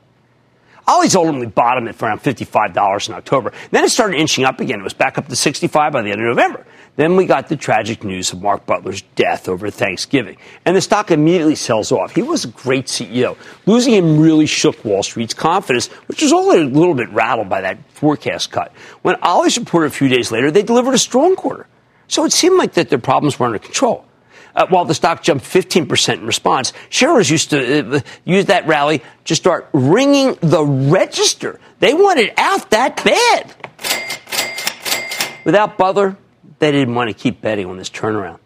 Ollie's 0.87 1.15
ultimately 1.15 1.47
bottomed 1.47 1.87
at 1.87 2.01
around 2.01 2.21
$55 2.21 3.09
in 3.09 3.15
October. 3.15 3.51
Then 3.71 3.83
it 3.83 3.89
started 3.89 4.17
inching 4.17 4.45
up 4.45 4.59
again. 4.59 4.79
It 4.79 4.83
was 4.83 4.93
back 4.93 5.17
up 5.17 5.27
to 5.27 5.35
65 5.35 5.93
by 5.93 6.01
the 6.01 6.11
end 6.11 6.21
of 6.21 6.27
November. 6.27 6.65
Then 6.95 7.15
we 7.17 7.25
got 7.25 7.49
the 7.49 7.57
tragic 7.57 8.03
news 8.03 8.31
of 8.31 8.41
Mark 8.41 8.65
Butler's 8.65 9.01
death 9.15 9.49
over 9.49 9.69
Thanksgiving. 9.69 10.37
And 10.63 10.75
the 10.75 10.81
stock 10.81 11.11
immediately 11.11 11.55
sells 11.55 11.91
off. 11.91 12.15
He 12.15 12.21
was 12.21 12.45
a 12.45 12.49
great 12.49 12.85
CEO. 12.85 13.35
Losing 13.65 13.93
him 13.93 14.19
really 14.19 14.45
shook 14.45 14.85
Wall 14.85 15.03
Street's 15.03 15.33
confidence, 15.33 15.87
which 16.07 16.21
was 16.21 16.31
only 16.31 16.61
a 16.61 16.65
little 16.65 16.93
bit 16.93 17.09
rattled 17.09 17.49
by 17.49 17.61
that 17.61 17.79
forecast 17.91 18.51
cut. 18.51 18.71
When 19.01 19.15
Ollie's 19.21 19.57
reported 19.57 19.87
a 19.87 19.95
few 19.95 20.07
days 20.07 20.31
later, 20.31 20.51
they 20.51 20.63
delivered 20.63 20.93
a 20.93 20.99
strong 20.99 21.35
quarter. 21.35 21.67
So 22.07 22.23
it 22.23 22.31
seemed 22.31 22.57
like 22.57 22.73
that 22.73 22.89
their 22.89 22.99
problems 22.99 23.39
were 23.39 23.47
under 23.47 23.59
control. 23.59 24.05
Uh, 24.55 24.65
while 24.69 24.85
the 24.85 24.93
stock 24.93 25.21
jumped 25.21 25.43
15% 25.43 26.13
in 26.13 26.25
response, 26.25 26.71
shareholders 26.89 27.29
used 27.29 27.49
to 27.49 27.97
uh, 27.97 27.99
use 28.23 28.45
that 28.45 28.65
rally 28.67 29.03
to 29.25 29.35
start 29.35 29.69
ringing 29.73 30.37
the 30.41 30.63
register. 30.63 31.59
They 31.79 31.93
wanted 31.93 32.33
out 32.37 32.69
that 32.69 33.03
bad. 33.03 33.53
Without 35.43 35.77
Butler, 35.77 36.17
they 36.59 36.71
didn't 36.71 36.95
want 36.95 37.09
to 37.09 37.13
keep 37.13 37.41
betting 37.41 37.65
on 37.65 37.77
this 37.77 37.89
turnaround. 37.89 38.39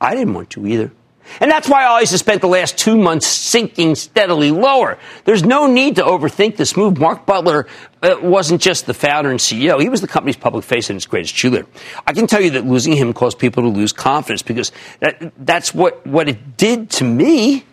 I 0.00 0.14
didn't 0.14 0.34
want 0.34 0.50
to 0.50 0.66
either. 0.66 0.92
And 1.40 1.50
that's 1.50 1.68
why 1.68 1.84
Ollie's 1.84 2.10
has 2.10 2.20
spent 2.20 2.40
the 2.40 2.48
last 2.48 2.78
two 2.78 2.96
months 2.96 3.26
sinking 3.26 3.94
steadily 3.94 4.50
lower. 4.50 4.98
There's 5.24 5.44
no 5.44 5.66
need 5.66 5.96
to 5.96 6.02
overthink 6.02 6.56
this 6.56 6.76
move. 6.76 6.98
Mark 6.98 7.26
Butler 7.26 7.66
uh, 8.02 8.16
wasn't 8.20 8.60
just 8.60 8.86
the 8.86 8.94
founder 8.94 9.30
and 9.30 9.38
CEO, 9.38 9.80
he 9.80 9.88
was 9.88 10.00
the 10.00 10.08
company's 10.08 10.36
public 10.36 10.64
face 10.64 10.90
and 10.90 10.96
its 10.96 11.06
greatest 11.06 11.34
cheerleader. 11.34 11.66
I 12.06 12.12
can 12.12 12.26
tell 12.26 12.40
you 12.40 12.50
that 12.50 12.66
losing 12.66 12.94
him 12.94 13.12
caused 13.12 13.38
people 13.38 13.62
to 13.62 13.68
lose 13.68 13.92
confidence 13.92 14.42
because 14.42 14.72
that, 15.00 15.32
that's 15.38 15.74
what, 15.74 16.06
what 16.06 16.28
it 16.28 16.56
did 16.56 16.90
to 16.90 17.04
me. 17.04 17.64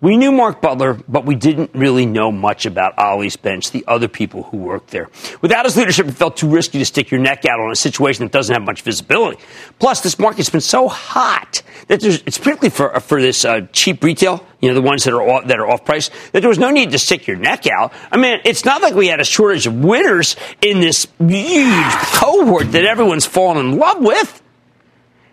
We 0.00 0.16
knew 0.16 0.30
Mark 0.30 0.60
Butler, 0.60 0.94
but 1.08 1.24
we 1.24 1.34
didn't 1.34 1.72
really 1.74 2.06
know 2.06 2.30
much 2.30 2.66
about 2.66 2.96
Ollie's 2.98 3.36
bench, 3.36 3.72
the 3.72 3.84
other 3.88 4.06
people 4.06 4.44
who 4.44 4.58
worked 4.58 4.90
there. 4.90 5.08
Without 5.42 5.64
his 5.64 5.76
leadership, 5.76 6.06
it 6.06 6.12
felt 6.12 6.36
too 6.36 6.48
risky 6.48 6.78
to 6.78 6.84
stick 6.84 7.10
your 7.10 7.18
neck 7.18 7.44
out 7.44 7.58
on 7.58 7.72
a 7.72 7.76
situation 7.76 8.24
that 8.24 8.30
doesn't 8.30 8.54
have 8.54 8.62
much 8.62 8.82
visibility. 8.82 9.42
Plus, 9.80 10.00
this 10.00 10.16
market's 10.16 10.50
been 10.50 10.60
so 10.60 10.86
hot 10.86 11.62
that 11.88 12.04
it's 12.04 12.38
particularly 12.38 12.70
for, 12.70 13.00
for 13.00 13.20
this 13.20 13.44
uh, 13.44 13.62
cheap 13.72 14.04
retail, 14.04 14.46
you 14.60 14.68
know, 14.68 14.74
the 14.74 14.82
ones 14.82 15.02
that 15.02 15.12
are 15.12 15.22
off, 15.22 15.48
that 15.48 15.58
are 15.58 15.68
off 15.68 15.84
price, 15.84 16.10
that 16.30 16.40
there 16.40 16.48
was 16.48 16.60
no 16.60 16.70
need 16.70 16.92
to 16.92 16.98
stick 16.98 17.26
your 17.26 17.36
neck 17.36 17.66
out. 17.66 17.92
I 18.12 18.18
mean, 18.18 18.40
it's 18.44 18.64
not 18.64 18.80
like 18.80 18.94
we 18.94 19.08
had 19.08 19.20
a 19.20 19.24
shortage 19.24 19.66
of 19.66 19.74
winners 19.74 20.36
in 20.62 20.78
this 20.78 21.08
huge 21.18 21.92
cohort 22.14 22.70
that 22.70 22.84
everyone's 22.84 23.26
fallen 23.26 23.66
in 23.66 23.78
love 23.78 24.00
with. 24.00 24.42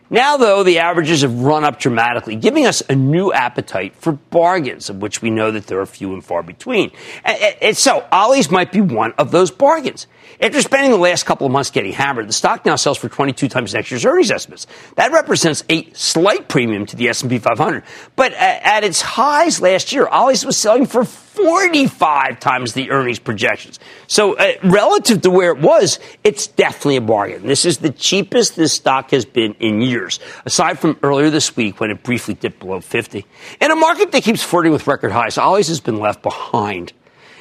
Now, 0.09 0.37
though, 0.37 0.63
the 0.63 0.79
averages 0.79 1.23
have 1.23 1.39
run 1.39 1.63
up 1.63 1.79
dramatically, 1.79 2.35
giving 2.35 2.65
us 2.67 2.83
a 2.89 2.95
new 2.95 3.33
appetite 3.33 3.95
for 3.95 4.11
bargains, 4.13 4.89
of 4.89 5.01
which 5.01 5.21
we 5.21 5.29
know 5.29 5.51
that 5.51 5.67
there 5.67 5.79
are 5.79 5.85
few 5.85 6.13
and 6.13 6.23
far 6.23 6.43
between. 6.43 6.91
And 7.23 7.75
so, 7.75 8.07
Ollie's 8.11 8.51
might 8.51 8.71
be 8.71 8.81
one 8.81 9.13
of 9.13 9.31
those 9.31 9.49
bargains. 9.49 10.07
After 10.45 10.61
spending 10.61 10.91
the 10.91 10.97
last 10.97 11.25
couple 11.25 11.47
of 11.47 11.51
months 11.51 11.71
getting 11.71 11.91
hammered, 11.91 12.29
the 12.29 12.33
stock 12.33 12.67
now 12.67 12.75
sells 12.75 12.99
for 12.99 13.09
22 13.09 13.47
times 13.47 13.73
next 13.73 13.89
year's 13.89 14.05
earnings 14.05 14.29
estimates. 14.29 14.67
That 14.93 15.11
represents 15.11 15.63
a 15.69 15.89
slight 15.93 16.49
premium 16.49 16.85
to 16.85 16.95
the 16.95 17.09
S&P 17.09 17.39
500. 17.39 17.81
But 18.15 18.31
at 18.33 18.83
its 18.83 19.01
highs 19.01 19.59
last 19.59 19.91
year, 19.91 20.05
Ollie's 20.05 20.45
was 20.45 20.55
selling 20.55 20.85
for 20.85 21.03
45 21.03 22.39
times 22.39 22.73
the 22.73 22.91
earnings 22.91 23.17
projections. 23.17 23.79
So 24.05 24.37
uh, 24.37 24.53
relative 24.63 25.23
to 25.23 25.31
where 25.31 25.49
it 25.49 25.57
was, 25.57 25.97
it's 26.23 26.45
definitely 26.45 26.97
a 26.97 27.01
bargain. 27.01 27.47
This 27.47 27.65
is 27.65 27.79
the 27.79 27.89
cheapest 27.89 28.55
this 28.55 28.71
stock 28.71 29.09
has 29.09 29.25
been 29.25 29.55
in 29.55 29.81
years, 29.81 30.19
aside 30.45 30.77
from 30.77 30.99
earlier 31.01 31.31
this 31.31 31.55
week 31.55 31.79
when 31.79 31.89
it 31.89 32.03
briefly 32.03 32.35
dipped 32.35 32.59
below 32.59 32.81
50. 32.81 33.25
In 33.61 33.71
a 33.71 33.75
market 33.75 34.11
that 34.11 34.21
keeps 34.21 34.43
flirting 34.43 34.73
with 34.73 34.85
record 34.85 35.11
highs, 35.11 35.39
Ollie's 35.39 35.69
has 35.69 35.79
been 35.79 35.97
left 35.97 36.21
behind. 36.21 36.93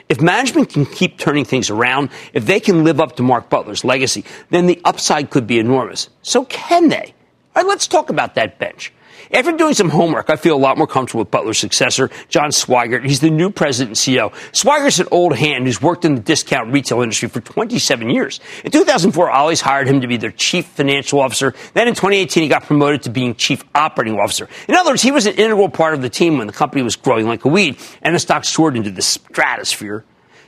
If 0.08 0.20
management 0.20 0.70
can 0.70 0.84
keep 0.84 1.18
turning 1.18 1.44
things 1.44 1.70
around, 1.70 2.10
if 2.32 2.44
they 2.46 2.60
can 2.60 2.84
live 2.84 3.00
up 3.00 3.16
to 3.16 3.22
Mark 3.22 3.48
Butler's 3.48 3.84
legacy, 3.84 4.24
then 4.50 4.66
the 4.66 4.80
upside 4.84 5.30
could 5.30 5.46
be 5.46 5.58
enormous. 5.58 6.10
So 6.22 6.44
can 6.44 6.88
they? 6.88 7.14
All 7.56 7.62
right, 7.62 7.68
let's 7.68 7.86
talk 7.86 8.10
about 8.10 8.34
that 8.34 8.58
bench. 8.58 8.92
After 9.32 9.52
doing 9.52 9.74
some 9.74 9.88
homework, 9.88 10.30
I 10.30 10.36
feel 10.36 10.56
a 10.56 10.58
lot 10.58 10.78
more 10.78 10.86
comfortable 10.86 11.20
with 11.20 11.30
Butler's 11.30 11.58
successor, 11.58 12.10
John 12.28 12.50
Swygert. 12.50 13.04
He's 13.04 13.20
the 13.20 13.30
new 13.30 13.50
president 13.50 13.90
and 13.90 14.16
CEO. 14.16 14.32
Swygert's 14.52 15.00
an 15.00 15.08
old 15.10 15.36
hand 15.36 15.66
who's 15.66 15.80
worked 15.80 16.04
in 16.04 16.14
the 16.14 16.20
discount 16.20 16.72
retail 16.72 17.00
industry 17.02 17.28
for 17.28 17.40
27 17.40 18.10
years. 18.10 18.40
In 18.64 18.70
2004, 18.70 19.30
Ollie's 19.30 19.60
hired 19.60 19.88
him 19.88 20.00
to 20.00 20.06
be 20.06 20.16
their 20.16 20.30
chief 20.30 20.66
financial 20.66 21.20
officer. 21.20 21.54
Then 21.74 21.88
in 21.88 21.94
2018, 21.94 22.42
he 22.42 22.48
got 22.48 22.64
promoted 22.64 23.02
to 23.02 23.10
being 23.10 23.34
chief 23.34 23.64
operating 23.74 24.18
officer. 24.18 24.48
In 24.68 24.74
other 24.74 24.90
words, 24.90 25.02
he 25.02 25.10
was 25.10 25.26
an 25.26 25.34
integral 25.34 25.68
part 25.68 25.94
of 25.94 26.02
the 26.02 26.10
team 26.10 26.38
when 26.38 26.46
the 26.46 26.52
company 26.52 26.82
was 26.82 26.96
growing 26.96 27.26
like 27.26 27.44
a 27.44 27.48
weed 27.48 27.78
and 28.02 28.14
the 28.14 28.18
stock 28.18 28.44
soared 28.44 28.76
into 28.76 28.90
the 28.90 29.02
stratosphere. 29.02 30.04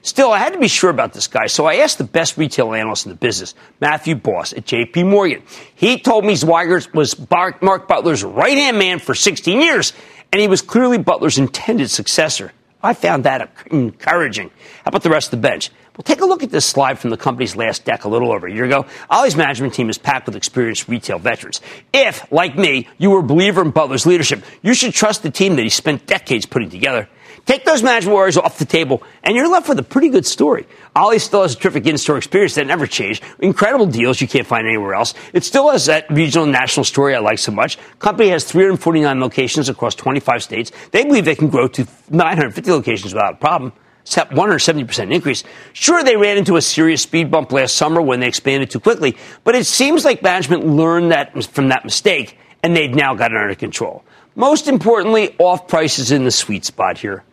Still, 0.07 0.31
I 0.31 0.39
had 0.39 0.53
to 0.53 0.61
be 0.61 0.69
sure 0.69 0.89
about 0.89 1.13
this 1.13 1.27
guy, 1.27 1.47
so 1.49 1.67
I 1.67 1.79
asked 1.79 1.99
the 1.99 2.05
best 2.05 2.39
retail 2.39 2.73
analyst 2.73 3.07
in 3.07 3.11
the 3.11 3.17
business, 3.17 3.57
Matthew 3.81 4.15
Boss 4.15 4.53
at 4.53 4.65
JP 4.65 5.11
Morgan. 5.11 5.43
He 5.75 5.99
told 5.99 6.25
me 6.25 6.35
Swygert 6.35 6.95
was 6.95 7.19
Mark 7.29 7.89
Butler's 7.89 8.23
right 8.23 8.57
hand 8.57 8.79
man 8.79 9.01
for 9.01 9.17
16 9.17 9.61
years, 9.61 9.93
and 10.33 10.41
he 10.41 10.47
was 10.47 10.63
clearly 10.63 10.99
Butler's 10.99 11.39
intended 11.39 11.91
successor. 11.91 12.53
I 12.85 12.95
found 12.95 13.25
that 13.25 13.51
encouraging. 13.73 14.51
How 14.85 14.91
about 14.91 15.03
the 15.03 15.11
rest 15.11 15.33
of 15.33 15.43
the 15.43 15.49
bench? 15.49 15.71
Well, 15.97 16.05
take 16.05 16.21
a 16.21 16.27
look 16.27 16.45
at 16.45 16.51
this 16.51 16.67
slide 16.67 17.01
from 17.01 17.11
the 17.11 17.17
company's 17.17 17.57
last 17.57 17.85
deck 17.85 18.05
a 18.05 18.09
little 18.09 18.31
over 18.31 18.47
a 18.47 18.53
year 18.53 18.65
ago. 18.65 18.87
Ollie's 19.11 19.35
management 19.35 19.75
team 19.75 19.91
is 19.91 19.99
packed 19.99 20.27
with 20.27 20.37
experienced 20.37 20.87
retail 20.87 21.19
veterans. 21.19 21.61
If, 21.93 22.31
like 22.31 22.57
me, 22.57 22.87
you 22.97 23.11
were 23.11 23.19
a 23.19 23.25
believer 23.25 23.61
in 23.61 23.73
Butler's 23.73 24.07
leadership, 24.07 24.45
you 24.63 24.73
should 24.73 24.95
trust 24.95 25.25
the 25.25 25.31
team 25.33 25.57
that 25.57 25.63
he 25.63 25.69
spent 25.69 26.07
decades 26.07 26.47
putting 26.47 26.71
together. 26.71 27.09
Take 27.45 27.65
those 27.65 27.83
management 27.83 28.17
worries 28.17 28.37
off 28.37 28.59
the 28.59 28.65
table, 28.65 29.03
and 29.23 29.37
you're 29.37 29.49
left 29.49 29.69
with 29.69 29.79
a 29.79 29.83
pretty 29.83 30.09
good 30.09 30.27
story. 30.27 30.67
Ollie 30.95 31.19
still 31.19 31.43
has 31.43 31.55
a 31.55 31.59
terrific 31.59 31.87
in-store 31.87 32.17
experience 32.17 32.55
that 32.55 32.67
never 32.67 32.87
changed. 32.87 33.23
Incredible 33.39 33.87
deals 33.87 34.21
you 34.21 34.27
can't 34.27 34.47
find 34.47 34.67
anywhere 34.67 34.95
else. 34.95 35.15
It 35.33 35.45
still 35.45 35.71
has 35.71 35.87
that 35.87 36.11
regional 36.11 36.45
and 36.45 36.53
national 36.53 36.85
story 36.85 37.15
I 37.15 37.19
like 37.19 37.39
so 37.39 37.53
much. 37.53 37.79
Company 37.99 38.31
has 38.31 38.45
349 38.45 39.21
locations 39.21 39.69
across 39.69 39.95
25 39.95 40.43
states. 40.43 40.73
They 40.93 41.05
believe 41.05 41.25
they 41.25 41.35
can 41.35 41.49
grow 41.49 41.69
to 41.69 41.87
950 42.11 42.71
locations 42.71 43.13
without 43.13 43.35
a 43.35 43.37
problem. 43.37 43.73
170% 44.07 45.13
increase. 45.13 45.43
Sure, 45.73 46.03
they 46.03 46.17
ran 46.17 46.39
into 46.39 46.57
a 46.57 46.63
serious 46.63 47.03
speed 47.03 47.31
bump 47.31 47.53
last 47.53 47.75
summer 47.77 48.01
when 48.01 48.21
they 48.21 48.29
expanded 48.29 48.71
too 48.71 48.81
quickly, 48.81 49.17
but 49.45 49.55
it 49.55 49.67
seems 49.67 50.05
like 50.05 50.23
management 50.23 50.65
learned 50.65 51.11
that 51.11 51.45
from 51.45 51.69
that 51.69 51.85
mistake, 51.85 52.39
and 52.63 52.77
they've 52.77 52.95
now 52.95 53.15
got 53.15 53.33
it 53.33 53.37
under 53.37 53.55
control. 53.55 54.05
Most 54.37 54.69
importantly, 54.69 55.35
off 55.39 55.67
prices 55.67 56.13
in 56.13 56.25
the 56.25 56.31
sweet 56.31 56.67
spot 56.67 56.99
here. 56.99 57.25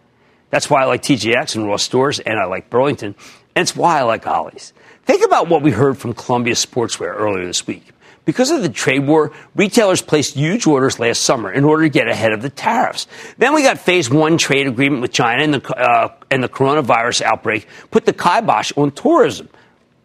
That's 0.51 0.69
why 0.69 0.83
I 0.83 0.85
like 0.85 1.01
TJX 1.01 1.55
and 1.55 1.67
Ross 1.67 1.83
Stores, 1.83 2.19
and 2.19 2.39
I 2.39 2.45
like 2.45 2.69
Burlington. 2.69 3.13
And 3.55 3.61
it's 3.61 3.75
why 3.75 3.99
I 3.99 4.03
like 4.03 4.25
Ollie's. 4.25 4.71
Think 5.03 5.25
about 5.25 5.49
what 5.49 5.61
we 5.61 5.71
heard 5.71 5.97
from 5.97 6.13
Columbia 6.13 6.53
Sportswear 6.53 7.13
earlier 7.13 7.45
this 7.45 7.67
week. 7.67 7.89
Because 8.23 8.51
of 8.51 8.61
the 8.61 8.69
trade 8.69 9.05
war, 9.05 9.33
retailers 9.53 10.01
placed 10.01 10.35
huge 10.35 10.65
orders 10.65 10.97
last 10.97 11.23
summer 11.23 11.51
in 11.51 11.65
order 11.65 11.83
to 11.83 11.89
get 11.89 12.07
ahead 12.07 12.31
of 12.31 12.41
the 12.41 12.49
tariffs. 12.49 13.05
Then 13.37 13.53
we 13.53 13.63
got 13.63 13.79
phase 13.79 14.09
one 14.09 14.37
trade 14.37 14.65
agreement 14.65 15.01
with 15.01 15.11
China 15.11 15.43
and 15.43 15.55
the, 15.55 15.75
uh, 15.75 16.13
and 16.31 16.41
the 16.41 16.47
coronavirus 16.47 17.23
outbreak 17.23 17.67
put 17.91 18.05
the 18.05 18.13
kibosh 18.13 18.71
on 18.77 18.91
tourism. 18.91 19.49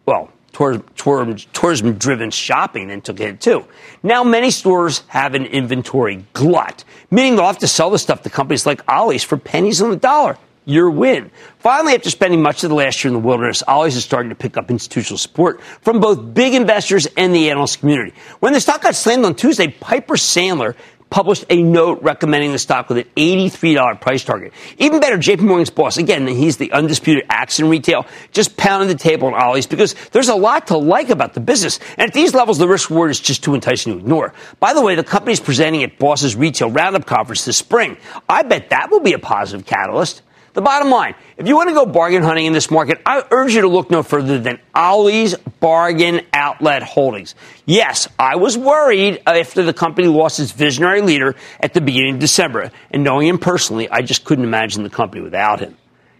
Well, 0.05 0.33
tourism 0.51 1.93
driven 1.97 2.31
shopping 2.31 2.91
and 2.91 3.03
took 3.03 3.19
a 3.19 3.23
hit 3.23 3.41
too. 3.41 3.65
Now 4.03 4.23
many 4.23 4.51
stores 4.51 5.03
have 5.07 5.35
an 5.35 5.45
inventory 5.45 6.25
glut, 6.33 6.83
meaning 7.11 7.35
they'll 7.35 7.45
have 7.45 7.59
to 7.59 7.67
sell 7.67 7.89
the 7.89 7.99
stuff 7.99 8.23
to 8.23 8.29
companies 8.29 8.65
like 8.65 8.81
Ollie's 8.87 9.23
for 9.23 9.37
pennies 9.37 9.81
on 9.81 9.89
the 9.89 9.95
dollar. 9.95 10.37
Your 10.65 10.91
win. 10.91 11.31
Finally, 11.59 11.95
after 11.95 12.11
spending 12.11 12.43
much 12.43 12.63
of 12.63 12.69
the 12.69 12.75
last 12.75 13.03
year 13.03 13.09
in 13.09 13.19
the 13.19 13.25
wilderness, 13.25 13.63
Ollie's 13.67 13.95
is 13.95 14.03
starting 14.03 14.29
to 14.29 14.35
pick 14.35 14.55
up 14.55 14.69
institutional 14.69 15.17
support 15.17 15.61
from 15.81 15.99
both 15.99 16.35
big 16.35 16.53
investors 16.53 17.07
and 17.17 17.33
the 17.33 17.49
analyst 17.49 17.79
community. 17.79 18.13
When 18.39 18.53
the 18.53 18.61
stock 18.61 18.83
got 18.83 18.93
slammed 18.93 19.25
on 19.25 19.33
Tuesday, 19.33 19.69
Piper 19.69 20.15
Sandler 20.15 20.75
published 21.09 21.45
a 21.49 21.61
note 21.61 22.01
recommending 22.03 22.51
the 22.51 22.59
stock 22.59 22.89
with 22.89 22.99
an 22.99 23.05
$83 23.15 23.99
price 23.99 24.23
target. 24.23 24.53
Even 24.77 24.99
better, 24.99 25.17
JP 25.17 25.41
Morgan's 25.41 25.69
boss, 25.69 25.97
again, 25.97 26.27
he's 26.27 26.57
the 26.57 26.71
undisputed 26.71 27.25
axe 27.29 27.59
in 27.59 27.69
retail, 27.69 28.05
just 28.31 28.57
pounded 28.57 28.89
the 28.89 29.01
table 29.01 29.27
on 29.27 29.33
Ollie's 29.33 29.67
because 29.67 29.95
there's 30.11 30.29
a 30.29 30.35
lot 30.35 30.67
to 30.67 30.77
like 30.77 31.09
about 31.09 31.33
the 31.33 31.39
business. 31.39 31.79
And 31.97 32.09
at 32.09 32.13
these 32.13 32.33
levels, 32.33 32.57
the 32.57 32.67
risk 32.67 32.89
reward 32.89 33.11
is 33.11 33.19
just 33.19 33.43
too 33.43 33.55
enticing 33.55 33.93
to 33.93 33.99
ignore. 33.99 34.33
By 34.59 34.73
the 34.73 34.81
way, 34.81 34.95
the 34.95 35.03
company's 35.03 35.39
presenting 35.39 35.83
at 35.83 35.97
Boss's 35.97 36.35
Retail 36.35 36.69
Roundup 36.69 37.05
Conference 37.05 37.45
this 37.45 37.57
spring. 37.57 37.97
I 38.27 38.43
bet 38.43 38.69
that 38.69 38.91
will 38.91 39.01
be 39.01 39.13
a 39.13 39.19
positive 39.19 39.65
catalyst. 39.65 40.21
The 40.53 40.61
bottom 40.61 40.89
line, 40.89 41.15
if 41.37 41.47
you 41.47 41.55
want 41.55 41.69
to 41.69 41.75
go 41.75 41.85
bargain 41.85 42.23
hunting 42.23 42.45
in 42.45 42.53
this 42.53 42.71
market, 42.71 43.01
I 43.05 43.23
urge 43.31 43.53
you 43.53 43.61
to 43.61 43.67
look 43.67 43.91
no 43.91 44.01
further 44.03 44.39
than 44.39 44.59
Ollie's 44.73 45.35
Bargain 45.59 46.21
Outlet 46.33 46.81
Holdings. 46.81 47.35
Yes, 47.65 48.07
I 48.17 48.35
was 48.37 48.57
worried 48.57 49.21
after 49.27 49.63
the 49.63 49.73
company 49.73 50.07
lost 50.07 50.39
its 50.39 50.51
visionary 50.51 51.01
leader 51.01 51.35
at 51.59 51.73
the 51.73 51.81
beginning 51.81 52.15
of 52.15 52.19
December, 52.19 52.71
and 52.91 53.03
knowing 53.03 53.27
him 53.27 53.37
personally, 53.37 53.89
I 53.89 54.01
just 54.01 54.25
couldn't 54.25 54.43
imagine 54.43 54.83
the 54.83 54.89
company 54.89 55.21
without 55.21 55.59
him. 55.59 55.77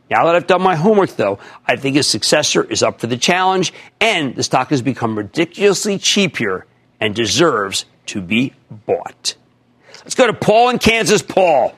Now 0.09 0.25
that 0.25 0.35
I've 0.35 0.47
done 0.47 0.61
my 0.61 0.75
homework, 0.75 1.11
though, 1.11 1.39
I 1.65 1.75
think 1.75 1.95
his 1.95 2.07
successor 2.07 2.63
is 2.63 2.83
up 2.83 2.99
for 2.99 3.07
the 3.07 3.17
challenge, 3.17 3.73
and 3.99 4.35
the 4.35 4.43
stock 4.43 4.69
has 4.69 4.81
become 4.81 5.17
ridiculously 5.17 5.97
cheap 5.97 6.37
here 6.37 6.65
and 6.99 7.15
deserves 7.15 7.85
to 8.07 8.21
be 8.21 8.53
bought. 8.69 9.35
Let's 9.99 10.15
go 10.15 10.27
to 10.27 10.33
Paul 10.33 10.69
in 10.69 10.79
Kansas. 10.79 11.21
Paul. 11.21 11.75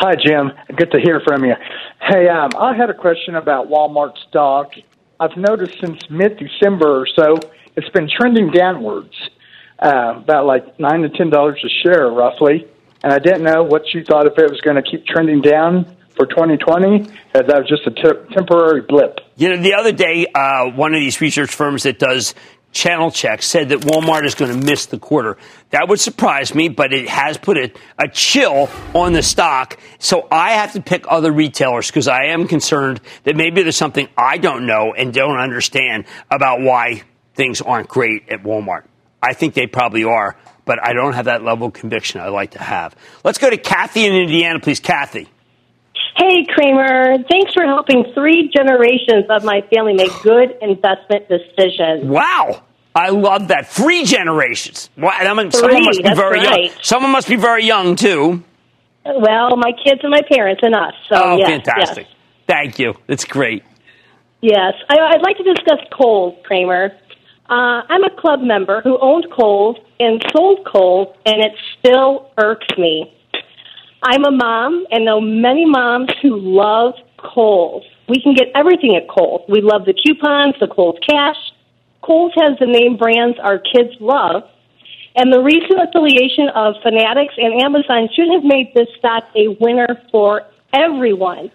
Hi, 0.00 0.14
Jim. 0.14 0.52
Good 0.76 0.92
to 0.92 1.00
hear 1.00 1.20
from 1.26 1.44
you. 1.44 1.54
Hey, 2.00 2.28
um, 2.28 2.50
I 2.56 2.76
had 2.76 2.88
a 2.88 2.94
question 2.94 3.34
about 3.34 3.66
Walmart 3.66 4.16
stock. 4.28 4.70
I've 5.18 5.36
noticed 5.36 5.72
since 5.80 6.08
mid 6.08 6.38
December 6.38 7.00
or 7.00 7.06
so, 7.16 7.34
it's 7.74 7.88
been 7.88 8.08
trending 8.08 8.52
downwards, 8.52 9.12
uh, 9.80 10.14
about 10.18 10.46
like 10.46 10.78
nine 10.78 11.00
to 11.00 11.08
ten 11.08 11.30
dollars 11.30 11.60
a 11.64 11.68
share, 11.82 12.08
roughly. 12.10 12.64
And 13.02 13.12
I 13.12 13.18
didn't 13.18 13.42
know 13.42 13.64
what 13.64 13.92
you 13.92 14.04
thought 14.04 14.28
if 14.28 14.38
it 14.38 14.48
was 14.48 14.60
going 14.60 14.76
to 14.76 14.88
keep 14.88 15.04
trending 15.04 15.40
down 15.40 15.96
for 16.16 16.26
2020, 16.26 17.00
as 17.34 17.46
that 17.48 17.58
was 17.58 17.68
just 17.68 17.84
a 17.88 17.90
te- 17.90 18.34
temporary 18.36 18.82
blip. 18.82 19.18
You 19.34 19.48
know, 19.48 19.60
the 19.60 19.74
other 19.74 19.90
day, 19.90 20.28
uh, 20.32 20.70
one 20.70 20.94
of 20.94 21.00
these 21.00 21.20
research 21.20 21.52
firms 21.52 21.82
that 21.82 21.98
does 21.98 22.36
channel 22.72 23.10
check 23.10 23.42
said 23.42 23.70
that 23.70 23.80
Walmart 23.80 24.24
is 24.24 24.34
going 24.34 24.58
to 24.58 24.66
miss 24.66 24.86
the 24.86 24.98
quarter. 24.98 25.36
That 25.70 25.88
would 25.88 26.00
surprise 26.00 26.54
me, 26.54 26.68
but 26.68 26.92
it 26.92 27.08
has 27.08 27.36
put 27.36 27.56
a, 27.56 27.72
a 27.98 28.08
chill 28.08 28.68
on 28.94 29.12
the 29.12 29.22
stock. 29.22 29.78
So 29.98 30.28
I 30.30 30.52
have 30.52 30.72
to 30.74 30.82
pick 30.82 31.04
other 31.08 31.32
retailers 31.32 31.88
because 31.88 32.08
I 32.08 32.26
am 32.26 32.46
concerned 32.46 33.00
that 33.24 33.36
maybe 33.36 33.62
there's 33.62 33.76
something 33.76 34.08
I 34.16 34.38
don't 34.38 34.66
know 34.66 34.94
and 34.94 35.12
don't 35.12 35.38
understand 35.38 36.04
about 36.30 36.60
why 36.60 37.02
things 37.34 37.60
aren't 37.60 37.88
great 37.88 38.28
at 38.28 38.42
Walmart. 38.42 38.84
I 39.22 39.32
think 39.32 39.54
they 39.54 39.66
probably 39.66 40.04
are, 40.04 40.36
but 40.64 40.78
I 40.82 40.92
don't 40.92 41.14
have 41.14 41.24
that 41.24 41.42
level 41.42 41.68
of 41.68 41.72
conviction 41.72 42.20
I'd 42.20 42.28
like 42.28 42.52
to 42.52 42.62
have. 42.62 42.94
Let's 43.24 43.38
go 43.38 43.50
to 43.50 43.56
Kathy 43.56 44.06
in 44.06 44.14
Indiana, 44.14 44.60
please. 44.60 44.80
Kathy. 44.80 45.28
Hey, 46.18 46.44
Cramer, 46.52 47.18
Thanks 47.30 47.52
for 47.54 47.64
helping 47.64 48.04
three 48.12 48.50
generations 48.54 49.26
of 49.30 49.44
my 49.44 49.60
family 49.72 49.94
make 49.94 50.10
good 50.22 50.56
investment 50.60 51.28
decisions. 51.28 52.04
Wow. 52.04 52.64
I 52.94 53.10
love 53.10 53.48
that. 53.48 53.68
Three 53.68 54.04
generations. 54.04 54.90
Wow, 54.96 55.12
Three, 55.20 55.50
someone 55.52 55.84
must 55.84 56.02
be 56.02 56.14
very 56.14 56.40
right. 56.40 56.64
young. 56.64 56.72
Someone 56.82 57.12
must 57.12 57.28
be 57.28 57.36
very 57.36 57.64
young, 57.64 57.94
too. 57.94 58.42
Well, 59.04 59.56
my 59.56 59.72
kids 59.84 60.00
and 60.02 60.10
my 60.10 60.22
parents 60.28 60.62
and 60.64 60.74
us. 60.74 60.94
So, 61.08 61.14
oh, 61.14 61.36
yes, 61.36 61.48
fantastic. 61.48 62.06
Yes. 62.08 62.16
Thank 62.48 62.78
you. 62.80 62.94
That's 63.06 63.24
great. 63.24 63.62
Yes. 64.40 64.74
I, 64.88 64.96
would 65.12 65.22
like 65.22 65.36
to 65.36 65.44
discuss 65.44 65.78
Kohl's, 65.92 66.34
Cramer. 66.44 66.90
Uh, 67.48 67.82
I'm 67.88 68.02
a 68.02 68.10
club 68.20 68.40
member 68.40 68.80
who 68.82 68.98
owned 69.00 69.26
Kohl's 69.30 69.76
and 70.00 70.20
sold 70.34 70.66
Kohl's, 70.66 71.14
and 71.24 71.36
it 71.40 71.52
still 71.78 72.32
irks 72.36 72.66
me. 72.76 73.14
I'm 74.02 74.24
a 74.24 74.30
mom 74.30 74.86
and 74.90 75.04
know 75.04 75.20
many 75.20 75.64
moms 75.64 76.10
who 76.22 76.38
love 76.38 76.94
Kohl's. 77.18 77.84
We 78.08 78.22
can 78.22 78.34
get 78.34 78.48
everything 78.54 78.96
at 78.96 79.08
Kohl's. 79.08 79.42
We 79.48 79.60
love 79.60 79.84
the 79.84 79.94
coupons, 79.94 80.54
the 80.60 80.68
Kohl's 80.68 80.98
Cash. 81.08 81.36
Kohl's 82.02 82.32
has 82.36 82.58
the 82.60 82.66
name 82.66 82.96
brands 82.96 83.38
our 83.42 83.58
kids 83.58 83.94
love. 84.00 84.44
And 85.16 85.32
the 85.32 85.42
recent 85.42 85.80
affiliation 85.82 86.48
of 86.54 86.76
Fanatics 86.82 87.34
and 87.36 87.60
Amazon 87.60 88.08
should 88.14 88.28
have 88.32 88.44
made 88.44 88.72
this 88.74 88.86
stock 88.98 89.24
a 89.34 89.48
winner 89.60 90.00
for 90.12 90.42
everyone. 90.72 91.50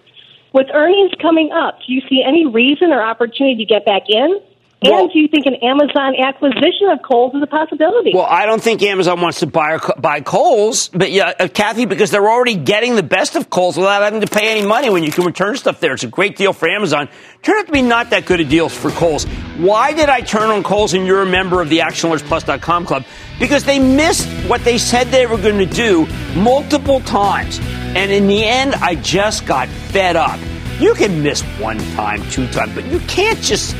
With 0.53 0.67
earnings 0.73 1.11
coming 1.21 1.51
up, 1.51 1.79
do 1.87 1.93
you 1.93 2.01
see 2.09 2.23
any 2.27 2.45
reason 2.45 2.91
or 2.91 3.01
opportunity 3.01 3.55
to 3.55 3.65
get 3.65 3.85
back 3.85 4.03
in? 4.09 4.39
Well, 4.83 5.03
and 5.03 5.11
do 5.11 5.19
you 5.19 5.27
think 5.27 5.45
an 5.45 5.55
Amazon 5.55 6.15
acquisition 6.19 6.89
of 6.91 7.01
Kohl's 7.01 7.33
is 7.35 7.41
a 7.41 7.47
possibility? 7.47 8.11
Well, 8.13 8.25
I 8.25 8.45
don't 8.45 8.61
think 8.61 8.81
Amazon 8.81 9.21
wants 9.21 9.39
to 9.39 9.47
buy 9.47 9.79
buy 9.97 10.21
Kohl's, 10.21 10.89
but 10.89 11.11
yeah, 11.11 11.33
uh, 11.39 11.47
Kathy, 11.47 11.85
because 11.85 12.11
they're 12.11 12.29
already 12.29 12.55
getting 12.55 12.95
the 12.95 13.03
best 13.03 13.35
of 13.35 13.49
Kohl's 13.49 13.77
without 13.77 14.01
having 14.01 14.21
to 14.21 14.27
pay 14.27 14.51
any 14.51 14.65
money 14.65 14.89
when 14.89 15.03
you 15.03 15.11
can 15.11 15.25
return 15.25 15.55
stuff 15.55 15.79
there. 15.79 15.93
It's 15.93 16.03
a 16.03 16.07
great 16.07 16.35
deal 16.35 16.53
for 16.53 16.67
Amazon. 16.67 17.07
Turned 17.41 17.59
out 17.59 17.65
to 17.67 17.71
be 17.71 17.81
not 17.81 18.09
that 18.09 18.25
good 18.25 18.39
a 18.39 18.45
deal 18.45 18.69
for 18.69 18.91
Kohl's. 18.91 19.25
Why 19.57 19.93
did 19.93 20.09
I 20.09 20.21
turn 20.21 20.49
on 20.49 20.63
Kohl's 20.63 20.93
and 20.93 21.05
you're 21.05 21.21
a 21.21 21.25
member 21.25 21.61
of 21.61 21.69
the 21.69 21.79
ActionAlertsPlus.com 21.79 22.85
club? 22.85 23.05
Because 23.39 23.63
they 23.63 23.79
missed 23.79 24.27
what 24.47 24.63
they 24.63 24.77
said 24.77 25.07
they 25.07 25.25
were 25.25 25.37
going 25.37 25.57
to 25.57 25.65
do 25.65 26.05
multiple 26.35 26.99
times. 27.01 27.59
And 27.95 28.11
in 28.11 28.27
the 28.27 28.43
end, 28.43 28.75
I 28.75 28.95
just 28.95 29.45
got 29.45 29.67
fed 29.67 30.15
up. 30.15 30.39
You 30.79 30.93
can 30.95 31.21
miss 31.21 31.41
one 31.59 31.77
time, 31.95 32.27
two 32.31 32.47
times, 32.47 32.73
but 32.73 32.85
you 32.85 32.99
can't 33.01 33.39
just 33.39 33.75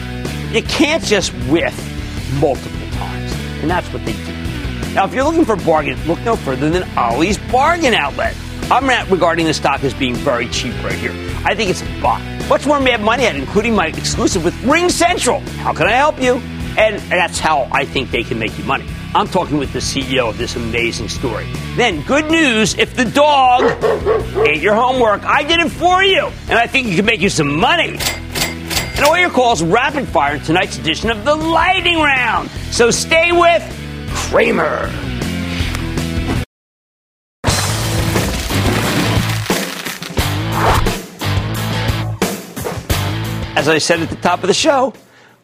you 0.53 0.61
can't 0.61 1.03
just 1.03 1.31
whiff 1.49 1.75
multiple 2.39 2.87
times. 2.91 3.33
And 3.61 3.69
that's 3.69 3.91
what 3.91 4.05
they 4.05 4.13
do. 4.13 4.33
Now, 4.93 5.05
if 5.05 5.13
you're 5.13 5.23
looking 5.23 5.45
for 5.45 5.55
bargains, 5.55 6.05
look 6.05 6.19
no 6.21 6.35
further 6.35 6.69
than 6.69 6.83
Ollie's 6.95 7.39
Bargain 7.51 7.95
Outlet. 7.95 8.35
I'm 8.69 8.85
not 8.85 9.09
regarding 9.09 9.47
the 9.47 9.53
stock 9.53 9.83
as 9.83 9.93
being 9.95 10.13
very 10.13 10.47
cheap 10.49 10.73
right 10.83 10.93
here. 10.93 11.11
I 11.43 11.55
think 11.55 11.71
it's 11.71 11.81
a 11.81 12.01
buy. 12.01 12.21
What's 12.47 12.67
more 12.67 12.79
Mad 12.79 13.01
Money 13.01 13.25
at, 13.25 13.35
including 13.35 13.73
my 13.73 13.87
exclusive 13.87 14.43
with 14.43 14.53
RingCentral? 14.61 15.41
How 15.57 15.73
can 15.73 15.87
I 15.87 15.93
help 15.93 16.21
you? 16.21 16.35
And 16.77 16.99
that's 17.11 17.39
how 17.39 17.67
I 17.71 17.85
think 17.85 18.11
they 18.11 18.23
can 18.23 18.37
make 18.37 18.55
you 18.57 18.63
money. 18.63 18.85
I'm 19.15 19.27
talking 19.27 19.57
with 19.57 19.73
the 19.73 19.79
CEO 19.79 20.29
of 20.29 20.37
this 20.37 20.55
amazing 20.55 21.09
story. 21.09 21.47
Then, 21.75 22.03
good 22.03 22.29
news 22.29 22.75
if 22.77 22.95
the 22.95 23.05
dog 23.05 23.63
ate 24.47 24.61
your 24.61 24.75
homework, 24.75 25.23
I 25.23 25.43
did 25.43 25.59
it 25.59 25.69
for 25.69 26.03
you. 26.03 26.27
And 26.49 26.59
I 26.59 26.67
think 26.67 26.87
it 26.87 26.95
can 26.95 27.05
make 27.05 27.21
you 27.21 27.29
some 27.29 27.59
money. 27.59 27.97
And 29.03 29.09
all 29.09 29.19
your 29.19 29.31
calls 29.31 29.61
rapid 29.61 30.07
fire 30.07 30.35
in 30.35 30.41
tonight's 30.43 30.77
edition 30.77 31.09
of 31.09 31.25
the 31.25 31.35
Lightning 31.35 31.97
Round. 31.97 32.49
So 32.71 32.89
stay 32.89 33.33
with 33.33 33.61
Cramer. 34.15 34.89
As 43.57 43.67
I 43.67 43.77
said 43.77 43.99
at 43.99 44.09
the 44.09 44.15
top 44.21 44.41
of 44.41 44.47
the 44.47 44.53
show, 44.53 44.93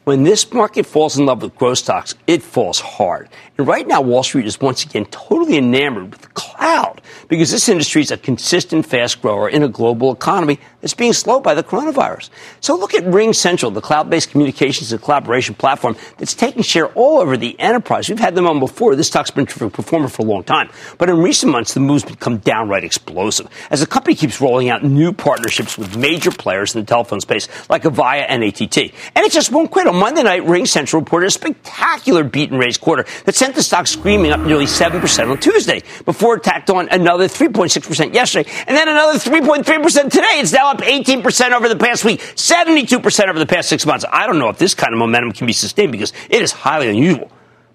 when 0.06 0.24
this 0.24 0.52
market 0.54 0.86
falls 0.86 1.20
in 1.20 1.26
love 1.26 1.42
with 1.42 1.56
growth 1.56 1.80
stocks, 1.80 2.16
it 2.28 2.42
falls 2.42 2.80
hard. 2.80 3.30
And 3.58 3.68
right 3.68 3.86
now, 3.86 4.02
Wall 4.02 4.24
Street 4.24 4.46
is 4.46 4.60
once 4.62 4.86
again 4.86 5.06
totally 5.08 5.58
enamored 5.58 6.12
with 6.12 6.22
the 6.22 6.30
cloud 6.30 7.02
because 7.28 7.52
this 7.52 7.68
industry 7.68 8.02
is 8.02 8.10
a 8.10 8.18
consistent, 8.18 8.86
fast 8.86 9.22
grower 9.22 9.50
in 9.50 9.64
a 9.64 9.68
global 9.68 10.12
economy 10.12 10.60
that's 10.82 10.94
being 10.94 11.14
slowed 11.14 11.44
by 11.44 11.54
the 11.54 11.64
coronavirus. 11.64 12.30
So 12.62 12.76
look 12.76 12.94
at 12.94 13.04
RingCentral, 13.04 13.74
the 13.74 13.82
cloud-based 13.82 14.32
communications 14.32 14.92
and 14.92 15.02
collaboration 15.02 15.56
platform 15.56 15.96
that's 16.18 16.34
taking 16.34 16.64
share 16.64 16.88
all 16.94 17.20
over 17.20 17.38
the 17.38 17.60
enterprise. 17.60 18.10
We've 18.10 18.20
had 18.20 18.36
them 18.36 18.48
on 18.48 18.60
before. 18.60 18.96
This 18.96 19.08
stock's 19.08 19.32
been 19.32 19.44
a 19.44 19.70
performer 19.70 20.08
for 20.08 20.22
a 20.22 20.26
long 20.26 20.44
time. 20.44 20.70
But 20.98 21.10
in 21.10 21.18
recent 21.20 21.52
months, 21.52 21.74
the 21.74 21.80
move's 21.80 22.04
become 22.04 22.38
downright 22.38 22.84
explosive 22.84 23.48
as 23.70 23.80
the 23.80 23.88
company 23.88 24.16
keeps 24.16 24.40
rolling 24.42 24.70
out 24.70 24.84
new 24.84 25.12
partnerships 25.14 25.78
with 25.78 25.98
major 25.98 26.32
players 26.32 26.76
in 26.76 26.82
the 26.82 26.88
telephone 26.88 27.20
space 27.22 27.48
like 27.70 27.84
Avaya 27.84 28.26
and 28.28 28.44
AT&T. 28.44 28.94
And 29.16 29.26
it 29.26 29.32
just 29.32 29.52
won't 29.52 29.72
quit. 29.72 29.88
On 29.88 29.96
Monday 29.96 30.24
night, 30.24 30.44
RingCentral 30.44 30.94
reported 30.94 31.28
a 31.28 31.32
spectacular 31.32 32.24
beat 32.24 32.52
and 32.52 32.60
raise 32.60 32.78
quarter 32.78 33.06
that 33.26 33.36
sent 33.36 33.56
the 33.56 33.64
stock 33.64 33.88
screaming 33.88 34.32
up 34.32 34.40
nearly 34.42 34.66
7% 34.66 35.30
on 35.30 35.38
Tuesday 35.40 35.82
before 36.06 36.38
it 36.38 36.44
tacked 36.44 36.70
on 36.70 36.88
another 36.90 37.28
3.6% 37.28 38.14
yesterday 38.14 38.50
and 38.68 38.76
then 38.76 38.88
another 38.88 39.18
3.3% 39.20 40.12
today. 40.12 40.28
It's 40.40 40.54
now 40.54 40.69
up 40.70 40.80
18% 40.80 41.52
over 41.52 41.68
the 41.68 41.76
past 41.76 42.06
week, 42.06 42.22
72% 42.22 43.28
over 43.28 43.40
the 43.40 43.46
past 43.46 43.70
six 43.70 43.86
months. 43.86 44.06
I 44.12 44.28
don't 44.28 44.38
know 44.38 44.50
if 44.50 44.58
this 44.58 44.74
kind 44.74 44.94
of 44.94 45.00
momentum 45.00 45.32
can 45.32 45.48
be 45.48 45.54
sustained 45.54 45.92
because 45.92 46.14
it 46.30 46.42
is 46.42 46.52
highly 46.52 46.90
unusual. 46.90 47.32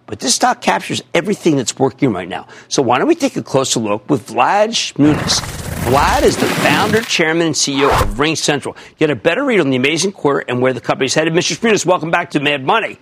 But 0.07 0.21
this 0.21 0.35
stock 0.35 0.61
captures 0.61 1.03
everything 1.15 1.57
that's 1.57 1.79
working 1.79 2.13
right 2.13 2.29
now. 2.29 2.47
So 2.69 2.83
why 2.83 2.99
don't 2.99 3.09
we 3.09 3.15
take 3.15 3.37
a 3.37 3.43
closer 3.43 3.81
look 3.81 4.09
with 4.09 4.29
Vlad 4.29 4.69
Shmunis? 4.69 5.41
Vlad 5.85 6.23
is 6.23 6.37
the 6.37 6.47
founder, 6.47 7.01
chairman, 7.03 7.49
and 7.49 7.55
CEO 7.55 7.89
of 7.89 8.17
RingCentral. 8.17 8.77
Get 8.99 9.11
a 9.11 9.17
better 9.17 9.45
read 9.45 9.61
on 9.61 9.71
the 9.71 9.77
amazing 9.77 10.13
quarter 10.13 10.45
and 10.47 10.61
where 10.61 10.73
the 10.73 10.81
company's 10.81 11.15
headed. 11.15 11.33
Mr. 11.33 11.57
Shmunis, 11.57 11.87
welcome 11.87 12.11
back 12.11 12.31
to 12.31 12.41
Mad 12.41 12.65
Money. 12.65 12.99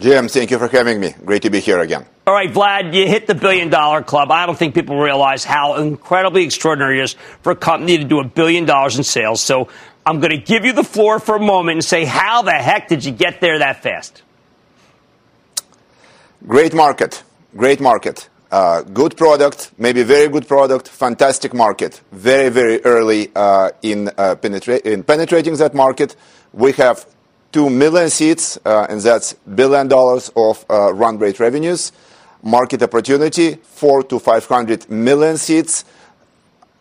Jim, 0.00 0.28
thank 0.28 0.50
you 0.50 0.58
for 0.58 0.66
having 0.66 0.98
me. 0.98 1.14
Great 1.26 1.42
to 1.42 1.50
be 1.50 1.60
here 1.60 1.78
again. 1.80 2.06
All 2.26 2.32
right, 2.32 2.50
Vlad, 2.50 2.94
you 2.94 3.06
hit 3.06 3.26
the 3.26 3.34
billion 3.34 3.68
dollar 3.68 4.02
club. 4.02 4.30
I 4.30 4.46
don't 4.46 4.58
think 4.58 4.74
people 4.74 4.98
realize 4.98 5.44
how 5.44 5.76
incredibly 5.76 6.44
extraordinary 6.44 7.00
it 7.00 7.04
is 7.04 7.16
for 7.42 7.52
a 7.52 7.56
company 7.56 7.98
to 7.98 8.04
do 8.04 8.18
a 8.18 8.24
billion 8.24 8.64
dollars 8.64 8.96
in 8.96 9.04
sales. 9.04 9.42
So 9.42 9.68
I'm 10.06 10.20
going 10.20 10.30
to 10.30 10.38
give 10.38 10.64
you 10.64 10.72
the 10.72 10.84
floor 10.84 11.20
for 11.20 11.36
a 11.36 11.40
moment 11.40 11.76
and 11.76 11.84
say, 11.84 12.06
how 12.06 12.40
the 12.40 12.52
heck 12.52 12.88
did 12.88 13.04
you 13.04 13.12
get 13.12 13.42
there 13.42 13.58
that 13.58 13.82
fast? 13.82 14.22
Great 16.46 16.72
market. 16.72 17.22
Great 17.54 17.80
market. 17.80 18.28
Uh, 18.50 18.82
good 18.82 19.16
product, 19.16 19.70
maybe 19.78 20.02
very 20.02 20.28
good 20.28 20.48
product, 20.48 20.88
fantastic 20.88 21.54
market. 21.54 22.00
Very, 22.10 22.48
very 22.48 22.84
early 22.84 23.30
uh, 23.36 23.70
in, 23.82 24.08
uh, 24.08 24.34
penetra- 24.34 24.80
in 24.80 25.04
penetrating 25.04 25.54
that 25.56 25.72
market. 25.72 26.16
We 26.52 26.72
have 26.72 27.06
2 27.52 27.68
million 27.70 28.10
seats, 28.10 28.58
uh, 28.64 28.86
and 28.88 29.00
that's 29.00 29.32
billion 29.54 29.88
dollars 29.88 30.30
of 30.36 30.64
uh, 30.70 30.92
run 30.92 31.18
rate 31.18 31.40
revenues. 31.40 31.92
Market 32.42 32.82
opportunity, 32.82 33.56
4 33.56 34.04
to 34.04 34.18
500 34.18 34.88
million 34.90 35.36
seats. 35.36 35.84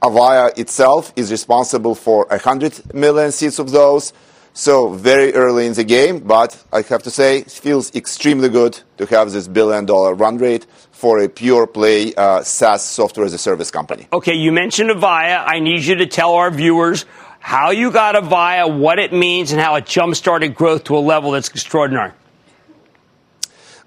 Avaya 0.02 0.58
itself 0.58 1.12
is 1.16 1.32
responsible 1.32 1.96
for 1.96 2.26
100 2.30 2.94
million 2.94 3.32
seats 3.32 3.60
of 3.60 3.72
those. 3.72 4.14
So 4.54 4.90
very 4.90 5.34
early 5.34 5.68
in 5.68 5.74
the 5.74 5.84
game, 5.84 6.20
but 6.20 6.62
I 6.74 6.82
have 6.82 7.04
to 7.04 7.12
say, 7.12 7.40
it 7.40 7.52
feels 7.52 7.94
extremely 7.96 8.50
good 8.50 8.80
to 8.98 9.06
have 9.06 9.32
this 9.32 9.48
billion 9.48 9.86
dollar 9.86 10.14
run 10.14 10.38
rate 10.38 10.66
for 10.92 11.20
a 11.20 11.30
pure 11.30 11.66
play 11.66 12.14
uh, 12.16 12.44
SaaS 12.44 12.84
software 12.84 13.26
as 13.26 13.34
a 13.34 13.38
service 13.38 13.72
company. 13.72 14.08
Okay, 14.12 14.34
you 14.34 14.52
mentioned 14.52 14.90
Avaya. 14.90 15.44
I 15.46 15.60
need 15.60 15.84
you 15.86 15.96
to 15.96 16.06
tell 16.06 16.34
our 16.34 16.52
viewers 16.52 17.06
how 17.40 17.72
you 17.72 17.92
got 17.92 18.16
Avaya, 18.16 18.78
what 18.78 19.00
it 19.00 19.14
means, 19.14 19.52
and 19.52 19.62
how 19.62 19.76
it 19.76 19.86
jump 19.86 20.16
started 20.16 20.56
growth 20.56 20.84
to 20.86 20.98
a 20.98 21.00
level 21.00 21.32
that's 21.32 21.50
extraordinary. 21.50 22.12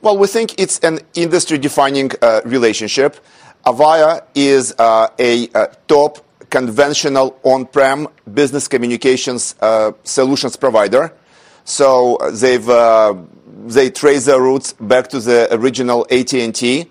Well, 0.00 0.18
we 0.18 0.26
think 0.26 0.58
it's 0.58 0.80
an 0.80 0.98
industry 1.14 1.58
defining 1.58 2.10
uh, 2.20 2.40
relationship. 2.44 3.20
Avaya 3.64 4.24
is 4.34 4.74
uh, 4.78 5.08
a, 5.18 5.48
a, 5.54 5.68
top 5.86 6.26
conventional 6.50 7.38
on-prem 7.44 8.08
business 8.34 8.66
communications 8.66 9.54
uh, 9.60 9.92
solutions 10.02 10.56
provider. 10.56 11.12
So 11.64 12.16
uh, 12.16 12.32
they've 12.32 12.68
uh, 12.68 13.14
they 13.66 13.90
trace 13.90 14.24
their 14.24 14.40
roots 14.40 14.72
back 14.72 15.08
to 15.10 15.20
the 15.20 15.46
original 15.54 16.06
AT&T. 16.10 16.90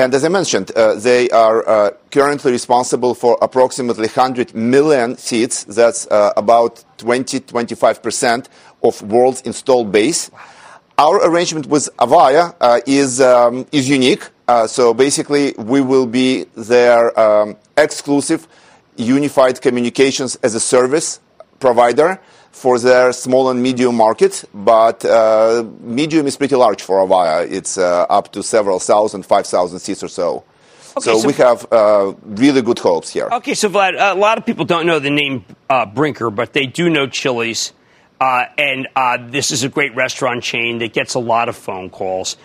And 0.00 0.14
as 0.14 0.24
I 0.24 0.28
mentioned, 0.30 0.72
uh, 0.74 0.94
they 0.94 1.28
are 1.28 1.68
uh, 1.68 1.90
currently 2.10 2.52
responsible 2.52 3.14
for 3.14 3.36
approximately 3.42 4.06
100 4.06 4.54
million 4.54 5.18
seats. 5.18 5.64
That's 5.64 6.06
uh, 6.06 6.32
about 6.38 6.82
20, 6.96 7.40
25% 7.40 8.46
of 8.82 9.02
world's 9.02 9.42
installed 9.42 9.92
base. 9.92 10.30
Our 10.96 11.16
arrangement 11.28 11.66
with 11.66 11.90
Avaya 11.98 12.54
is, 12.86 13.20
um, 13.20 13.66
is 13.72 13.90
unique. 13.90 14.26
so 14.68 14.94
basically, 14.94 15.52
we 15.58 15.82
will 15.82 16.06
be 16.06 16.46
their 16.54 17.12
um, 17.20 17.58
exclusive 17.76 18.48
unified 18.96 19.60
communications 19.60 20.36
as 20.36 20.54
a 20.54 20.60
service 20.60 21.20
provider 21.58 22.18
for 22.52 22.78
their 22.78 23.12
small 23.12 23.50
and 23.50 23.62
medium 23.62 23.94
market, 23.94 24.44
but 24.52 25.04
uh, 25.04 25.64
medium 25.80 26.26
is 26.26 26.36
pretty 26.36 26.56
large 26.56 26.82
for 26.82 26.96
Avaya. 26.98 27.50
It's 27.50 27.78
uh, 27.78 28.02
up 28.10 28.32
to 28.32 28.42
several 28.42 28.78
thousand, 28.78 29.24
five 29.24 29.46
thousand 29.46 29.78
seats 29.78 30.02
or 30.02 30.08
so. 30.08 30.44
Okay, 30.96 31.00
so, 31.00 31.18
so, 31.20 31.26
we 31.26 31.32
have 31.34 31.72
uh, 31.72 32.12
really 32.24 32.62
good 32.62 32.78
hopes 32.80 33.10
here. 33.10 33.28
Okay, 33.30 33.54
so 33.54 33.68
Vlad, 33.68 33.94
a 33.98 34.18
lot 34.18 34.38
of 34.38 34.44
people 34.44 34.64
don't 34.64 34.86
know 34.86 34.98
the 34.98 35.10
name 35.10 35.44
uh, 35.68 35.86
Brinker, 35.86 36.30
but 36.30 36.52
they 36.52 36.66
do 36.66 36.90
know 36.90 37.06
Chili's. 37.06 37.72
Uh, 38.20 38.44
and 38.58 38.86
uh, 38.96 39.16
this 39.30 39.50
is 39.50 39.62
a 39.62 39.68
great 39.68 39.94
restaurant 39.94 40.42
chain 40.42 40.78
that 40.78 40.92
gets 40.92 41.14
a 41.14 41.18
lot 41.18 41.48
of 41.48 41.56
phone 41.56 41.88
calls. 41.88 42.36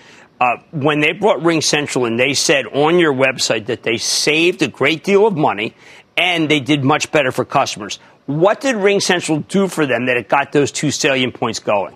when 0.71 1.01
they 1.01 1.11
brought 1.11 1.39
RingCentral 1.39 2.07
in, 2.07 2.15
they 2.15 2.33
said 2.33 2.65
on 2.67 2.99
your 2.99 3.13
website 3.13 3.65
that 3.65 3.83
they 3.83 3.97
saved 3.97 4.61
a 4.61 4.69
great 4.69 5.03
deal 5.03 5.27
of 5.27 5.35
money 5.35 5.73
and 6.15 6.47
they 6.47 6.59
did 6.59 6.83
much 6.83 7.11
better 7.11 7.31
for 7.31 7.43
customers. 7.43 7.99
What 8.25 8.61
did 8.61 8.75
RingCentral 8.75 9.47
do 9.47 9.67
for 9.67 9.85
them 9.85 10.07
that 10.07 10.17
it 10.17 10.29
got 10.29 10.51
those 10.51 10.71
two 10.71 10.91
salient 10.91 11.35
points 11.35 11.59
going? 11.59 11.95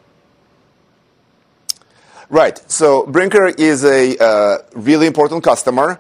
Right. 2.30 2.60
So 2.72 3.08
Brinker 3.08 3.48
is 3.48 3.84
a 3.84 4.16
uh, 4.18 4.58
really 4.74 5.08
important 5.08 5.44
customer, 5.44 6.00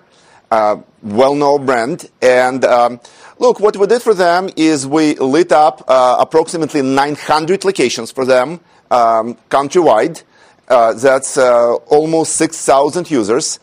uh, 0.51 0.77
well-known 1.01 1.65
brand, 1.65 2.09
and 2.21 2.63
um, 2.65 2.99
look, 3.39 3.59
what 3.59 3.75
we 3.75 3.87
did 3.87 4.03
for 4.03 4.13
them 4.13 4.49
is 4.55 4.85
we 4.85 5.15
lit 5.15 5.51
up 5.51 5.83
uh, 5.87 6.17
approximately 6.19 6.83
900 6.83 7.65
locations 7.65 8.11
for 8.11 8.25
them 8.25 8.59
um, 8.91 9.35
countrywide. 9.49 10.21
Uh, 10.67 10.93
that's 10.93 11.35
uh, 11.35 11.73
almost 11.87 12.35
6,000 12.35 13.09
users. 13.09 13.59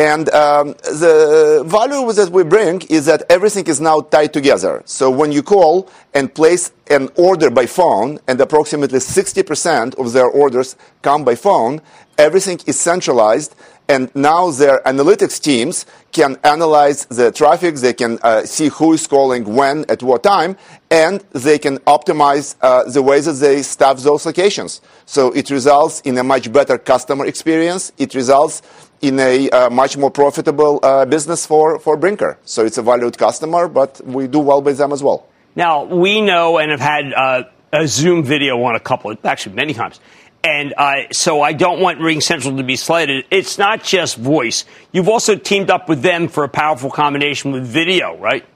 And 0.00 0.30
um, 0.30 0.68
the 1.02 1.62
value 1.66 2.10
that 2.10 2.30
we 2.30 2.42
bring 2.42 2.80
is 2.88 3.04
that 3.04 3.22
everything 3.28 3.66
is 3.66 3.82
now 3.82 4.00
tied 4.00 4.32
together. 4.32 4.82
So 4.86 5.10
when 5.10 5.30
you 5.30 5.42
call 5.42 5.90
and 6.14 6.34
place 6.34 6.72
an 6.88 7.10
order 7.16 7.50
by 7.50 7.66
phone, 7.66 8.18
and 8.26 8.40
approximately 8.40 8.98
60% 8.98 9.98
of 9.98 10.14
their 10.14 10.24
orders 10.24 10.74
come 11.02 11.22
by 11.22 11.34
phone, 11.34 11.82
everything 12.16 12.60
is 12.64 12.80
centralized, 12.80 13.54
and 13.90 14.10
now 14.14 14.50
their 14.52 14.80
analytics 14.86 15.38
teams 15.38 15.84
can 16.12 16.38
analyze 16.44 17.04
the 17.06 17.30
traffic, 17.30 17.74
they 17.74 17.92
can 17.92 18.18
uh, 18.22 18.44
see 18.46 18.68
who 18.68 18.94
is 18.94 19.06
calling 19.06 19.54
when, 19.54 19.84
at 19.90 20.02
what 20.02 20.22
time, 20.22 20.56
and 20.90 21.22
they 21.32 21.58
can 21.58 21.76
optimize 21.80 22.56
uh, 22.62 22.84
the 22.84 23.02
ways 23.02 23.26
that 23.26 23.34
they 23.34 23.62
staff 23.62 23.98
those 23.98 24.24
locations. 24.24 24.80
So 25.04 25.30
it 25.32 25.50
results 25.50 26.00
in 26.02 26.16
a 26.16 26.24
much 26.24 26.50
better 26.52 26.78
customer 26.78 27.26
experience. 27.26 27.92
It 27.98 28.14
results 28.14 28.62
in 29.00 29.18
a 29.18 29.48
uh, 29.50 29.70
much 29.70 29.96
more 29.96 30.10
profitable 30.10 30.80
uh, 30.82 31.04
business 31.04 31.46
for, 31.46 31.78
for 31.78 31.96
Brinker. 31.96 32.38
So 32.44 32.64
it's 32.64 32.78
a 32.78 32.82
valued 32.82 33.16
customer, 33.16 33.68
but 33.68 34.00
we 34.04 34.26
do 34.26 34.38
well 34.38 34.62
with 34.62 34.78
them 34.78 34.92
as 34.92 35.02
well. 35.02 35.26
Now, 35.56 35.84
we 35.84 36.20
know 36.20 36.58
and 36.58 36.70
have 36.70 36.80
had 36.80 37.12
uh, 37.12 37.44
a 37.72 37.86
Zoom 37.86 38.22
video 38.24 38.62
on 38.62 38.76
a 38.76 38.80
couple, 38.80 39.14
actually 39.24 39.56
many 39.56 39.74
times. 39.74 40.00
And 40.42 40.72
uh, 40.76 41.12
so 41.12 41.42
I 41.42 41.52
don't 41.52 41.80
want 41.80 41.98
RingCentral 41.98 42.56
to 42.56 42.62
be 42.62 42.76
slighted. 42.76 43.26
It's 43.30 43.58
not 43.58 43.84
just 43.84 44.16
voice. 44.16 44.64
You've 44.90 45.08
also 45.08 45.36
teamed 45.36 45.70
up 45.70 45.88
with 45.88 46.00
them 46.02 46.28
for 46.28 46.44
a 46.44 46.48
powerful 46.48 46.90
combination 46.90 47.52
with 47.52 47.66
video, 47.66 48.16
right? 48.16 48.46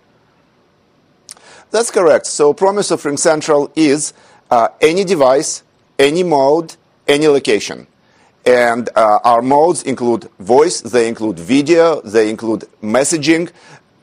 That's 1.70 1.90
correct. 1.90 2.26
So 2.26 2.54
promise 2.54 2.90
of 2.90 3.02
RingCentral 3.02 3.70
is 3.76 4.14
uh, 4.50 4.68
any 4.80 5.04
device, 5.04 5.62
any 5.98 6.22
mode, 6.22 6.76
any 7.06 7.28
location. 7.28 7.86
And 8.46 8.90
uh, 8.94 9.20
our 9.24 9.40
modes 9.40 9.82
include 9.84 10.28
voice, 10.38 10.82
they 10.82 11.08
include 11.08 11.38
video, 11.38 12.02
they 12.02 12.28
include 12.28 12.64
messaging. 12.82 13.50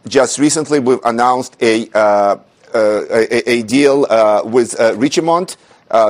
Just 0.07 0.39
recently, 0.39 0.79
we've 0.79 1.03
announced 1.03 1.55
a, 1.61 1.87
uh, 1.93 2.37
uh 2.73 3.03
a, 3.11 3.51
a, 3.51 3.61
deal 3.61 4.07
uh, 4.09 4.41
with 4.43 4.79
uh, 4.79 4.93
Richemont. 4.93 5.57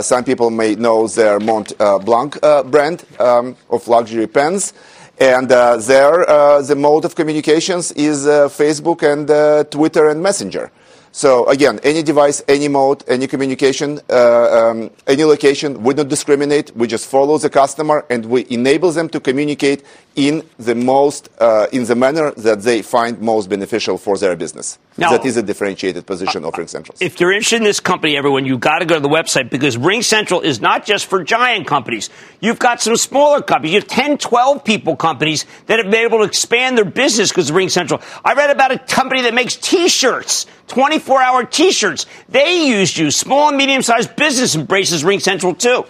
some 0.01 0.23
people 0.23 0.49
may 0.49 0.75
know 0.75 1.07
their 1.07 1.39
Montblanc 1.39 2.71
brand 2.71 3.03
um, 3.19 3.57
of 3.69 3.87
luxury 3.89 4.27
pens. 4.27 4.73
And 5.19 5.49
there, 5.49 6.25
the 6.63 6.75
mode 6.77 7.03
of 7.03 7.15
communications 7.15 7.91
is 7.91 8.25
Facebook 8.25 9.03
and 9.03 9.27
Twitter 9.69 10.09
and 10.09 10.23
Messenger. 10.23 10.71
So 11.13 11.45
again, 11.47 11.79
any 11.83 12.03
device, 12.03 12.41
any 12.47 12.69
mode, 12.69 13.03
any 13.07 13.27
communication, 13.27 13.99
uh, 14.09 14.69
um, 14.69 14.91
any 15.07 15.25
location, 15.25 15.83
we 15.83 15.93
don't 15.93 16.07
discriminate. 16.07 16.73
We 16.75 16.87
just 16.87 17.05
follow 17.05 17.37
the 17.37 17.49
customer 17.49 18.05
and 18.09 18.25
we 18.27 18.45
enable 18.49 18.91
them 18.91 19.09
to 19.09 19.19
communicate 19.19 19.83
in 20.15 20.43
the 20.57 20.73
most, 20.73 21.29
uh, 21.39 21.67
in 21.73 21.83
the 21.83 21.95
manner 21.95 22.31
that 22.31 22.61
they 22.61 22.81
find 22.81 23.19
most 23.19 23.49
beneficial 23.49 23.97
for 23.97 24.17
their 24.17 24.37
business. 24.37 24.79
Now, 24.97 25.11
that 25.11 25.25
is 25.25 25.37
a 25.37 25.43
differentiated 25.43 26.05
position 26.05 26.43
uh, 26.43 26.49
of 26.49 26.53
RingCentral. 26.53 27.01
If 27.01 27.19
you're 27.19 27.31
interested 27.31 27.57
in 27.57 27.63
this 27.63 27.79
company, 27.79 28.17
everyone, 28.17 28.45
you've 28.45 28.59
got 28.59 28.79
to 28.79 28.85
go 28.85 28.95
to 28.95 28.99
the 28.99 29.07
website 29.07 29.49
because 29.49 29.77
RingCentral 29.77 30.43
is 30.43 30.59
not 30.59 30.85
just 30.85 31.05
for 31.05 31.23
giant 31.23 31.65
companies. 31.65 32.09
You've 32.41 32.59
got 32.59 32.81
some 32.81 32.97
smaller 32.97 33.41
companies. 33.41 33.73
You 33.73 33.79
have 33.79 33.87
10, 33.87 34.17
12 34.17 34.65
people 34.65 34.97
companies 34.97 35.45
that 35.67 35.79
have 35.79 35.89
been 35.89 36.05
able 36.05 36.19
to 36.19 36.25
expand 36.25 36.77
their 36.77 36.85
business 36.85 37.29
because 37.29 37.49
of 37.49 37.55
RingCentral. 37.55 38.03
I 38.25 38.33
read 38.33 38.49
about 38.49 38.71
a 38.71 38.79
company 38.79 39.21
that 39.21 39.33
makes 39.33 39.55
T-shirts, 39.55 40.45
24 40.67 41.21
hour 41.21 41.45
T-shirts. 41.45 42.05
They 42.27 42.67
used 42.67 42.97
you. 42.97 43.11
Small 43.11 43.47
and 43.47 43.57
medium 43.57 43.83
sized 43.83 44.17
business 44.17 44.55
embraces 44.55 45.03
RingCentral 45.03 45.57
too. 45.57 45.85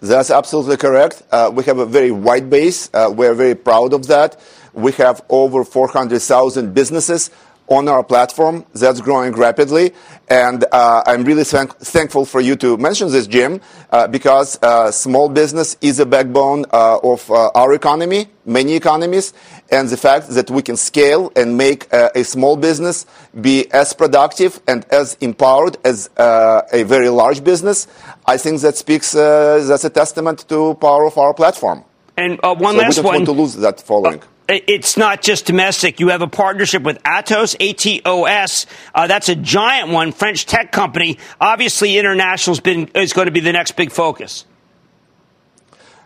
That's 0.00 0.30
absolutely 0.30 0.76
correct. 0.76 1.22
Uh, 1.32 1.50
we 1.52 1.64
have 1.64 1.78
a 1.78 1.86
very 1.86 2.10
wide 2.10 2.48
base. 2.50 2.90
Uh, 2.92 3.12
we're 3.12 3.34
very 3.34 3.54
proud 3.54 3.92
of 3.92 4.06
that. 4.08 4.38
We 4.74 4.92
have 4.92 5.22
over 5.28 5.64
400,000 5.64 6.74
businesses 6.74 7.30
on 7.68 7.88
our 7.88 8.02
platform. 8.04 8.64
That's 8.74 9.00
growing 9.00 9.32
rapidly. 9.32 9.92
And 10.28 10.64
uh, 10.72 11.02
I'm 11.06 11.24
really 11.24 11.44
thank- 11.44 11.76
thankful 11.78 12.24
for 12.24 12.40
you 12.40 12.56
to 12.56 12.76
mention 12.76 13.10
this, 13.10 13.26
Jim, 13.26 13.60
uh, 13.90 14.06
because 14.08 14.58
uh, 14.62 14.90
small 14.90 15.28
business 15.28 15.76
is 15.80 15.98
a 15.98 16.06
backbone 16.06 16.64
uh, 16.72 16.98
of 17.02 17.30
uh, 17.30 17.50
our 17.54 17.72
economy, 17.72 18.28
many 18.44 18.74
economies. 18.74 19.32
And 19.70 19.88
the 19.88 19.96
fact 19.96 20.28
that 20.30 20.50
we 20.50 20.62
can 20.62 20.76
scale 20.76 21.32
and 21.36 21.56
make 21.56 21.92
uh, 21.92 22.10
a 22.14 22.24
small 22.24 22.56
business 22.56 23.06
be 23.40 23.70
as 23.72 23.92
productive 23.92 24.60
and 24.68 24.84
as 24.90 25.16
empowered 25.20 25.76
as 25.84 26.10
a 26.16 26.84
very 26.86 27.08
large 27.08 27.42
business, 27.42 27.86
I 28.26 28.36
think 28.36 28.60
that 28.60 28.76
speaks, 28.76 29.12
that's 29.12 29.84
a 29.84 29.90
testament 29.90 30.48
to 30.48 30.74
power 30.74 31.06
of 31.06 31.16
our 31.18 31.34
platform. 31.34 31.84
And 32.16 32.38
one 32.42 32.58
so 32.58 32.80
last 32.80 32.96
we 32.98 33.02
don't 33.02 33.04
one. 33.04 33.14
want 33.16 33.26
to 33.26 33.32
lose 33.32 33.54
that 33.56 33.80
following 33.80 34.22
it's 34.48 34.96
not 34.96 35.22
just 35.22 35.46
domestic. 35.46 36.00
You 36.00 36.08
have 36.08 36.22
a 36.22 36.26
partnership 36.26 36.82
with 36.82 37.02
Atos, 37.02 37.56
A-T-O-S. 37.60 38.66
Uh, 38.94 39.06
that's 39.06 39.28
a 39.28 39.36
giant 39.36 39.90
one, 39.90 40.12
French 40.12 40.46
tech 40.46 40.72
company. 40.72 41.18
Obviously, 41.40 41.96
international 41.98 42.56
is 42.94 43.12
going 43.12 43.26
to 43.26 43.32
be 43.32 43.40
the 43.40 43.52
next 43.52 43.72
big 43.72 43.90
focus. 43.90 44.44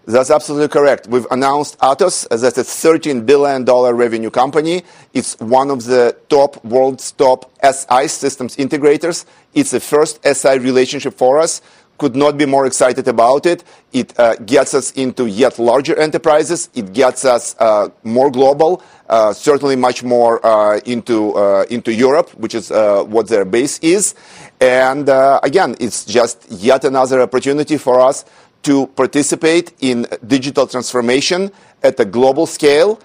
That's 0.08 0.30
absolutely 0.30 0.68
correct. 0.68 1.06
We've 1.06 1.26
announced 1.30 1.78
Atos 1.80 2.26
as 2.30 2.42
a 2.42 2.50
$13 2.50 3.26
billion 3.26 3.66
revenue 3.66 4.30
company. 4.30 4.82
It's 5.12 5.38
one 5.38 5.70
of 5.70 5.84
the 5.84 6.16
top 6.30 6.64
world's 6.64 7.12
top 7.12 7.52
SI 7.62 8.08
systems 8.08 8.56
integrators. 8.56 9.26
It's 9.52 9.72
the 9.72 9.80
first 9.80 10.24
SI 10.24 10.60
relationship 10.60 11.12
for 11.12 11.38
us 11.38 11.60
could 11.98 12.16
not 12.16 12.38
be 12.38 12.46
more 12.46 12.64
excited 12.64 13.06
about 13.08 13.44
it. 13.44 13.64
It 13.92 14.18
uh, 14.18 14.36
gets 14.36 14.72
us 14.72 14.92
into 14.92 15.26
yet 15.26 15.58
larger 15.58 15.98
enterprises. 15.98 16.70
It 16.74 16.92
gets 16.92 17.24
us 17.24 17.56
uh, 17.58 17.88
more 18.04 18.30
global, 18.30 18.82
uh, 19.08 19.32
certainly 19.32 19.76
much 19.76 20.02
more 20.02 20.44
uh, 20.46 20.78
into 20.86 21.34
uh, 21.34 21.64
into 21.68 21.92
Europe, 21.92 22.30
which 22.34 22.54
is 22.54 22.70
uh, 22.70 23.02
what 23.04 23.28
their 23.28 23.44
base 23.44 23.78
is. 23.80 24.14
And 24.60 25.08
again, 25.42 25.76
it's 25.78 26.04
just 26.04 26.46
yet 26.50 26.84
another 26.84 27.20
opportunity 27.20 27.76
for 27.76 28.00
us 28.00 28.24
to 28.62 28.88
participate 28.88 29.72
in 29.80 30.06
digital 30.26 30.66
transformation 30.66 31.52
at 31.82 32.00
a 32.00 32.04
global 32.04 32.46
scale 32.46 32.98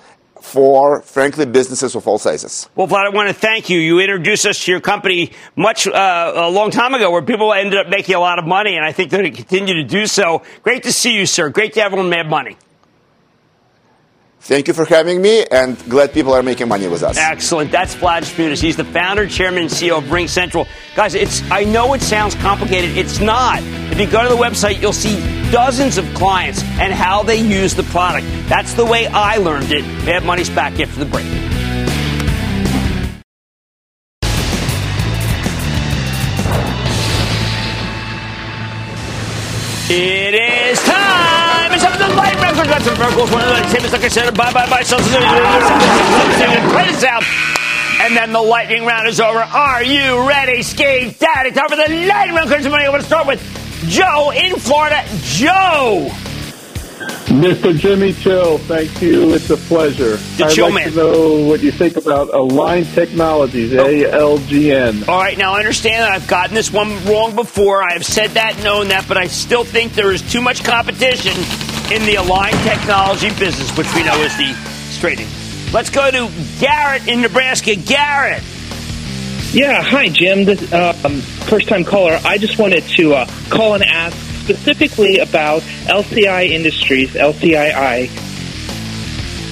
for, 0.44 1.02
frankly, 1.02 1.46
businesses 1.46 1.96
of 1.96 2.06
all 2.06 2.18
sizes. 2.20 2.70
Well, 2.76 2.86
Vlad, 2.86 3.06
I 3.06 3.10
want 3.10 3.30
to 3.30 3.34
thank 3.34 3.70
you. 3.70 3.80
You 3.80 4.00
introduced 4.00 4.46
us 4.46 4.64
to 4.66 4.72
your 4.72 4.82
company 4.82 5.32
much 5.56 5.88
uh, 5.88 6.34
a 6.36 6.50
long 6.50 6.70
time 6.70 6.94
ago 6.94 7.10
where 7.12 7.22
people 7.22 7.54
ended 7.54 7.80
up 7.80 7.88
making 7.88 8.14
a 8.14 8.20
lot 8.20 8.39
of 8.39 8.46
money, 8.46 8.76
and 8.76 8.86
I 8.86 8.91
think 8.91 9.10
they're 9.10 9.22
going 9.22 9.32
to 9.32 9.38
continue 9.38 9.76
to 9.76 9.86
do 9.86 10.06
so. 10.06 10.44
Great 10.62 10.84
to 10.84 10.91
see 10.91 11.14
you, 11.14 11.26
sir. 11.26 11.50
Great 11.50 11.74
to 11.74 11.80
have 11.80 11.94
everyone 11.94 12.10
Mad 12.10 12.30
Money. 12.30 12.58
Thank 14.46 14.68
you 14.68 14.74
for 14.74 14.84
having 14.84 15.22
me, 15.22 15.46
and 15.50 15.78
glad 15.89 16.12
people 16.12 16.34
are 16.34 16.44
making 16.44 16.68
money 16.68 16.89
with 16.89 17.02
us. 17.02 17.18
Excellent. 17.18 17.72
That's 17.72 17.96
Vlad 17.96 18.24
Shmunis. 18.24 18.62
He's 18.62 18.76
the 18.76 18.84
founder, 18.84 19.26
chairman, 19.26 19.62
and 19.62 19.72
CEO 19.72 19.98
of 19.98 20.04
RingCentral. 20.06 20.68
Guys, 20.98 21.16
it's 21.16 21.41
I 21.50 21.64
know 21.64 21.94
it 21.94 22.02
sounds 22.02 22.36
complicated. 22.36 22.98
It's 22.98 23.22
not. 23.22 23.60
If 23.64 24.02
you 24.02 24.06
go 24.06 24.22
to 24.22 24.28
the 24.28 24.36
website, 24.36 24.82
you'll 24.82 24.91
see 24.91 25.18
dozens 25.50 25.98
of 25.98 26.06
clients 26.14 26.62
and 26.62 26.91
how 26.91 27.24
they 27.24 27.38
use 27.38 27.74
the 27.74 27.84
product. 27.84 28.28
That's 28.50 28.74
the 28.74 28.84
way 28.84 29.08
I 29.08 29.38
learned 29.38 29.72
it. 29.72 29.86
Mad 30.06 30.26
Money's 30.26 30.50
back 30.50 30.78
after 30.78 31.00
the 31.00 31.06
break. 31.06 31.26
It 39.89 40.34
is 40.34 40.84
time. 40.84 41.12
It's 42.24 42.24
up 42.24 42.24
to 42.24 42.24
the 42.24 42.24
light 42.24 42.41
record. 42.41 42.67
That's 42.71 42.86
some 42.86 42.97
miracles. 42.99 43.32
One 43.32 43.41
of 43.41 43.47
the 43.49 43.67
same 43.69 43.86
as 43.86 43.91
like 43.93 44.03
I 44.03 44.07
said. 44.07 44.36
Bye 44.38 44.53
bye 44.53 44.69
bye. 44.69 44.84
So 44.84 44.97
this 44.97 45.13
out. 47.03 47.24
And 48.01 48.17
then 48.17 48.34
the 48.34 48.41
lightning 48.41 48.86
round 48.86 49.07
is 49.07 49.19
over. 49.19 49.39
Are 49.39 49.84
you 49.84 50.28
ready, 50.28 50.63
Skate 50.63 51.19
Dad? 51.19 51.45
It's 51.45 51.55
time 51.57 51.69
for 51.69 51.76
the 51.76 51.88
lightning 51.88 52.36
round. 52.36 52.49
Because 52.49 52.65
I 52.65 52.89
want 52.89 53.01
to 53.01 53.07
start 53.07 53.28
with 53.28 53.39
Joe 53.88 54.32
in 54.32 54.55
Florida. 54.57 55.03
Joe. 55.21 56.09
Mr. 57.28 57.76
Jimmy 57.78 58.13
Chill, 58.13 58.57
thank 58.59 59.01
you. 59.01 59.34
It's 59.34 59.49
a 59.49 59.57
pleasure. 59.57 60.17
The 60.38 60.45
I'd 60.45 60.57
like 60.57 60.74
Man. 60.74 60.89
to 60.91 60.95
know 60.95 61.47
what 61.47 61.61
you 61.61 61.71
think 61.71 61.95
about 61.97 62.34
Align 62.34 62.86
Technologies, 62.86 63.74
Oh. 63.74 63.86
ALGN. 63.86 65.07
All 65.07 65.17
right, 65.19 65.38
now 65.38 65.53
I 65.53 65.59
understand 65.59 66.03
that 66.03 66.11
I've 66.11 66.28
gotten 66.28 66.53
this 66.53 66.71
one 66.71 67.03
wrong 67.05 67.36
before. 67.36 67.82
I 67.82 67.93
have 67.93 68.05
said 68.05 68.32
that, 68.32 68.61
known 68.63 68.89
that, 68.89 69.07
but 69.07 69.17
I 69.17 69.28
still 69.28 69.63
think 69.63 69.93
there 69.93 70.11
is 70.11 70.21
too 70.32 70.41
much 70.41 70.63
competition 70.63 71.34
in 71.92 72.06
the 72.06 72.16
aligned 72.16 72.58
technology 72.64 73.30
business, 73.40 73.76
which 73.78 73.94
we 73.96 74.04
know 74.04 74.16
is 74.22 74.36
the 74.38 74.56
trading. 75.00 75.28
Let's 75.74 75.90
go 75.90 76.10
to 76.12 76.32
Garrett 76.60 77.08
in 77.08 77.22
Nebraska. 77.22 77.76
Garrett. 77.76 78.44
Yeah, 79.54 79.82
hi, 79.84 80.10
Jim. 80.10 80.46
This 80.46 80.72
uh, 80.72 80.98
um, 81.04 81.20
first 81.22 81.68
time 81.68 81.84
caller. 81.84 82.20
I 82.26 82.38
just 82.38 82.58
wanted 82.58 82.84
to 82.98 83.14
uh, 83.14 83.28
call 83.50 83.76
and 83.76 83.84
ask 83.84 84.16
specifically 84.44 85.20
about 85.20 85.62
LCI 85.62 86.50
Industries, 86.50 87.12
LCII. 87.14 88.10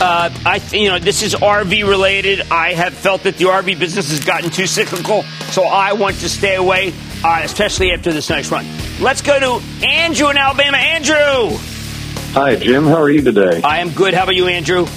Uh, 0.02 0.30
I, 0.46 0.58
th- 0.58 0.82
you 0.82 0.90
know, 0.90 0.98
this 0.98 1.22
is 1.22 1.36
RV 1.36 1.88
related. 1.88 2.42
I 2.50 2.74
have 2.74 2.94
felt 2.96 3.24
that 3.24 3.38
the 3.38 3.46
RV 3.46 3.78
business 3.78 4.10
has 4.10 4.20
gotten 4.20 4.50
too 4.50 4.66
cyclical, 4.66 5.22
so 5.52 5.64
I 5.64 5.94
want 5.94 6.18
to 6.22 6.30
stay 6.30 6.56
away, 6.56 6.94
uh, 7.24 7.42
especially 7.44 7.92
after 7.92 8.12
this 8.12 8.30
next 8.30 8.50
run. 8.50 8.66
Let's 9.00 9.22
go 9.22 9.40
to 9.40 9.86
Andrew 9.86 10.30
in 10.30 10.38
Alabama. 10.38 10.78
Andrew. 10.78 11.60
Hi, 12.34 12.56
Jim. 12.56 12.86
How 12.86 12.96
are 12.96 13.10
you 13.10 13.22
today? 13.22 13.62
I 13.62 13.80
am 13.80 13.90
good. 13.90 14.14
How 14.14 14.24
about 14.24 14.38
you, 14.38 14.48
Andrew? 14.48 14.88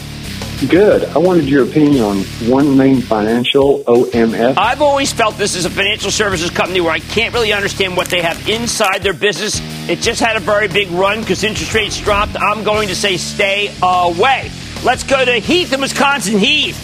Good. 0.69 1.03
I 1.03 1.19
wanted 1.19 1.49
your 1.49 1.65
opinion 1.65 2.05
on 2.05 2.19
OneMain 2.19 3.03
Financial, 3.03 3.81
OMF. 3.81 4.55
I've 4.57 4.81
always 4.81 5.13
felt 5.13 5.37
this 5.37 5.57
is 5.57 5.65
a 5.65 5.71
financial 5.71 6.13
services 6.13 6.51
company 6.51 6.81
where 6.81 6.93
I 6.93 7.01
can't 7.01 7.35
really 7.35 7.53
understand 7.53 7.97
what 7.97 8.07
they 8.07 8.23
have 8.23 8.49
inside 8.49 9.03
their 9.03 9.13
business. 9.13 9.61
It 9.89 9.99
just 9.99 10.21
had 10.21 10.37
a 10.37 10.41
very 10.41 10.69
big 10.69 10.89
run 10.93 11.23
because 11.23 11.43
interest 11.43 11.75
rates 11.75 12.01
dropped. 12.01 12.41
I'm 12.41 12.63
going 12.63 12.87
to 12.87 12.95
say 12.95 13.17
stay 13.17 13.75
away. 13.83 14.53
Let's 14.85 15.03
go 15.03 15.25
to 15.25 15.33
Heath 15.33 15.73
in 15.73 15.81
Wisconsin. 15.81 16.39
Heath. 16.39 16.79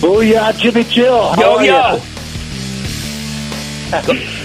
Booyah, 0.00 0.56
Jimmy 0.56 0.84
Chill. 0.84 1.34
Yo, 1.36 1.56
are 1.56 1.64
yo. 1.64 1.72
ya? 1.72 1.98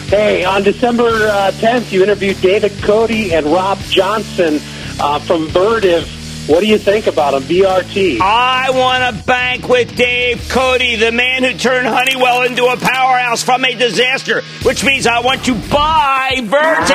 hey, 0.10 0.44
on 0.46 0.64
December 0.64 1.28
uh, 1.28 1.52
10th, 1.58 1.92
you 1.92 2.02
interviewed 2.02 2.42
David 2.42 2.72
Cote 2.82 3.12
and 3.12 3.46
Rob 3.46 3.78
Johnson 3.82 4.60
uh, 5.00 5.20
from 5.20 5.48
Vertiv. 5.48 6.18
What 6.50 6.62
do 6.62 6.66
you 6.66 6.80
think 6.80 7.06
about 7.06 7.36
him, 7.36 7.44
VRT? 7.44 8.20
I 8.22 8.72
want 8.72 9.16
to 9.16 9.24
bank 9.24 9.70
with 9.70 9.96
Dave 9.96 10.50
Cote, 10.50 10.80
the 10.80 11.12
man 11.12 11.44
who 11.44 11.54
turned 11.54 11.88
Honeywell 11.88 12.42
into 12.42 12.66
a 12.66 12.76
powerhouse 12.76 13.44
from 13.44 13.64
a 13.66 13.76
disaster, 13.76 14.42
which 14.64 14.84
means 14.84 15.06
I 15.06 15.20
want 15.20 15.46
to 15.46 15.54
buy 15.54 16.38
Vertiv. 16.38 16.90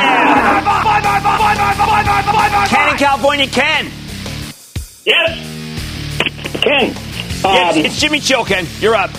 Ken 2.68 2.88
in 2.88 2.96
California, 2.98 3.46
Ken. 3.46 3.92
Yes. 5.04 5.38
Ken. 6.60 6.90
Um, 7.44 7.84
it's 7.84 8.00
Jimmy 8.00 8.18
Chill, 8.18 8.44
Ken. 8.44 8.66
You're 8.80 8.96
up. 8.96 9.10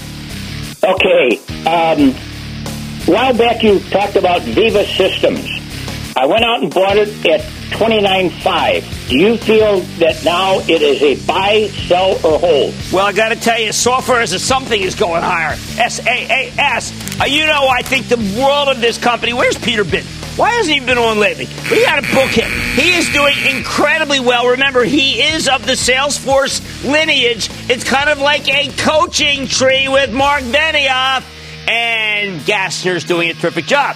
Okay. 0.84 1.38
Um, 1.66 2.10
a 2.10 3.12
while 3.12 3.34
back, 3.38 3.64
you 3.64 3.80
talked 3.80 4.16
about 4.16 4.42
Veeva 4.42 4.86
Systems. 4.98 5.48
I 6.18 6.26
went 6.26 6.44
out 6.44 6.62
and 6.62 6.74
bought 6.74 6.98
it 6.98 7.26
at 7.26 7.42
twenty 7.72 8.02
nine 8.02 8.30
five. 8.30 8.84
Do 9.08 9.18
you 9.18 9.38
feel 9.38 9.82
that 10.00 10.24
now 10.24 10.60
it 10.62 10.82
is 10.82 11.02
a 11.02 11.16
buy, 11.28 11.68
sell, 11.88 12.14
or 12.26 12.40
hold? 12.40 12.74
Well, 12.92 13.06
I 13.06 13.14
got 13.14 13.30
to 13.30 13.36
tell 13.36 13.60
you, 13.60 13.72
software 13.72 14.22
as 14.22 14.34
a 14.34 14.40
something 14.40 14.82
is 14.82 14.96
going 14.96 15.22
higher. 15.22 15.54
S 15.78 16.00
A 16.00 16.10
A 16.10 16.54
S. 16.58 17.20
Uh, 17.22 17.26
You 17.26 17.46
know, 17.46 17.68
I 17.68 17.82
think 17.82 18.08
the 18.08 18.18
world 18.40 18.70
of 18.70 18.82
this 18.82 18.98
company. 18.98 19.34
Where's 19.34 19.58
Peter 19.58 19.84
been? 19.84 20.06
Why 20.36 20.50
hasn't 20.50 20.74
he 20.74 20.86
been 20.86 20.98
on 20.98 21.18
lately? 21.20 21.48
We 21.72 21.82
got 21.86 22.04
to 22.04 22.14
book 22.14 22.30
him. 22.30 22.52
He 22.74 22.94
is 22.94 23.10
doing 23.14 23.36
incredibly 23.50 24.20
well. 24.20 24.48
Remember, 24.50 24.84
he 24.84 25.22
is 25.22 25.48
of 25.48 25.66
the 25.66 25.74
Salesforce 25.74 26.60
lineage. 26.84 27.50
It's 27.70 27.86
kind 27.86 28.10
of 28.10 28.20
like 28.20 28.50
a 28.50 28.68
coaching 28.76 29.48
tree 29.48 29.88
with 29.88 30.12
Marc 30.12 30.44
Benioff, 30.44 31.24
and 31.70 32.42
Gassner's 32.42 33.06
doing 33.06 33.30
a 33.30 33.34
terrific 33.34 33.66
job. 33.66 33.96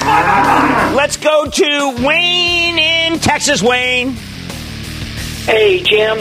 Let's 0.00 1.16
go 1.16 1.46
to 1.46 2.06
Wayne 2.06 2.78
in 2.78 3.18
Texas. 3.20 3.62
Wayne. 3.62 4.12
Hey, 5.44 5.82
Jim. 5.82 6.18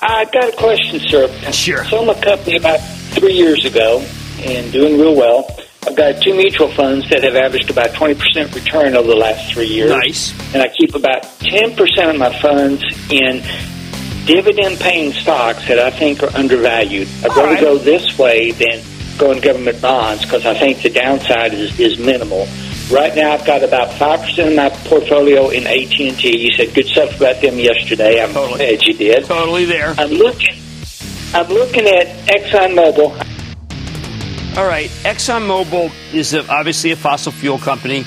I've 0.00 0.32
got 0.32 0.48
a 0.52 0.56
question, 0.56 1.00
sir. 1.00 1.28
Sure. 1.52 1.82
I 1.82 1.88
sold 1.88 2.06
my 2.08 2.14
company 2.20 2.56
about 2.56 2.78
three 3.12 3.34
years 3.34 3.64
ago 3.64 4.04
and 4.40 4.72
doing 4.72 4.98
real 5.00 5.14
well. 5.14 5.46
I've 5.86 5.96
got 5.96 6.22
two 6.22 6.34
mutual 6.34 6.68
funds 6.68 7.08
that 7.10 7.22
have 7.22 7.34
averaged 7.36 7.70
about 7.70 7.90
20% 7.90 8.54
return 8.54 8.94
over 8.96 9.08
the 9.08 9.16
last 9.16 9.52
three 9.52 9.66
years. 9.66 9.90
Nice. 9.90 10.54
And 10.54 10.62
I 10.62 10.68
keep 10.68 10.94
about 10.94 11.22
10% 11.40 12.10
of 12.10 12.18
my 12.18 12.36
funds 12.40 12.82
in 13.10 13.42
dividend 14.26 14.78
paying 14.78 15.12
stocks 15.12 15.66
that 15.68 15.78
I 15.78 15.90
think 15.90 16.22
are 16.22 16.34
undervalued. 16.36 17.08
I'd 17.24 17.30
All 17.30 17.36
rather 17.36 17.48
right. 17.54 17.60
go 17.60 17.78
this 17.78 18.16
way 18.18 18.52
than 18.52 18.82
go 19.18 19.32
in 19.32 19.40
government 19.40 19.80
bonds 19.82 20.24
because 20.24 20.46
I 20.46 20.54
think 20.54 20.82
the 20.82 20.90
downside 20.90 21.52
is, 21.54 21.78
is 21.78 21.98
minimal. 21.98 22.46
Right 22.90 23.14
now, 23.14 23.32
I've 23.32 23.46
got 23.46 23.62
about 23.62 23.92
five 23.94 24.20
percent 24.20 24.50
of 24.50 24.56
my 24.56 24.68
portfolio 24.88 25.48
in 25.48 25.66
AT 25.66 26.00
and 26.00 26.18
T. 26.18 26.36
You 26.38 26.52
said 26.54 26.74
good 26.74 26.86
stuff 26.86 27.16
about 27.16 27.40
them 27.40 27.58
yesterday. 27.58 28.22
I'm 28.22 28.32
totally. 28.32 28.58
glad 28.58 28.82
you 28.82 28.94
did. 28.94 29.24
Totally 29.24 29.64
there. 29.64 29.94
I'm 29.96 30.10
looking. 30.10 30.56
I'm 31.34 31.48
looking 31.48 31.86
at 31.86 32.06
ExxonMobil. 32.28 33.28
All 34.58 34.66
right, 34.66 34.90
ExxonMobil 35.04 35.90
is 36.12 36.34
obviously 36.34 36.90
a 36.90 36.96
fossil 36.96 37.32
fuel 37.32 37.56
company. 37.58 38.04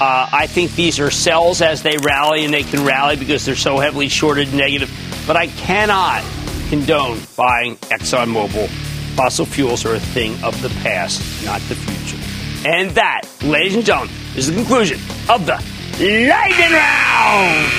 Uh, 0.00 0.28
I 0.32 0.46
think 0.46 0.76
these 0.76 1.00
are 1.00 1.10
sells 1.10 1.60
as 1.60 1.82
they 1.82 1.96
rally, 1.96 2.44
and 2.44 2.54
they 2.54 2.62
can 2.62 2.84
rally 2.84 3.16
because 3.16 3.44
they're 3.44 3.56
so 3.56 3.78
heavily 3.78 4.08
shorted 4.08 4.54
negative. 4.54 4.92
But 5.26 5.36
I 5.36 5.48
cannot 5.48 6.22
condone 6.68 7.18
buying 7.36 7.76
ExxonMobil. 7.76 8.68
Fossil 9.16 9.46
fuels 9.46 9.84
are 9.84 9.96
a 9.96 10.00
thing 10.00 10.40
of 10.44 10.60
the 10.62 10.68
past, 10.84 11.20
not 11.44 11.60
the 11.62 11.74
future. 11.74 12.17
And 12.64 12.90
that, 12.92 13.22
ladies 13.42 13.76
and 13.76 13.84
gentlemen, 13.84 14.14
is 14.34 14.48
the 14.48 14.54
conclusion 14.54 14.98
of 15.28 15.46
the 15.46 15.54
Lightning 16.00 16.72
Round. 16.72 17.72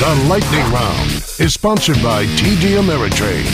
The 0.00 0.14
Lightning 0.26 0.72
Round 0.72 1.10
is 1.38 1.52
sponsored 1.52 2.02
by 2.02 2.24
TD 2.24 2.80
Ameritrade. 2.80 3.44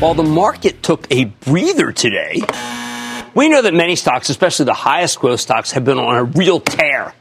While 0.00 0.14
the 0.14 0.22
market 0.22 0.82
took 0.82 1.06
a 1.10 1.24
breather 1.24 1.92
today, 1.92 2.42
we 3.34 3.48
know 3.48 3.62
that 3.62 3.72
many 3.74 3.96
stocks, 3.96 4.28
especially 4.28 4.66
the 4.66 4.74
highest 4.74 5.18
growth 5.20 5.40
stocks, 5.40 5.72
have 5.72 5.84
been 5.84 5.98
on 5.98 6.16
a 6.16 6.24
real 6.24 6.60
tear. 6.60 7.14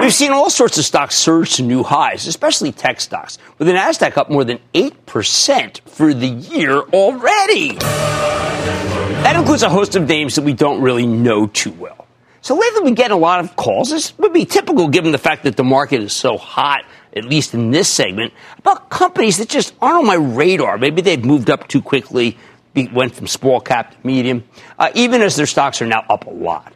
We've 0.00 0.12
seen 0.12 0.32
all 0.32 0.50
sorts 0.50 0.76
of 0.78 0.84
stocks 0.84 1.16
surge 1.16 1.56
to 1.56 1.62
new 1.62 1.82
highs, 1.82 2.26
especially 2.26 2.70
tech 2.70 3.00
stocks, 3.00 3.38
with 3.58 3.66
the 3.66 3.74
NASDAQ 3.74 4.16
up 4.18 4.30
more 4.30 4.44
than 4.44 4.58
8% 4.74 5.80
for 5.88 6.12
the 6.12 6.26
year 6.26 6.80
already. 6.80 7.76
That 7.76 9.36
includes 9.36 9.62
a 9.62 9.70
host 9.70 9.96
of 9.96 10.06
names 10.06 10.34
that 10.34 10.42
we 10.42 10.52
don't 10.52 10.82
really 10.82 11.06
know 11.06 11.46
too 11.46 11.72
well. 11.72 12.06
So 12.42 12.54
lately 12.54 12.82
we 12.82 12.92
get 12.92 13.10
a 13.10 13.16
lot 13.16 13.40
of 13.40 13.56
calls. 13.56 13.90
This 13.90 14.16
would 14.18 14.32
be 14.32 14.44
typical 14.44 14.88
given 14.88 15.12
the 15.12 15.18
fact 15.18 15.44
that 15.44 15.56
the 15.56 15.64
market 15.64 16.02
is 16.02 16.12
so 16.12 16.36
hot, 16.36 16.84
at 17.16 17.24
least 17.24 17.54
in 17.54 17.70
this 17.70 17.88
segment, 17.88 18.34
about 18.58 18.90
companies 18.90 19.38
that 19.38 19.48
just 19.48 19.74
aren't 19.80 19.98
on 19.98 20.06
my 20.06 20.14
radar. 20.14 20.78
Maybe 20.78 21.00
they've 21.00 21.24
moved 21.24 21.50
up 21.50 21.66
too 21.68 21.80
quickly, 21.80 22.36
went 22.92 23.14
from 23.14 23.26
small 23.26 23.60
cap 23.60 23.92
to 23.92 24.06
medium, 24.06 24.44
uh, 24.78 24.90
even 24.94 25.22
as 25.22 25.36
their 25.36 25.46
stocks 25.46 25.80
are 25.80 25.86
now 25.86 26.04
up 26.10 26.26
a 26.26 26.30
lot. 26.30 26.72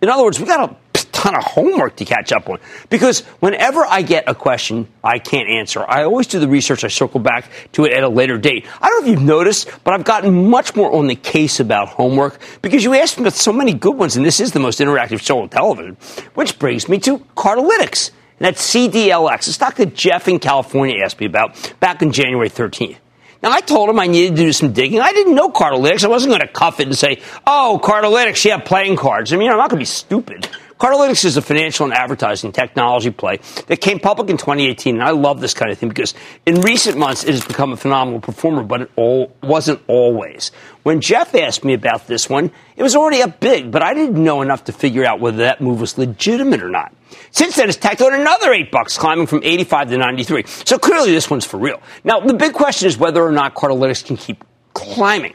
In 0.00 0.08
other 0.08 0.22
words, 0.22 0.38
we 0.38 0.46
got 0.46 0.70
a 0.70 0.76
ton 1.18 1.34
of 1.34 1.42
homework 1.42 1.96
to 1.96 2.04
catch 2.04 2.30
up 2.30 2.48
on 2.48 2.60
because 2.90 3.20
whenever 3.40 3.84
I 3.84 4.02
get 4.02 4.28
a 4.28 4.34
question 4.36 4.86
I 5.02 5.18
can't 5.18 5.48
answer, 5.48 5.84
I 5.86 6.04
always 6.04 6.28
do 6.28 6.38
the 6.38 6.46
research. 6.46 6.84
I 6.84 6.88
circle 6.88 7.18
back 7.18 7.50
to 7.72 7.84
it 7.86 7.92
at 7.92 8.04
a 8.04 8.08
later 8.08 8.38
date. 8.38 8.66
I 8.80 8.88
don't 8.88 9.00
know 9.00 9.12
if 9.12 9.18
you've 9.18 9.26
noticed, 9.26 9.68
but 9.82 9.94
I've 9.94 10.04
gotten 10.04 10.48
much 10.48 10.76
more 10.76 10.94
on 10.94 11.08
the 11.08 11.16
case 11.16 11.58
about 11.58 11.88
homework 11.88 12.38
because 12.62 12.84
you 12.84 12.94
asked 12.94 13.18
me 13.18 13.24
about 13.24 13.32
so 13.32 13.52
many 13.52 13.74
good 13.74 13.96
ones, 13.96 14.16
and 14.16 14.24
this 14.24 14.38
is 14.38 14.52
the 14.52 14.60
most 14.60 14.78
interactive 14.78 15.20
show 15.20 15.40
on 15.40 15.48
television. 15.48 15.96
Which 16.34 16.58
brings 16.58 16.88
me 16.88 17.00
to 17.00 17.18
Cardlytics. 17.36 18.12
And 18.38 18.46
that's 18.46 18.72
CDLX, 18.72 19.48
a 19.48 19.52
stock 19.52 19.74
that 19.76 19.96
Jeff 19.96 20.28
in 20.28 20.38
California 20.38 21.02
asked 21.02 21.18
me 21.18 21.26
about 21.26 21.74
back 21.80 22.00
on 22.00 22.12
January 22.12 22.48
13th. 22.48 22.98
Now, 23.42 23.50
I 23.50 23.60
told 23.60 23.88
him 23.88 23.98
I 23.98 24.06
needed 24.06 24.36
to 24.36 24.42
do 24.42 24.52
some 24.52 24.72
digging. 24.72 25.00
I 25.00 25.12
didn't 25.12 25.34
know 25.34 25.48
Cardlytics. 25.48 26.04
I 26.04 26.08
wasn't 26.08 26.30
going 26.30 26.40
to 26.40 26.52
cuff 26.52 26.78
it 26.80 26.86
and 26.86 26.96
say, 26.96 27.20
oh, 27.46 27.80
Cardlytics, 27.82 28.44
yeah, 28.44 28.58
playing 28.58 28.96
cards. 28.96 29.32
I 29.32 29.36
mean, 29.36 29.50
I'm 29.50 29.56
not 29.56 29.70
going 29.70 29.78
to 29.78 29.82
be 29.82 29.84
stupid. 29.84 30.48
Cardlytics 30.78 31.24
is 31.24 31.36
a 31.36 31.42
financial 31.42 31.86
and 31.86 31.92
advertising 31.92 32.52
technology 32.52 33.10
play 33.10 33.38
that 33.66 33.80
came 33.80 33.98
public 33.98 34.30
in 34.30 34.36
2018, 34.36 34.94
and 34.94 35.02
I 35.02 35.10
love 35.10 35.40
this 35.40 35.52
kind 35.52 35.72
of 35.72 35.78
thing 35.78 35.88
because 35.88 36.14
in 36.46 36.60
recent 36.60 36.96
months 36.96 37.24
it 37.24 37.30
has 37.30 37.44
become 37.44 37.72
a 37.72 37.76
phenomenal 37.76 38.20
performer, 38.20 38.62
but 38.62 38.82
it 38.82 38.90
all 38.94 39.34
wasn't 39.42 39.80
always. 39.88 40.52
When 40.84 41.00
Jeff 41.00 41.34
asked 41.34 41.64
me 41.64 41.74
about 41.74 42.06
this 42.06 42.30
one, 42.30 42.52
it 42.76 42.84
was 42.84 42.94
already 42.94 43.22
up 43.22 43.40
big, 43.40 43.72
but 43.72 43.82
I 43.82 43.92
didn't 43.92 44.22
know 44.22 44.40
enough 44.40 44.64
to 44.64 44.72
figure 44.72 45.04
out 45.04 45.18
whether 45.18 45.38
that 45.38 45.60
move 45.60 45.80
was 45.80 45.98
legitimate 45.98 46.62
or 46.62 46.70
not. 46.70 46.94
Since 47.32 47.56
then, 47.56 47.68
it's 47.68 47.76
tacked 47.76 48.00
on 48.00 48.14
another 48.14 48.52
eight 48.52 48.70
bucks, 48.70 48.96
climbing 48.96 49.26
from 49.26 49.40
85 49.42 49.90
to 49.90 49.98
93. 49.98 50.44
So 50.46 50.78
clearly, 50.78 51.10
this 51.10 51.28
one's 51.28 51.44
for 51.44 51.58
real. 51.58 51.82
Now, 52.04 52.20
the 52.20 52.34
big 52.34 52.52
question 52.52 52.86
is 52.86 52.96
whether 52.96 53.22
or 53.22 53.32
not 53.32 53.54
Cardlytics 53.54 54.04
can 54.04 54.16
keep 54.16 54.44
climbing. 54.74 55.34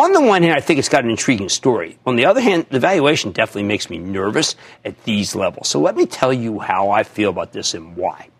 On 0.00 0.14
the 0.14 0.20
one 0.22 0.42
hand, 0.42 0.54
I 0.54 0.60
think 0.60 0.78
it's 0.78 0.88
got 0.88 1.04
an 1.04 1.10
intriguing 1.10 1.50
story. 1.50 1.98
On 2.06 2.16
the 2.16 2.24
other 2.24 2.40
hand, 2.40 2.64
the 2.70 2.80
valuation 2.80 3.32
definitely 3.32 3.64
makes 3.64 3.90
me 3.90 3.98
nervous 3.98 4.56
at 4.82 5.04
these 5.04 5.34
levels. 5.36 5.68
So 5.68 5.78
let 5.78 5.94
me 5.94 6.06
tell 6.06 6.32
you 6.32 6.58
how 6.58 6.88
I 6.88 7.02
feel 7.02 7.28
about 7.28 7.52
this 7.52 7.74
and 7.74 7.94
why. 7.96 8.30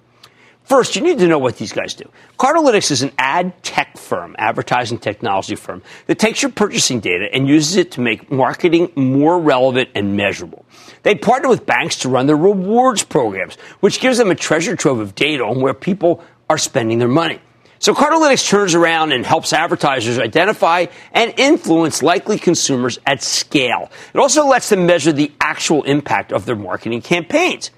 First, 0.64 0.96
you 0.96 1.02
need 1.02 1.18
to 1.18 1.26
know 1.28 1.38
what 1.38 1.58
these 1.58 1.74
guys 1.74 1.92
do. 1.92 2.08
Cardlytics 2.38 2.90
is 2.90 3.02
an 3.02 3.12
ad 3.18 3.62
tech 3.62 3.98
firm, 3.98 4.34
advertising 4.38 4.96
technology 4.96 5.54
firm, 5.54 5.82
that 6.06 6.18
takes 6.18 6.40
your 6.40 6.50
purchasing 6.50 6.98
data 6.98 7.28
and 7.30 7.46
uses 7.46 7.76
it 7.76 7.90
to 7.90 8.00
make 8.00 8.32
marketing 8.32 8.90
more 8.96 9.38
relevant 9.38 9.90
and 9.94 10.16
measurable. 10.16 10.64
They 11.02 11.14
partner 11.14 11.50
with 11.50 11.66
banks 11.66 11.96
to 11.96 12.08
run 12.08 12.26
their 12.26 12.38
rewards 12.38 13.04
programs, 13.04 13.56
which 13.80 14.00
gives 14.00 14.16
them 14.16 14.30
a 14.30 14.34
treasure 14.34 14.76
trove 14.76 14.98
of 14.98 15.14
data 15.14 15.44
on 15.44 15.60
where 15.60 15.74
people 15.74 16.24
are 16.48 16.56
spending 16.56 16.98
their 16.98 17.06
money. 17.06 17.38
So 17.80 17.94
Cardlytics 17.94 18.46
turns 18.46 18.74
around 18.74 19.12
and 19.12 19.24
helps 19.24 19.54
advertisers 19.54 20.18
identify 20.18 20.86
and 21.12 21.32
influence 21.38 22.02
likely 22.02 22.38
consumers 22.38 22.98
at 23.06 23.22
scale. 23.22 23.90
It 24.12 24.18
also 24.18 24.46
lets 24.46 24.68
them 24.68 24.84
measure 24.84 25.12
the 25.12 25.32
actual 25.40 25.82
impact 25.84 26.30
of 26.30 26.44
their 26.44 26.56
marketing 26.56 27.00
campaigns. 27.00 27.70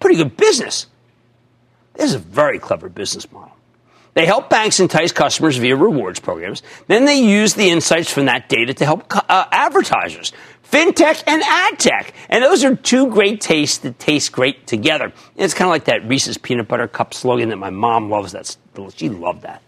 Pretty 0.00 0.16
good 0.16 0.38
business. 0.38 0.86
This 1.92 2.06
is 2.06 2.14
a 2.14 2.18
very 2.18 2.58
clever 2.58 2.88
business 2.88 3.30
model. 3.30 3.52
They 4.14 4.24
help 4.24 4.48
banks 4.48 4.80
entice 4.80 5.12
customers 5.12 5.58
via 5.58 5.76
rewards 5.76 6.18
programs. 6.18 6.62
Then 6.86 7.04
they 7.04 7.20
use 7.20 7.52
the 7.52 7.68
insights 7.68 8.10
from 8.10 8.26
that 8.26 8.48
data 8.48 8.72
to 8.72 8.84
help 8.86 9.04
uh, 9.14 9.46
advertisers, 9.52 10.32
fintech 10.72 11.22
and 11.26 11.42
ad 11.42 11.78
tech. 11.78 12.14
And 12.28 12.42
those 12.42 12.64
are 12.64 12.74
two 12.74 13.08
great 13.10 13.40
tastes 13.40 13.78
that 13.78 13.98
taste 13.98 14.32
great 14.32 14.66
together. 14.66 15.12
It's 15.36 15.54
kind 15.54 15.68
of 15.68 15.70
like 15.70 15.84
that 15.84 16.08
Reese's 16.08 16.38
peanut 16.38 16.66
butter 16.66 16.88
cup 16.88 17.14
slogan 17.14 17.50
that 17.50 17.58
my 17.58 17.70
mom 17.70 18.10
loves. 18.10 18.32
That's 18.32 18.58
she 18.96 19.08
loved 19.08 19.42
that. 19.42 19.62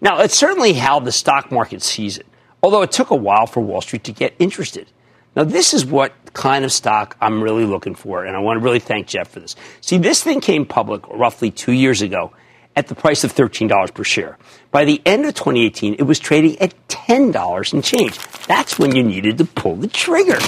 Now, 0.00 0.20
it's 0.20 0.36
certainly 0.36 0.72
how 0.72 1.00
the 1.00 1.12
stock 1.12 1.52
market 1.52 1.82
sees 1.82 2.18
it, 2.18 2.26
although 2.62 2.82
it 2.82 2.92
took 2.92 3.10
a 3.10 3.16
while 3.16 3.46
for 3.46 3.60
Wall 3.60 3.80
Street 3.80 4.04
to 4.04 4.12
get 4.12 4.34
interested. 4.38 4.90
Now, 5.34 5.44
this 5.44 5.74
is 5.74 5.84
what 5.84 6.12
kind 6.32 6.64
of 6.64 6.72
stock 6.72 7.16
I'm 7.20 7.42
really 7.42 7.64
looking 7.64 7.94
for, 7.94 8.24
and 8.24 8.34
I 8.34 8.40
want 8.40 8.58
to 8.58 8.64
really 8.64 8.78
thank 8.78 9.06
Jeff 9.06 9.28
for 9.28 9.40
this. 9.40 9.54
See, 9.80 9.98
this 9.98 10.22
thing 10.22 10.40
came 10.40 10.64
public 10.64 11.06
roughly 11.08 11.50
two 11.50 11.72
years 11.72 12.02
ago, 12.02 12.32
at 12.76 12.88
the 12.88 12.94
price 12.94 13.24
of 13.24 13.34
$13 13.34 13.92
per 13.94 14.04
share. 14.04 14.38
By 14.70 14.84
the 14.84 15.00
end 15.04 15.24
of 15.24 15.34
2018, 15.34 15.94
it 15.94 16.02
was 16.02 16.18
trading 16.18 16.58
at 16.60 16.74
$10 16.88 17.72
and 17.72 17.82
change. 17.82 18.18
That's 18.46 18.78
when 18.78 18.94
you 18.94 19.02
needed 19.02 19.38
to 19.38 19.44
pull 19.46 19.76
the 19.76 19.88
trigger. 19.88 20.38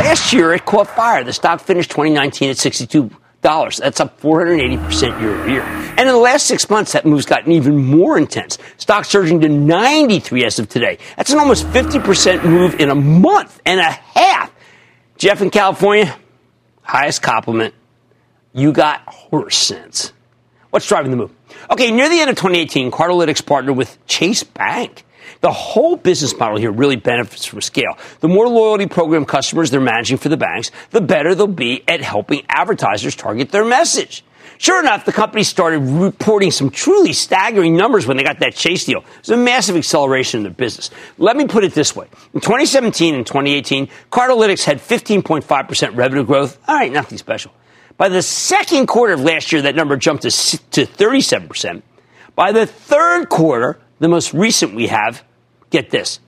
Last 0.00 0.32
year, 0.32 0.54
it 0.54 0.64
caught 0.64 0.88
fire. 0.88 1.22
The 1.22 1.32
stock 1.32 1.60
finished 1.60 1.90
2019 1.90 2.50
at 2.50 2.56
62 2.56 3.10
dollars. 3.42 3.76
That's 3.76 4.00
up 4.00 4.20
480% 4.20 5.20
year 5.20 5.30
over 5.38 5.48
year. 5.48 5.62
And 5.62 6.00
in 6.00 6.08
the 6.08 6.16
last 6.16 6.46
six 6.46 6.68
months, 6.68 6.92
that 6.92 7.06
move's 7.06 7.26
gotten 7.26 7.52
even 7.52 7.76
more 7.76 8.18
intense. 8.18 8.58
Stock 8.76 9.04
surging 9.04 9.40
to 9.42 9.48
93 9.48 10.44
as 10.44 10.58
of 10.58 10.68
today. 10.68 10.98
That's 11.16 11.32
an 11.32 11.38
almost 11.38 11.64
50% 11.66 12.44
move 12.44 12.80
in 12.80 12.90
a 12.90 12.94
month 12.94 13.60
and 13.64 13.78
a 13.78 13.92
half. 13.92 14.52
Jeff 15.16 15.42
in 15.42 15.50
California, 15.50 16.14
highest 16.82 17.22
compliment. 17.22 17.72
You 18.52 18.72
got 18.72 19.02
horse 19.06 19.56
sense. 19.56 20.12
What's 20.70 20.86
driving 20.86 21.10
the 21.10 21.16
move? 21.16 21.32
Okay, 21.70 21.90
near 21.90 22.08
the 22.08 22.20
end 22.20 22.30
of 22.30 22.36
2018, 22.36 22.90
Cardlytics 22.90 23.44
partnered 23.44 23.76
with 23.76 24.04
Chase 24.06 24.42
Bank. 24.42 25.04
The 25.40 25.52
whole 25.52 25.96
business 25.96 26.36
model 26.38 26.58
here 26.58 26.70
really 26.70 26.96
benefits 26.96 27.44
from 27.44 27.60
scale. 27.60 27.98
The 28.20 28.28
more 28.28 28.48
loyalty 28.48 28.86
program 28.86 29.24
customers 29.24 29.70
they're 29.70 29.80
managing 29.80 30.18
for 30.18 30.28
the 30.28 30.36
banks, 30.36 30.70
the 30.90 31.00
better 31.00 31.34
they'll 31.34 31.46
be 31.46 31.82
at 31.88 32.00
helping 32.00 32.42
advertisers 32.48 33.14
target 33.14 33.50
their 33.50 33.64
message. 33.64 34.24
Sure 34.58 34.80
enough, 34.80 35.04
the 35.04 35.12
company 35.12 35.42
started 35.42 35.80
reporting 35.80 36.50
some 36.50 36.70
truly 36.70 37.12
staggering 37.12 37.76
numbers 37.76 38.06
when 38.06 38.16
they 38.16 38.22
got 38.22 38.38
that 38.38 38.54
Chase 38.54 38.84
deal. 38.86 39.00
It 39.00 39.20
was 39.20 39.30
a 39.30 39.36
massive 39.36 39.76
acceleration 39.76 40.38
in 40.38 40.44
their 40.44 40.52
business. 40.52 40.90
Let 41.18 41.36
me 41.36 41.46
put 41.46 41.62
it 41.64 41.74
this 41.74 41.94
way. 41.94 42.06
In 42.32 42.40
2017 42.40 43.14
and 43.14 43.26
2018, 43.26 43.88
Cardlytics 44.10 44.64
had 44.64 44.78
15.5% 44.78 45.96
revenue 45.96 46.24
growth. 46.24 46.58
All 46.66 46.74
right, 46.74 46.90
nothing 46.90 47.18
special. 47.18 47.52
By 47.96 48.08
the 48.08 48.22
second 48.22 48.86
quarter 48.86 49.14
of 49.14 49.20
last 49.20 49.52
year, 49.52 49.62
that 49.62 49.74
number 49.74 49.96
jumped 49.96 50.22
to, 50.22 50.30
to 50.30 50.86
37%. 50.86 51.82
By 52.34 52.52
the 52.52 52.66
third 52.66 53.28
quarter, 53.28 53.78
the 53.98 54.08
most 54.08 54.34
recent 54.34 54.74
we 54.74 54.88
have, 54.88 55.24
get 55.70 55.90
this, 55.90 56.20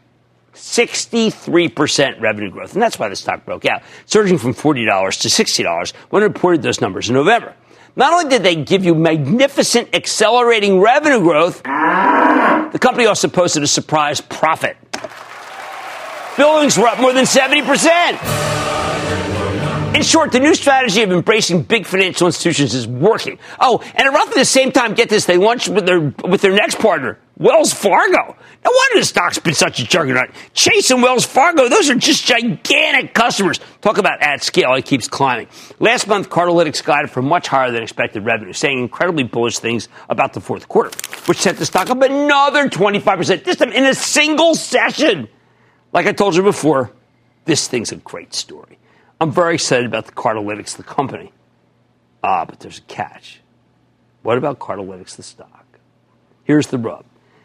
63% 0.55 2.21
revenue 2.21 2.51
growth. 2.51 2.73
And 2.73 2.83
that's 2.83 2.99
why 2.99 3.09
the 3.09 3.17
stock 3.17 3.45
broke 3.45 3.67
out, 3.67 3.83
surging 4.07 4.39
from 4.39 4.55
$40 4.55 5.21
to 5.21 5.29
$60 5.29 5.93
when 6.11 6.23
it 6.23 6.27
reported 6.27 6.63
those 6.63 6.81
numbers 6.81 7.09
in 7.09 7.15
November. 7.15 7.55
Not 7.97 8.13
only 8.13 8.31
did 8.31 8.43
they 8.43 8.57
give 8.57 8.85
you 8.85 8.95
magnificent 8.95 9.95
accelerating 9.95 10.81
revenue 10.81 11.21
growth, 11.21 11.63
the 11.63 12.79
company 12.81 13.07
also 13.07 13.29
posted 13.29 13.63
a 13.63 13.67
surprise 13.67 14.21
profit. 14.21 14.77
Billings 16.37 16.79
were 16.79 16.87
up 16.87 17.01
more 17.01 17.13
than 17.13 17.25
70%. 17.25 18.78
In 19.95 20.05
short, 20.05 20.31
the 20.31 20.39
new 20.39 20.55
strategy 20.55 21.03
of 21.03 21.11
embracing 21.11 21.63
big 21.63 21.87
financial 21.87 22.27
institutions 22.27 22.75
is 22.75 22.87
working. 22.87 23.39
Oh, 23.59 23.81
and 23.95 24.07
at 24.07 24.13
roughly 24.13 24.35
the 24.41 24.45
same 24.45 24.71
time, 24.71 24.95
get 24.95 25.09
this, 25.09 25.25
they 25.25 25.39
launched 25.39 25.69
with 25.69 25.87
their, 25.87 26.01
with 26.01 26.41
their 26.41 26.53
next 26.53 26.79
partner, 26.79 27.19
Wells 27.37 27.73
Fargo. 27.73 28.37
No 28.65 28.71
wonder 28.71 29.01
the 29.01 29.05
stock's 29.05 29.39
been 29.39 29.55
such 29.55 29.81
a 29.81 29.85
juggernaut. 29.85 30.31
Chase 30.53 30.91
and 30.91 31.03
Wells 31.03 31.25
Fargo, 31.25 31.69
those 31.69 31.91
are 31.91 31.97
just 31.97 32.25
gigantic 32.27 33.15
customers. 33.15 33.59
Talk 33.81 33.99
about 33.99 34.23
at 34.23 34.45
scale, 34.45 34.75
it 34.75 34.85
keeps 34.85 35.09
climbing. 35.09 35.49
Last 35.81 36.07
month, 36.07 36.29
Cardlytics 36.29 36.85
guided 36.85 37.11
for 37.11 37.23
much 37.23 37.49
higher 37.49 37.73
than 37.73 37.83
expected 37.83 38.25
revenue, 38.25 38.53
saying 38.53 38.79
incredibly 38.79 39.25
bullish 39.25 39.59
things 39.59 39.89
about 40.09 40.33
the 40.33 40.41
fourth 40.41 40.69
quarter, 40.69 40.91
which 41.27 41.39
sent 41.39 41.59
the 41.59 41.67
stock 41.67 41.91
up 41.91 42.03
another 42.03 42.69
25%, 42.69 43.43
this 43.43 43.57
time 43.57 43.73
in 43.73 43.85
a 43.85 43.95
single 43.95 44.55
session. 44.55 45.29
Like 45.93 46.07
I 46.07 46.13
told 46.13 46.37
you 46.37 46.43
before, 46.43 46.93
this 47.47 47.67
thing's 47.67 47.91
a 47.91 47.97
great 47.97 48.35
story. 48.35 48.79
I'm 49.21 49.33
very 49.33 49.55
excited 49.55 49.87
about 49.87 50.07
the 50.07 50.13
Cardlytics, 50.13 50.77
the 50.77 50.83
company. 50.83 51.33
Ah, 52.23 52.45
but 52.45 52.61
there's 52.61 52.79
a 52.79 52.83
catch. 52.83 53.41
What 54.23 54.39
about 54.39 54.59
Cardlytics, 54.59 55.17
the 55.17 55.23
stock? 55.23 55.67
Here's 56.45 56.69
the 56.69 56.79
rub. 56.79 57.05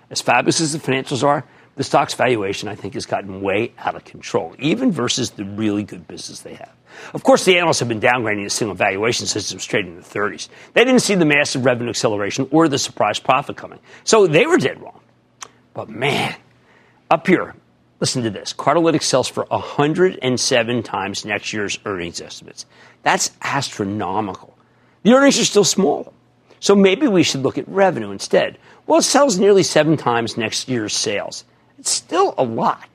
As 0.09 0.21
fabulous 0.21 0.61
as 0.61 0.73
the 0.73 0.79
financials 0.79 1.23
are, 1.23 1.43
the 1.75 1.83
stock's 1.83 2.13
valuation, 2.13 2.69
I 2.69 2.75
think, 2.75 2.93
has 2.93 3.07
gotten 3.07 3.41
way 3.41 3.73
out 3.79 3.95
of 3.95 4.05
control, 4.05 4.55
even 4.59 4.91
versus 4.91 5.31
the 5.31 5.43
really 5.43 5.83
good 5.83 6.07
business 6.07 6.41
they 6.41 6.53
have. 6.53 6.73
Of 7.15 7.23
course, 7.23 7.45
the 7.45 7.57
analysts 7.57 7.79
have 7.79 7.87
been 7.87 7.99
downgrading 7.99 8.43
the 8.43 8.49
single 8.51 8.75
valuation 8.75 9.23
was 9.33 9.65
trading 9.65 9.93
in 9.93 9.97
the 9.97 10.07
30s. 10.07 10.49
They 10.73 10.85
didn't 10.85 11.01
see 11.01 11.15
the 11.15 11.25
massive 11.25 11.65
revenue 11.65 11.89
acceleration 11.89 12.47
or 12.51 12.67
the 12.67 12.77
surprise 12.77 13.19
profit 13.19 13.57
coming. 13.57 13.79
So 14.03 14.27
they 14.27 14.45
were 14.45 14.57
dead 14.57 14.79
wrong. 14.79 14.99
But 15.73 15.89
man, 15.89 16.35
up 17.09 17.25
here, 17.25 17.55
Listen 18.03 18.23
to 18.23 18.29
this. 18.29 18.51
Cardlytics 18.51 19.03
sells 19.03 19.29
for 19.29 19.45
107 19.45 20.83
times 20.83 21.23
next 21.23 21.53
year's 21.53 21.79
earnings 21.85 22.19
estimates. 22.19 22.65
That's 23.01 23.31
astronomical. 23.41 24.57
The 25.03 25.13
earnings 25.13 25.39
are 25.39 25.45
still 25.45 25.63
small. 25.63 26.11
So 26.59 26.75
maybe 26.75 27.07
we 27.07 27.23
should 27.23 27.43
look 27.43 27.57
at 27.57 27.65
revenue 27.65 28.11
instead. 28.11 28.57
Well, 28.87 28.99
it 28.99 29.03
sells 29.03 29.39
nearly 29.39 29.63
seven 29.63 29.95
times 29.95 30.35
next 30.35 30.67
year's 30.67 30.93
sales. 30.93 31.45
It's 31.79 31.91
still 31.91 32.35
a 32.37 32.43
lot. 32.43 32.92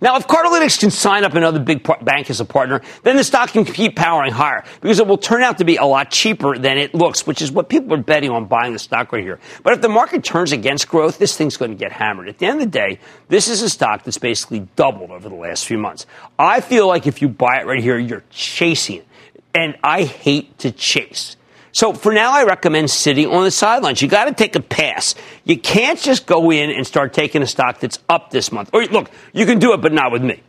Now, 0.00 0.16
if 0.16 0.26
Cardlytics 0.28 0.78
can 0.78 0.90
sign 0.90 1.24
up 1.24 1.34
another 1.34 1.58
big 1.58 1.82
bank 2.02 2.30
as 2.30 2.40
a 2.40 2.44
partner, 2.44 2.82
then 3.02 3.16
the 3.16 3.24
stock 3.24 3.50
can 3.50 3.64
keep 3.64 3.96
powering 3.96 4.32
higher 4.32 4.64
because 4.80 5.00
it 5.00 5.06
will 5.06 5.18
turn 5.18 5.42
out 5.42 5.58
to 5.58 5.64
be 5.64 5.76
a 5.76 5.84
lot 5.84 6.10
cheaper 6.10 6.56
than 6.56 6.78
it 6.78 6.94
looks, 6.94 7.26
which 7.26 7.42
is 7.42 7.50
what 7.50 7.68
people 7.68 7.94
are 7.94 8.02
betting 8.02 8.30
on 8.30 8.44
buying 8.44 8.72
the 8.72 8.78
stock 8.78 9.12
right 9.12 9.24
here. 9.24 9.40
But 9.64 9.72
if 9.72 9.80
the 9.80 9.88
market 9.88 10.22
turns 10.22 10.52
against 10.52 10.88
growth, 10.88 11.18
this 11.18 11.36
thing's 11.36 11.56
going 11.56 11.72
to 11.72 11.76
get 11.76 11.90
hammered. 11.90 12.28
At 12.28 12.38
the 12.38 12.46
end 12.46 12.60
of 12.60 12.70
the 12.70 12.78
day, 12.78 13.00
this 13.28 13.48
is 13.48 13.62
a 13.62 13.68
stock 13.68 14.04
that's 14.04 14.18
basically 14.18 14.68
doubled 14.76 15.10
over 15.10 15.28
the 15.28 15.34
last 15.34 15.66
few 15.66 15.78
months. 15.78 16.06
I 16.38 16.60
feel 16.60 16.86
like 16.86 17.06
if 17.06 17.20
you 17.20 17.28
buy 17.28 17.60
it 17.60 17.66
right 17.66 17.82
here, 17.82 17.98
you're 17.98 18.24
chasing 18.30 18.98
it. 18.98 19.06
And 19.54 19.76
I 19.82 20.04
hate 20.04 20.58
to 20.58 20.70
chase. 20.70 21.37
So 21.78 21.92
for 21.92 22.12
now, 22.12 22.32
I 22.32 22.42
recommend 22.42 22.90
sitting 22.90 23.28
on 23.28 23.44
the 23.44 23.52
sidelines. 23.52 24.02
You 24.02 24.08
got 24.08 24.24
to 24.24 24.34
take 24.34 24.56
a 24.56 24.60
pass. 24.60 25.14
You 25.44 25.56
can't 25.56 25.96
just 25.96 26.26
go 26.26 26.50
in 26.50 26.70
and 26.70 26.84
start 26.84 27.12
taking 27.12 27.40
a 27.40 27.46
stock 27.46 27.78
that's 27.78 28.00
up 28.08 28.32
this 28.32 28.50
month. 28.50 28.70
Or 28.72 28.84
look, 28.86 29.08
you 29.32 29.46
can 29.46 29.60
do 29.60 29.72
it, 29.74 29.80
but 29.80 29.92
not 29.92 30.10
with 30.10 30.24
me. 30.24 30.42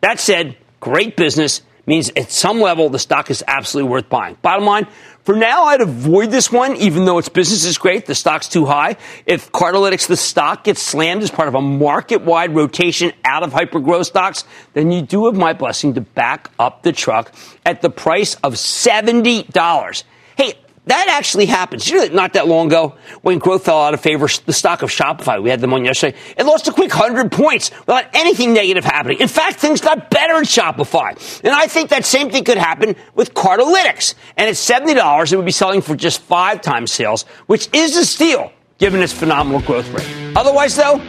That 0.00 0.20
said, 0.20 0.56
great 0.80 1.18
business 1.18 1.60
means 1.84 2.10
at 2.16 2.30
some 2.30 2.62
level 2.62 2.88
the 2.88 2.98
stock 2.98 3.30
is 3.30 3.44
absolutely 3.46 3.90
worth 3.90 4.08
buying. 4.08 4.38
Bottom 4.40 4.64
line, 4.64 4.86
for 5.24 5.36
now, 5.36 5.64
I'd 5.64 5.82
avoid 5.82 6.30
this 6.30 6.50
one, 6.50 6.76
even 6.76 7.04
though 7.04 7.18
its 7.18 7.28
business 7.28 7.66
is 7.66 7.76
great. 7.76 8.06
The 8.06 8.14
stock's 8.14 8.48
too 8.48 8.64
high. 8.64 8.96
If 9.26 9.52
Cardlytics, 9.52 10.06
the 10.06 10.16
stock, 10.16 10.64
gets 10.64 10.80
slammed 10.80 11.22
as 11.22 11.30
part 11.30 11.48
of 11.48 11.54
a 11.54 11.60
market 11.60 12.22
wide 12.22 12.54
rotation 12.54 13.12
out 13.26 13.42
of 13.42 13.52
hyper 13.52 13.80
growth 13.80 14.06
stocks, 14.06 14.44
then 14.72 14.90
you 14.90 15.02
do 15.02 15.26
have 15.26 15.36
my 15.36 15.52
blessing 15.52 15.92
to 15.92 16.00
back 16.00 16.50
up 16.58 16.84
the 16.84 16.92
truck 16.92 17.34
at 17.66 17.82
the 17.82 17.90
price 17.90 18.36
of 18.36 18.54
$70. 18.54 20.04
Hey, 20.38 20.54
that 20.86 21.08
actually 21.08 21.46
happens. 21.46 21.88
You 21.88 22.08
know, 22.08 22.14
not 22.14 22.32
that 22.32 22.48
long 22.48 22.68
ago, 22.68 22.96
when 23.22 23.38
growth 23.38 23.64
fell 23.64 23.80
out 23.80 23.94
of 23.94 24.00
favor, 24.00 24.26
the 24.46 24.52
stock 24.52 24.82
of 24.82 24.90
Shopify, 24.90 25.42
we 25.42 25.50
had 25.50 25.60
them 25.60 25.72
on 25.74 25.84
yesterday, 25.84 26.16
it 26.36 26.44
lost 26.44 26.68
a 26.68 26.72
quick 26.72 26.90
100 26.90 27.30
points 27.30 27.70
without 27.80 28.06
anything 28.14 28.54
negative 28.54 28.84
happening. 28.84 29.18
In 29.20 29.28
fact, 29.28 29.60
things 29.60 29.80
got 29.80 30.10
better 30.10 30.36
in 30.38 30.44
Shopify. 30.44 31.10
And 31.44 31.52
I 31.54 31.66
think 31.66 31.90
that 31.90 32.04
same 32.04 32.30
thing 32.30 32.44
could 32.44 32.58
happen 32.58 32.96
with 33.14 33.34
Cardlytics. 33.34 34.14
And 34.36 34.48
at 34.48 34.54
$70, 34.54 35.32
it 35.32 35.36
would 35.36 35.44
be 35.44 35.52
selling 35.52 35.82
for 35.82 35.94
just 35.94 36.22
five 36.22 36.62
times 36.62 36.90
sales, 36.90 37.24
which 37.46 37.68
is 37.74 37.96
a 37.96 38.04
steal 38.04 38.50
given 38.78 39.02
its 39.02 39.12
phenomenal 39.12 39.60
growth 39.60 39.88
rate. 39.92 40.34
Otherwise, 40.34 40.74
though, 40.76 41.00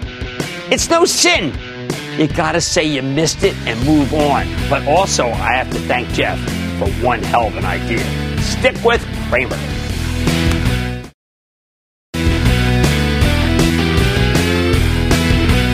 it's 0.70 0.90
no 0.90 1.06
sin. 1.06 1.58
You 2.20 2.28
gotta 2.28 2.60
say 2.60 2.84
you 2.84 3.02
missed 3.02 3.44
it 3.44 3.56
and 3.66 3.84
move 3.86 4.14
on. 4.14 4.46
But 4.70 4.86
also, 4.86 5.28
I 5.28 5.54
have 5.54 5.72
to 5.72 5.80
thank 5.80 6.10
Jeff 6.10 6.38
for 6.78 6.90
one 7.04 7.24
hell 7.24 7.48
of 7.48 7.56
an 7.56 7.66
idea. 7.66 8.31
Stick 8.42 8.84
with 8.84 9.02
Cramer. 9.30 9.58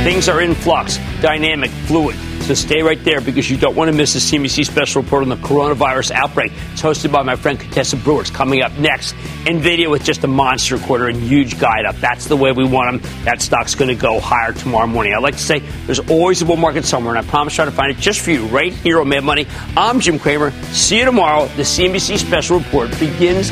Things 0.03 0.29
are 0.29 0.41
in 0.41 0.55
flux, 0.55 0.99
dynamic, 1.21 1.69
fluid. 1.87 2.15
So 2.47 2.53
stay 2.53 2.81
right 2.81 3.03
there 3.03 3.19
because 3.19 3.51
you 3.51 3.57
don't 3.57 3.75
want 3.75 3.91
to 3.91 3.97
miss 3.97 4.13
the 4.13 4.19
CNBC 4.19 4.65
special 4.65 5.01
report 5.01 5.21
on 5.23 5.27
the 5.27 5.35
coronavirus 5.35 6.11
outbreak. 6.11 6.53
It's 6.71 6.81
hosted 6.81 7.11
by 7.11 7.21
my 7.21 7.35
friend 7.35 7.59
Contessa 7.59 7.97
Brewer. 7.97 8.21
It's 8.21 8.29
coming 8.29 8.61
up 8.61 8.71
next. 8.77 9.15
NVIDIA 9.43 9.91
with 9.91 10.05
just 10.05 10.23
a 10.23 10.27
monster 10.27 10.77
quarter 10.77 11.09
and 11.09 11.17
huge 11.17 11.59
guide 11.59 11.85
up. 11.85 11.97
That's 11.97 12.27
the 12.27 12.37
way 12.37 12.53
we 12.53 12.63
want 12.63 13.03
them. 13.03 13.11
That 13.25 13.41
stock's 13.41 13.75
going 13.75 13.89
to 13.89 14.01
go 14.01 14.21
higher 14.21 14.53
tomorrow 14.53 14.87
morning. 14.87 15.13
I 15.13 15.17
like 15.17 15.35
to 15.35 15.43
say 15.43 15.59
there's 15.87 15.99
always 16.09 16.41
a 16.41 16.45
bull 16.45 16.55
market 16.55 16.85
somewhere, 16.85 17.17
and 17.17 17.27
I 17.27 17.29
promise 17.29 17.51
to 17.51 17.55
try 17.57 17.65
to 17.65 17.71
find 17.71 17.91
it 17.91 17.97
just 17.97 18.21
for 18.21 18.31
you 18.31 18.45
right 18.45 18.71
here 18.71 19.01
on 19.01 19.09
Mad 19.09 19.25
Money. 19.25 19.45
I'm 19.75 19.99
Jim 19.99 20.17
Cramer. 20.17 20.51
See 20.71 20.99
you 20.99 21.03
tomorrow. 21.03 21.47
The 21.57 21.63
CNBC 21.63 22.17
special 22.17 22.59
report 22.59 22.97
begins 22.97 23.51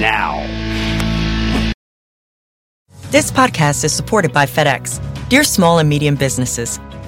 now. 0.00 0.40
This 3.10 3.30
podcast 3.30 3.84
is 3.84 3.92
supported 3.92 4.32
by 4.32 4.46
FedEx. 4.46 4.98
Dear 5.28 5.44
small 5.44 5.78
and 5.78 5.90
medium 5.90 6.14
businesses, 6.14 6.80